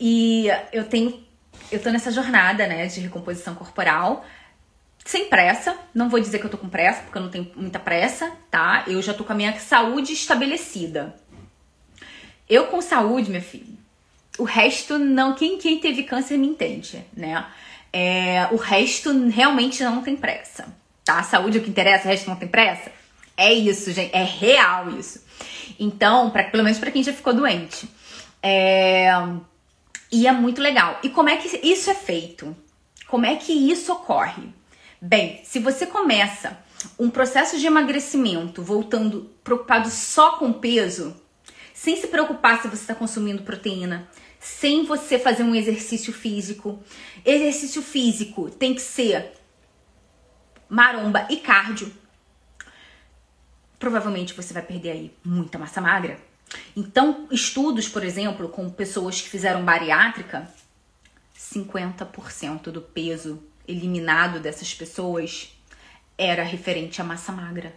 E 0.00 0.46
eu 0.72 0.84
tenho, 0.84 1.22
eu 1.70 1.80
tô 1.80 1.90
nessa 1.90 2.10
jornada, 2.10 2.66
né, 2.66 2.86
de 2.86 3.00
recomposição 3.00 3.54
corporal, 3.54 4.24
sem 5.04 5.26
pressa. 5.26 5.76
Não 5.94 6.08
vou 6.08 6.20
dizer 6.20 6.38
que 6.38 6.46
eu 6.46 6.50
tô 6.50 6.58
com 6.58 6.68
pressa, 6.68 7.02
porque 7.02 7.18
eu 7.18 7.22
não 7.22 7.30
tenho 7.30 7.50
muita 7.56 7.78
pressa, 7.78 8.32
tá? 8.50 8.84
Eu 8.86 9.00
já 9.02 9.12
tô 9.12 9.24
com 9.24 9.32
a 9.32 9.36
minha 9.36 9.58
saúde 9.58 10.12
estabelecida. 10.12 11.14
Eu 12.48 12.66
com 12.66 12.80
saúde, 12.80 13.30
minha 13.30 13.42
filha, 13.42 13.74
o 14.38 14.44
resto 14.44 14.98
não. 14.98 15.34
Quem, 15.34 15.58
quem 15.58 15.78
teve 15.78 16.02
câncer 16.02 16.36
me 16.36 16.46
entende, 16.46 17.04
né? 17.16 17.46
É, 17.92 18.48
o 18.50 18.56
resto 18.56 19.12
realmente 19.28 19.82
não 19.82 20.02
tem 20.02 20.16
pressa, 20.16 20.66
tá? 21.04 21.18
A 21.18 21.22
saúde 21.22 21.58
é 21.58 21.60
o 21.60 21.64
que 21.64 21.70
interessa, 21.70 22.06
o 22.06 22.10
resto 22.10 22.28
não 22.28 22.36
tem 22.36 22.48
pressa. 22.48 22.90
É 23.36 23.52
isso, 23.52 23.92
gente. 23.92 24.14
É 24.14 24.22
real 24.22 24.90
isso. 24.98 25.24
Então, 25.78 26.30
pra, 26.30 26.44
pelo 26.44 26.62
menos 26.62 26.78
para 26.78 26.90
quem 26.90 27.02
já 27.02 27.12
ficou 27.12 27.32
doente. 27.32 27.88
É, 28.42 29.10
e 30.10 30.26
é 30.26 30.32
muito 30.32 30.60
legal. 30.60 30.98
E 31.02 31.08
como 31.08 31.28
é 31.28 31.36
que 31.36 31.48
isso 31.66 31.90
é 31.90 31.94
feito? 31.94 32.54
Como 33.06 33.26
é 33.26 33.36
que 33.36 33.52
isso 33.52 33.92
ocorre? 33.92 34.42
Bem, 35.04 35.40
se 35.42 35.58
você 35.58 35.84
começa 35.84 36.56
um 36.96 37.10
processo 37.10 37.58
de 37.58 37.66
emagrecimento 37.66 38.62
voltando 38.62 39.28
preocupado 39.42 39.90
só 39.90 40.38
com 40.38 40.52
peso, 40.52 41.20
sem 41.74 41.96
se 41.96 42.06
preocupar 42.06 42.62
se 42.62 42.68
você 42.68 42.82
está 42.82 42.94
consumindo 42.94 43.42
proteína, 43.42 44.08
sem 44.38 44.84
você 44.84 45.18
fazer 45.18 45.42
um 45.42 45.56
exercício 45.56 46.12
físico, 46.12 46.80
exercício 47.24 47.82
físico 47.82 48.48
tem 48.48 48.76
que 48.76 48.80
ser 48.80 49.32
maromba 50.68 51.26
e 51.28 51.38
cardio. 51.38 51.92
Provavelmente 53.80 54.34
você 54.34 54.54
vai 54.54 54.62
perder 54.62 54.90
aí 54.92 55.12
muita 55.24 55.58
massa 55.58 55.80
magra. 55.80 56.16
Então, 56.76 57.26
estudos, 57.28 57.88
por 57.88 58.04
exemplo, 58.04 58.48
com 58.48 58.70
pessoas 58.70 59.20
que 59.20 59.28
fizeram 59.28 59.64
bariátrica, 59.64 60.48
50% 61.36 62.70
do 62.70 62.80
peso 62.80 63.42
eliminado 63.66 64.40
dessas 64.40 64.74
pessoas 64.74 65.56
era 66.16 66.42
referente 66.42 67.00
à 67.00 67.04
massa 67.04 67.32
magra. 67.32 67.74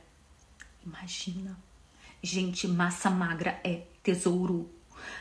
Imagina. 0.86 1.58
Gente, 2.22 2.68
massa 2.68 3.10
magra 3.10 3.60
é 3.64 3.82
tesouro. 4.04 4.70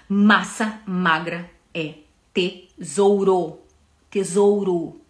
Massa 0.09 0.81
magra 0.87 1.51
é 1.73 1.95
tesouro. 2.33 3.61
Tesouro. 4.11 5.01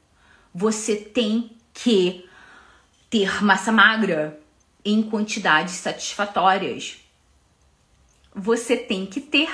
Você 0.55 0.97
tem 0.97 1.57
que 1.73 2.29
ter 3.11 3.43
massa 3.43 3.73
magra 3.73 4.41
em 4.85 5.03
quantidades 5.03 5.75
satisfatórias. 5.75 6.99
Você 8.35 8.77
tem 8.77 9.07
que 9.07 9.21
ter 9.21 9.51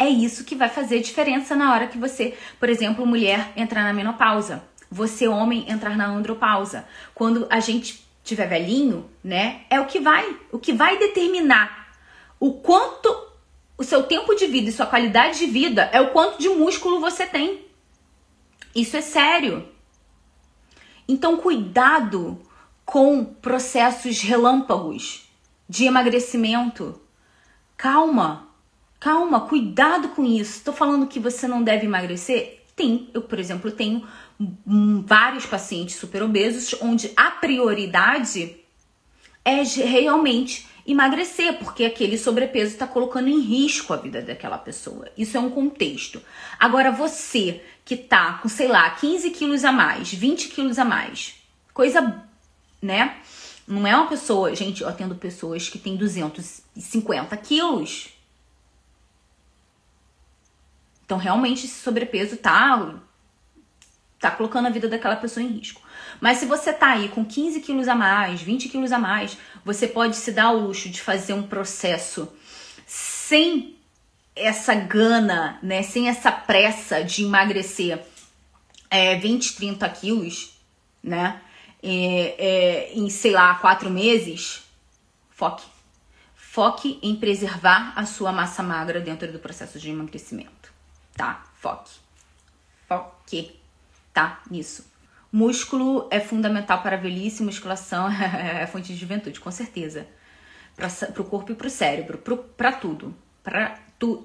é 0.00 0.08
isso 0.08 0.44
que 0.44 0.54
vai 0.54 0.68
fazer 0.68 1.00
diferença 1.00 1.56
na 1.56 1.74
hora 1.74 1.88
que 1.88 1.98
você, 1.98 2.36
por 2.60 2.68
exemplo, 2.68 3.04
mulher 3.04 3.52
entrar 3.56 3.82
na 3.82 3.92
menopausa 3.92 4.62
você 4.90 5.28
homem 5.28 5.70
entrar 5.70 5.96
na 5.96 6.06
andropausa. 6.06 6.86
Quando 7.14 7.46
a 7.50 7.60
gente 7.60 8.06
tiver 8.22 8.46
velhinho, 8.46 9.08
né? 9.24 9.62
É 9.70 9.80
o 9.80 9.86
que 9.86 9.98
vai, 10.00 10.36
o 10.52 10.58
que 10.58 10.72
vai 10.72 10.98
determinar 10.98 11.88
o 12.40 12.52
quanto 12.54 13.08
o 13.76 13.84
seu 13.84 14.02
tempo 14.04 14.34
de 14.34 14.46
vida 14.46 14.68
e 14.68 14.72
sua 14.72 14.86
qualidade 14.86 15.38
de 15.38 15.46
vida 15.46 15.88
é 15.92 16.00
o 16.00 16.10
quanto 16.10 16.38
de 16.38 16.48
músculo 16.48 17.00
você 17.00 17.26
tem. 17.26 17.64
Isso 18.74 18.96
é 18.96 19.00
sério. 19.00 19.68
Então 21.06 21.36
cuidado 21.38 22.40
com 22.84 23.24
processos 23.24 24.20
relâmpagos 24.20 25.28
de 25.68 25.84
emagrecimento. 25.84 27.00
Calma, 27.76 28.48
calma, 28.98 29.40
cuidado 29.42 30.08
com 30.08 30.24
isso. 30.24 30.58
Estou 30.58 30.74
falando 30.74 31.06
que 31.06 31.20
você 31.20 31.46
não 31.46 31.62
deve 31.62 31.86
emagrecer? 31.86 32.64
Tem, 32.74 33.10
eu, 33.12 33.22
por 33.22 33.38
exemplo, 33.38 33.70
tenho 33.70 34.06
vários 35.04 35.46
pacientes 35.46 35.96
superobesos 35.96 36.74
onde 36.80 37.10
a 37.16 37.30
prioridade 37.30 38.56
é 39.44 39.62
realmente 39.62 40.66
emagrecer, 40.86 41.58
porque 41.58 41.84
aquele 41.84 42.16
sobrepeso 42.16 42.72
está 42.72 42.86
colocando 42.86 43.28
em 43.28 43.40
risco 43.40 43.92
a 43.92 43.96
vida 43.96 44.22
daquela 44.22 44.56
pessoa. 44.56 45.10
Isso 45.16 45.36
é 45.36 45.40
um 45.40 45.50
contexto. 45.50 46.22
Agora, 46.58 46.90
você 46.90 47.62
que 47.84 47.96
tá 47.96 48.34
com, 48.34 48.48
sei 48.48 48.68
lá, 48.68 48.88
15 48.90 49.30
quilos 49.30 49.64
a 49.64 49.72
mais, 49.72 50.12
20 50.12 50.48
quilos 50.48 50.78
a 50.78 50.84
mais, 50.84 51.34
coisa, 51.74 52.22
né? 52.80 53.18
Não 53.66 53.86
é 53.86 53.94
uma 53.94 54.06
pessoa, 54.06 54.54
gente, 54.54 54.82
eu 54.82 54.88
atendo 54.88 55.14
pessoas 55.14 55.68
que 55.68 55.78
têm 55.78 55.96
250 55.96 57.36
quilos. 57.36 58.08
Então, 61.04 61.18
realmente, 61.18 61.66
esse 61.66 61.82
sobrepeso 61.82 62.36
tá 62.36 63.00
tá 64.18 64.30
colocando 64.30 64.66
a 64.66 64.70
vida 64.70 64.88
daquela 64.88 65.16
pessoa 65.16 65.44
em 65.44 65.48
risco. 65.48 65.80
Mas 66.20 66.38
se 66.38 66.46
você 66.46 66.72
tá 66.72 66.90
aí 66.90 67.08
com 67.08 67.24
15 67.24 67.60
quilos 67.60 67.88
a 67.88 67.94
mais, 67.94 68.42
20 68.42 68.68
quilos 68.68 68.92
a 68.92 68.98
mais, 68.98 69.38
você 69.64 69.86
pode 69.86 70.16
se 70.16 70.32
dar 70.32 70.50
o 70.50 70.60
luxo 70.66 70.88
de 70.88 71.00
fazer 71.00 71.32
um 71.32 71.42
processo 71.44 72.28
sem 72.86 73.76
essa 74.34 74.74
gana, 74.74 75.58
né? 75.62 75.82
Sem 75.82 76.08
essa 76.08 76.32
pressa 76.32 77.02
de 77.04 77.24
emagrecer 77.24 78.04
é, 78.90 79.16
20, 79.16 79.56
30 79.56 79.88
quilos, 79.90 80.58
né? 81.02 81.40
É, 81.82 82.34
é, 82.38 82.92
em, 82.94 83.08
sei 83.08 83.32
lá, 83.32 83.54
quatro 83.56 83.88
meses, 83.90 84.64
foque. 85.30 85.64
Foque 86.34 86.98
em 87.02 87.14
preservar 87.14 87.92
a 87.94 88.04
sua 88.04 88.32
massa 88.32 88.62
magra 88.64 89.00
dentro 89.00 89.30
do 89.30 89.38
processo 89.38 89.78
de 89.78 89.90
emagrecimento, 89.90 90.72
tá? 91.14 91.44
Foque. 91.60 91.92
Foque 92.88 93.58
tá? 94.18 94.42
Nisso. 94.50 94.84
Músculo 95.30 96.08
é 96.10 96.18
fundamental 96.18 96.82
para 96.82 96.96
a 96.96 96.98
velhice, 96.98 97.44
musculação 97.44 98.10
é 98.10 98.66
fonte 98.66 98.92
de 98.92 98.98
juventude, 98.98 99.38
com 99.38 99.50
certeza. 99.52 100.08
Para 100.74 101.22
o 101.22 101.24
corpo 101.24 101.52
e 101.52 101.54
para 101.54 101.68
o 101.68 101.70
cérebro, 101.70 102.18
para 102.56 102.72
tudo. 102.72 103.14
Para 103.44 103.78
tudo. 103.96 104.24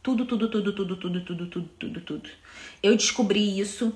Tudo, 0.00 0.24
tudo, 0.24 0.48
tudo, 0.48 0.72
tudo, 0.72 0.96
tudo, 0.96 1.24
tudo, 1.24 1.46
tudo, 1.48 1.68
tudo, 1.78 2.00
tudo. 2.00 2.30
Eu 2.80 2.96
descobri 2.96 3.58
isso 3.58 3.92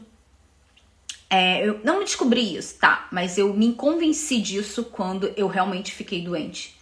É, 1.30 1.66
eu 1.66 1.80
não 1.82 2.00
descobri 2.00 2.56
isso, 2.56 2.78
tá? 2.78 3.08
Mas 3.10 3.38
eu 3.38 3.54
me 3.54 3.72
convenci 3.74 4.40
disso 4.42 4.84
quando 4.86 5.32
eu 5.36 5.46
realmente 5.46 5.92
fiquei 5.92 6.22
doente. 6.22 6.76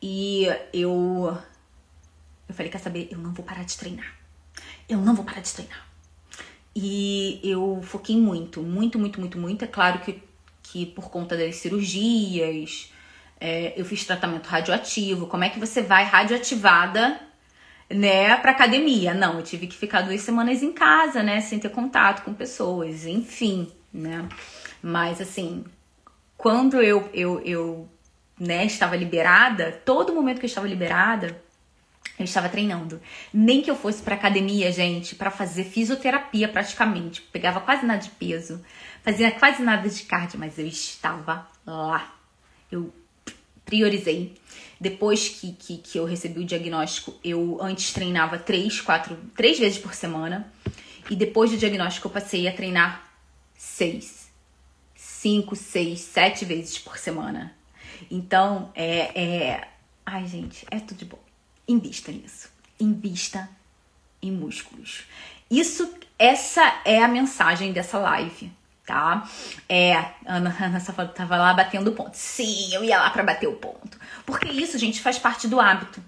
E 0.00 0.46
eu. 0.72 1.36
Eu 2.48 2.54
falei, 2.54 2.70
quer 2.70 2.78
saber? 2.78 3.08
Eu 3.10 3.18
não 3.18 3.32
vou 3.32 3.44
parar 3.44 3.64
de 3.64 3.76
treinar. 3.76 4.14
Eu 4.88 4.98
não 4.98 5.14
vou 5.14 5.24
parar 5.24 5.40
de 5.40 5.52
treinar. 5.52 5.85
E 6.78 7.40
eu 7.42 7.80
foquei 7.82 8.18
muito, 8.18 8.62
muito, 8.62 8.98
muito, 8.98 9.18
muito, 9.18 9.38
muito. 9.38 9.64
É 9.64 9.66
claro 9.66 10.00
que, 10.00 10.22
que 10.62 10.84
por 10.84 11.08
conta 11.08 11.34
das 11.34 11.56
cirurgias, 11.56 12.92
é, 13.40 13.72
eu 13.74 13.84
fiz 13.86 14.04
tratamento 14.04 14.46
radioativo. 14.46 15.26
Como 15.26 15.42
é 15.42 15.48
que 15.48 15.58
você 15.58 15.80
vai 15.80 16.04
radioativada, 16.04 17.18
né, 17.88 18.36
pra 18.36 18.50
academia? 18.50 19.14
Não, 19.14 19.38
eu 19.38 19.42
tive 19.42 19.66
que 19.66 19.74
ficar 19.74 20.02
duas 20.02 20.20
semanas 20.20 20.62
em 20.62 20.70
casa, 20.70 21.22
né, 21.22 21.40
sem 21.40 21.58
ter 21.58 21.70
contato 21.70 22.22
com 22.22 22.34
pessoas, 22.34 23.06
enfim, 23.06 23.72
né. 23.90 24.28
Mas 24.82 25.18
assim, 25.18 25.64
quando 26.36 26.82
eu, 26.82 27.08
eu, 27.14 27.40
eu 27.40 27.88
né, 28.38 28.66
estava 28.66 28.96
liberada, 28.96 29.72
todo 29.82 30.12
momento 30.12 30.40
que 30.40 30.44
eu 30.44 30.48
estava 30.48 30.68
liberada, 30.68 31.42
eu 32.18 32.24
estava 32.24 32.48
treinando. 32.48 33.00
Nem 33.32 33.62
que 33.62 33.70
eu 33.70 33.76
fosse 33.76 34.02
para 34.02 34.14
academia, 34.14 34.72
gente, 34.72 35.14
para 35.14 35.30
fazer 35.30 35.64
fisioterapia 35.64 36.48
praticamente. 36.48 37.20
Pegava 37.20 37.60
quase 37.60 37.84
nada 37.84 38.00
de 38.00 38.10
peso, 38.10 38.64
fazia 39.02 39.30
quase 39.30 39.62
nada 39.62 39.88
de 39.88 40.02
cardio, 40.04 40.38
mas 40.38 40.58
eu 40.58 40.66
estava 40.66 41.46
lá. 41.66 42.14
Eu 42.70 42.92
priorizei. 43.64 44.36
Depois 44.80 45.28
que, 45.28 45.52
que, 45.52 45.78
que 45.78 45.98
eu 45.98 46.04
recebi 46.04 46.40
o 46.40 46.44
diagnóstico, 46.44 47.14
eu 47.24 47.58
antes 47.60 47.92
treinava 47.92 48.38
três, 48.38 48.80
quatro, 48.80 49.16
três 49.34 49.58
vezes 49.58 49.78
por 49.78 49.94
semana. 49.94 50.52
E 51.10 51.16
depois 51.16 51.50
do 51.50 51.56
diagnóstico, 51.56 52.08
eu 52.08 52.12
passei 52.12 52.48
a 52.48 52.52
treinar 52.52 53.10
seis, 53.54 54.30
cinco, 54.94 55.54
seis, 55.54 56.00
sete 56.00 56.44
vezes 56.44 56.78
por 56.78 56.98
semana. 56.98 57.54
Então, 58.10 58.70
é, 58.74 59.20
é. 59.20 59.68
Ai, 60.04 60.26
gente, 60.26 60.66
é 60.70 60.78
tudo 60.78 60.98
de 60.98 61.04
bom. 61.04 61.25
Invista 61.68 62.12
nisso. 62.12 62.48
Invista 62.78 63.48
em 64.22 64.30
músculos. 64.30 65.04
Isso, 65.50 65.92
essa 66.18 66.80
é 66.84 67.02
a 67.02 67.08
mensagem 67.08 67.72
dessa 67.72 67.98
live, 67.98 68.52
tá? 68.84 69.28
É, 69.68 69.92
Ana, 70.26 70.54
Ana 70.60 70.80
Safado 70.80 71.12
tava 71.12 71.36
lá 71.36 71.54
batendo 71.54 71.92
ponto. 71.92 72.16
Sim, 72.16 72.74
eu 72.74 72.84
ia 72.84 72.98
lá 72.98 73.10
para 73.10 73.22
bater 73.22 73.48
o 73.48 73.54
ponto. 73.54 73.98
Porque 74.24 74.48
isso, 74.48 74.78
gente, 74.78 75.00
faz 75.00 75.18
parte 75.18 75.48
do 75.48 75.60
hábito. 75.60 76.02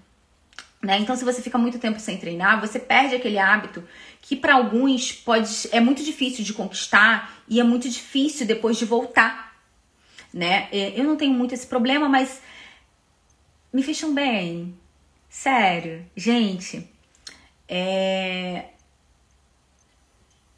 Né? 0.81 0.97
Então, 0.99 1.15
se 1.15 1.25
você 1.25 1.41
fica 1.41 1.57
muito 1.57 1.77
tempo 1.77 1.99
sem 1.99 2.17
treinar, 2.17 2.61
você 2.61 2.79
perde 2.79 3.15
aquele 3.15 3.37
hábito 3.37 3.83
que 4.21 4.35
para 4.35 4.55
alguns 4.55 5.11
pode 5.11 5.49
é 5.71 5.79
muito 5.79 6.03
difícil 6.03 6.43
de 6.43 6.53
conquistar 6.53 7.37
e 7.49 7.59
é 7.59 7.63
muito 7.63 7.89
difícil 7.89 8.45
depois 8.45 8.77
de 8.77 8.85
voltar, 8.85 9.55
né? 10.33 10.69
É, 10.71 10.97
eu 10.97 11.03
não 11.03 11.15
tenho 11.15 11.33
muito 11.33 11.53
esse 11.53 11.67
problema, 11.67 12.07
mas 12.07 12.41
me 13.73 13.83
fecham 13.83 14.13
bem, 14.13 14.77
Sério, 15.29 16.05
gente, 16.15 16.89
é. 17.67 18.65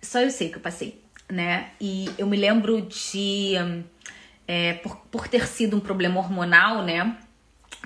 Só 0.02 0.22
eu 0.22 0.32
sei 0.32 0.50
que 0.50 0.56
eu 0.56 0.62
passei, 0.62 1.00
né? 1.30 1.72
E 1.80 2.10
eu 2.18 2.26
me 2.26 2.38
lembro 2.38 2.82
de. 2.82 3.54
É, 4.48 4.74
por, 4.76 4.96
por 5.12 5.28
ter 5.28 5.46
sido 5.46 5.76
um 5.76 5.80
problema 5.80 6.20
hormonal, 6.20 6.84
né? 6.84 7.18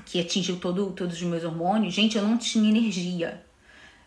Que 0.06 0.22
atingiu 0.22 0.58
todo, 0.60 0.92
todos 0.92 1.16
os 1.16 1.24
meus 1.24 1.44
hormônios, 1.44 1.94
gente, 1.94 2.18
eu 2.18 2.24
não 2.24 2.38
tinha 2.38 2.70
energia. 2.70 3.44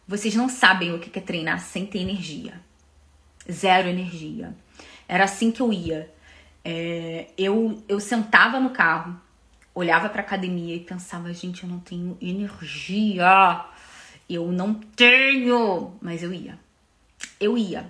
Vocês 0.07 0.35
não 0.35 0.49
sabem 0.49 0.95
o 0.95 1.01
que 1.01 1.19
é 1.19 1.23
treinar 1.23 1.61
sem 1.61 1.85
ter 1.85 1.99
energia. 1.99 2.61
Zero 3.51 3.89
energia. 3.89 4.57
Era 5.07 5.25
assim 5.25 5.51
que 5.51 5.61
eu 5.61 5.73
ia. 5.73 6.13
É, 6.65 7.29
eu, 7.37 7.83
eu 7.89 7.99
sentava 8.01 8.61
no 8.61 8.71
carro, 8.71 9.21
olhava 9.79 10.09
para 10.09 10.21
academia 10.21 10.75
e 10.75 10.81
pensava, 10.81 11.33
gente, 11.33 11.63
eu 11.63 11.69
não 11.69 11.79
tenho 11.79 12.19
energia. 12.21 13.65
Eu 14.29 14.51
não 14.53 14.75
tenho, 14.75 15.93
mas 16.01 16.23
eu 16.23 16.33
ia. 16.33 16.59
Eu 17.41 17.57
ia. 17.57 17.89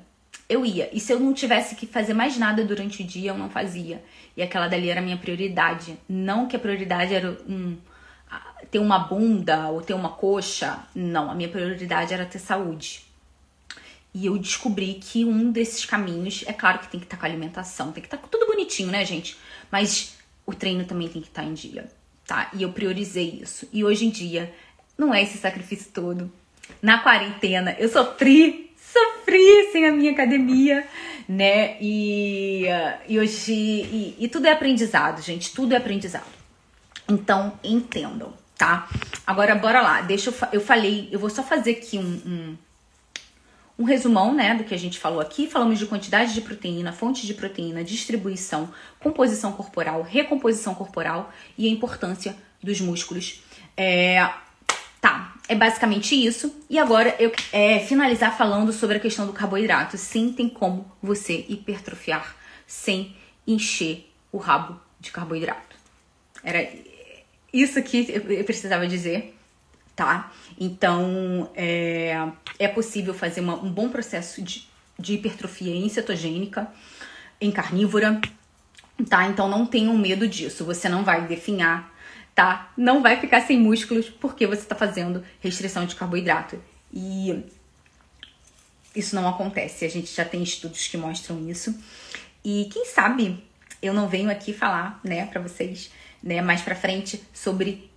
Eu 0.49 0.65
ia. 0.65 0.89
E 0.93 1.01
se 1.01 1.13
eu 1.13 1.19
não 1.19 1.33
tivesse 1.33 1.75
que 1.75 1.87
fazer 1.87 2.15
mais 2.15 2.39
nada 2.39 2.65
durante 2.65 3.03
o 3.03 3.07
dia, 3.07 3.31
eu 3.31 3.39
não 3.39 3.51
fazia. 3.51 4.05
E 4.37 4.43
aquela 4.43 4.69
dali 4.69 4.89
era 4.89 5.01
a 5.01 5.03
minha 5.03 5.17
prioridade. 5.17 5.99
Não 6.09 6.47
que 6.47 6.57
a 6.57 6.59
prioridade 6.59 7.15
era 7.15 7.37
um, 7.49 7.77
ter 8.71 8.79
uma 8.79 8.99
bunda 8.99 9.69
ou 9.69 9.81
ter 9.81 9.95
uma 9.95 10.11
coxa. 10.11 10.79
Não, 10.95 11.31
a 11.31 11.35
minha 11.35 11.49
prioridade 11.49 12.15
era 12.15 12.25
ter 12.25 12.39
saúde. 12.39 13.03
E 14.15 14.27
eu 14.27 14.39
descobri 14.39 14.95
que 14.95 15.25
um 15.25 15.51
desses 15.51 15.85
caminhos, 15.85 16.45
é 16.47 16.53
claro 16.53 16.79
que 16.79 16.89
tem 16.89 17.01
que 17.01 17.07
estar 17.07 17.17
tá 17.17 17.21
com 17.21 17.27
alimentação, 17.27 17.93
tem 17.93 18.03
que 18.03 18.07
estar 18.07 18.17
tá 18.17 18.29
tudo 18.31 18.47
bonitinho, 18.47 18.91
né, 18.91 19.05
gente? 19.05 19.37
Mas 19.71 20.18
o 20.49 20.55
treino 20.55 20.87
também 20.87 21.09
tem 21.09 21.21
que 21.21 21.29
estar 21.29 21.43
tá 21.43 21.47
em 21.47 21.53
dia, 21.53 21.85
tá? 22.27 22.51
E 22.55 22.63
eu 22.63 22.73
priorizei 22.73 23.41
isso. 23.43 23.69
E 23.71 23.85
hoje 23.85 24.07
em 24.07 24.11
dia, 24.11 24.51
não 24.97 25.13
é 25.13 25.23
esse 25.23 25.37
sacrifício 25.37 25.91
todo. 25.93 26.33
Na 26.81 27.01
quarentena, 27.01 27.77
eu 27.79 27.87
sofri, 27.87 28.73
sofri 28.75 29.71
sem 29.71 29.85
a 29.85 29.93
minha 29.93 30.11
academia, 30.11 30.89
né? 31.29 31.77
E, 31.83 32.65
e 33.07 33.21
hoje. 33.21 33.53
E, 33.53 34.17
e 34.19 34.27
tudo 34.27 34.47
é 34.47 34.53
aprendizado, 34.53 35.21
gente, 35.21 35.53
tudo 35.53 35.75
é 35.75 35.77
aprendizado. 35.77 36.25
Então, 37.07 37.53
entendam, 37.63 38.33
tá? 38.57 38.89
Agora, 39.27 39.55
bora 39.55 39.83
lá. 39.83 40.01
Deixa 40.01 40.31
eu. 40.31 40.35
Eu 40.51 40.61
falei, 40.63 41.11
eu 41.13 41.21
vou 41.21 41.29
só 41.29 41.43
fazer 41.43 41.73
aqui 41.73 41.99
um, 41.99 42.23
um 42.25 42.57
um 43.79 43.85
resumão 43.85 44.35
né, 44.35 44.55
do 44.55 44.65
que 44.65 44.75
a 44.75 44.79
gente 44.79 44.99
falou 44.99 45.21
aqui. 45.21 45.47
Falamos 45.47 45.79
de 45.79 45.87
quantidade 45.87 46.35
de 46.35 46.41
proteína, 46.41 46.93
fontes 46.93 47.25
de 47.27 47.33
proteína, 47.33 47.85
distribuição, 47.85 48.69
composição 48.99 49.53
corporal, 49.53 50.03
recomposição 50.03 50.75
corporal 50.75 51.33
e 51.57 51.69
a 51.69 51.71
importância 51.71 52.37
dos 52.63 52.81
músculos. 52.81 53.43
É, 53.77 54.29
tá, 55.01 55.37
é 55.49 55.55
basicamente 55.55 56.15
isso. 56.15 56.53
E 56.69 56.79
agora 56.79 57.15
eu 57.21 57.31
é, 57.53 57.79
finalizar 57.79 58.37
falando 58.37 58.73
sobre 58.73 58.97
a 58.97 59.01
questão 59.01 59.27
do 59.27 59.33
carboidrato. 59.33 59.97
Sim, 59.97 60.33
tem 60.33 60.49
como 60.49 60.91
você 61.01 61.47
hipertrofiar 61.49 62.37
sem 62.67 63.15
encher 63.47 64.13
o 64.33 64.39
rabo 64.39 64.79
de 64.99 65.13
carboidrato. 65.13 65.77
Era 66.43 66.69
isso 67.53 67.81
que 67.83 68.07
eu 68.11 68.45
precisava 68.45 68.87
dizer 68.87 69.38
tá? 69.99 70.33
Então, 70.57 71.51
é, 71.57 72.17
é 72.57 72.69
possível 72.69 73.13
fazer 73.13 73.41
uma, 73.41 73.57
um 73.57 73.69
bom 73.69 73.89
processo 73.89 74.41
de, 74.41 74.69
de 74.97 75.15
hipertrofia 75.15 75.75
em 75.75 75.89
cetogênica, 75.89 76.69
em 77.41 77.51
carnívora, 77.51 78.21
tá? 79.11 79.27
Então, 79.27 79.49
não 79.49 79.67
tenham 79.67 79.99
medo 79.99 80.29
disso. 80.29 80.65
Você 80.65 80.89
não 80.89 81.03
vai 81.03 81.27
definhar, 81.27 81.93
tá? 82.33 82.73
Não 82.77 83.03
vai 83.03 83.21
ficar 83.21 83.41
sem 83.41 83.59
músculos 83.59 84.09
porque 84.09 84.47
você 84.47 84.63
está 84.63 84.77
fazendo 84.77 85.25
restrição 85.41 85.85
de 85.85 85.97
carboidrato. 85.97 86.63
E 86.95 87.43
isso 88.95 89.17
não 89.17 89.29
acontece. 89.29 89.85
A 89.85 89.91
gente 89.91 90.15
já 90.15 90.25
tem 90.25 90.45
estudos 90.45 90.87
que 90.87 90.97
mostram 90.97 91.51
isso. 91.51 91.77
E 92.45 92.69
quem 92.73 92.85
sabe 92.85 93.43
eu 93.83 93.93
não 93.93 94.09
venho 94.09 94.31
aqui 94.31 94.53
falar, 94.53 95.01
né, 95.03 95.27
para 95.27 95.41
vocês, 95.41 95.91
né, 96.23 96.41
mais 96.41 96.63
para 96.63 96.77
frente 96.77 97.21
sobre 97.35 97.91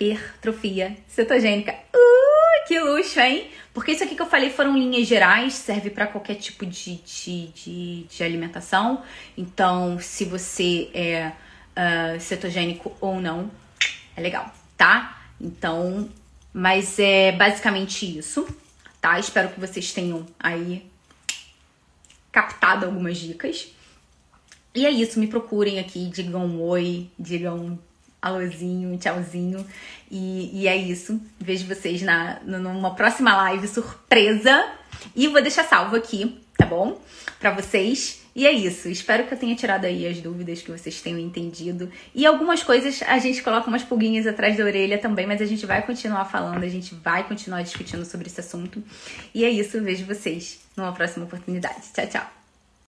hipertrofia 0.00 0.96
cetogênica. 1.06 1.72
Uh, 1.94 2.66
que 2.66 2.80
luxo, 2.80 3.20
hein? 3.20 3.50
Porque 3.74 3.92
isso 3.92 4.02
aqui 4.02 4.16
que 4.16 4.22
eu 4.22 4.26
falei 4.26 4.50
foram 4.50 4.76
linhas 4.76 5.06
gerais, 5.06 5.52
serve 5.54 5.90
para 5.90 6.06
qualquer 6.06 6.36
tipo 6.36 6.64
de, 6.64 6.96
de, 6.96 7.48
de, 7.48 8.04
de, 8.04 8.24
alimentação. 8.24 9.02
Então, 9.36 9.98
se 10.00 10.24
você 10.24 10.90
é 10.94 11.32
uh, 11.76 12.20
cetogênico 12.20 12.96
ou 13.00 13.20
não, 13.20 13.50
é 14.16 14.20
legal, 14.20 14.52
tá? 14.76 15.22
Então, 15.40 16.08
mas 16.52 16.98
é 16.98 17.32
basicamente 17.32 18.18
isso, 18.18 18.48
tá? 19.00 19.18
Espero 19.18 19.50
que 19.50 19.60
vocês 19.60 19.92
tenham 19.92 20.26
aí 20.38 20.90
captado 22.32 22.86
algumas 22.86 23.18
dicas. 23.18 23.68
E 24.74 24.86
é 24.86 24.90
isso, 24.90 25.18
me 25.18 25.26
procurem 25.26 25.78
aqui, 25.78 26.08
digam 26.08 26.44
um 26.44 26.62
oi, 26.62 27.08
digam 27.18 27.78
alôzinho, 28.20 28.96
tchauzinho. 28.98 29.64
E, 30.10 30.62
e 30.62 30.68
é 30.68 30.76
isso. 30.76 31.20
Vejo 31.38 31.66
vocês 31.66 32.02
na, 32.02 32.40
numa 32.44 32.94
próxima 32.94 33.34
live 33.36 33.68
surpresa. 33.68 34.70
E 35.14 35.28
vou 35.28 35.40
deixar 35.40 35.64
salvo 35.64 35.96
aqui, 35.96 36.40
tá 36.56 36.66
bom? 36.66 37.00
Pra 37.38 37.50
vocês. 37.50 38.20
E 38.34 38.46
é 38.46 38.52
isso. 38.52 38.88
Espero 38.88 39.26
que 39.26 39.34
eu 39.34 39.38
tenha 39.38 39.54
tirado 39.56 39.84
aí 39.84 40.06
as 40.06 40.20
dúvidas, 40.20 40.62
que 40.62 40.70
vocês 40.70 41.00
tenham 41.00 41.18
entendido. 41.18 41.90
E 42.14 42.24
algumas 42.24 42.62
coisas 42.62 43.02
a 43.02 43.18
gente 43.18 43.42
coloca 43.42 43.68
umas 43.68 43.82
pulguinhas 43.82 44.26
atrás 44.26 44.56
da 44.56 44.64
orelha 44.64 44.98
também, 44.98 45.26
mas 45.26 45.42
a 45.42 45.46
gente 45.46 45.66
vai 45.66 45.82
continuar 45.82 46.24
falando, 46.24 46.62
a 46.62 46.68
gente 46.68 46.94
vai 46.94 47.26
continuar 47.26 47.62
discutindo 47.62 48.04
sobre 48.04 48.28
esse 48.28 48.40
assunto. 48.40 48.82
E 49.34 49.44
é 49.44 49.50
isso. 49.50 49.80
Vejo 49.82 50.06
vocês 50.06 50.60
numa 50.76 50.92
próxima 50.92 51.24
oportunidade. 51.24 51.82
Tchau, 51.92 52.06
tchau. 52.06 52.39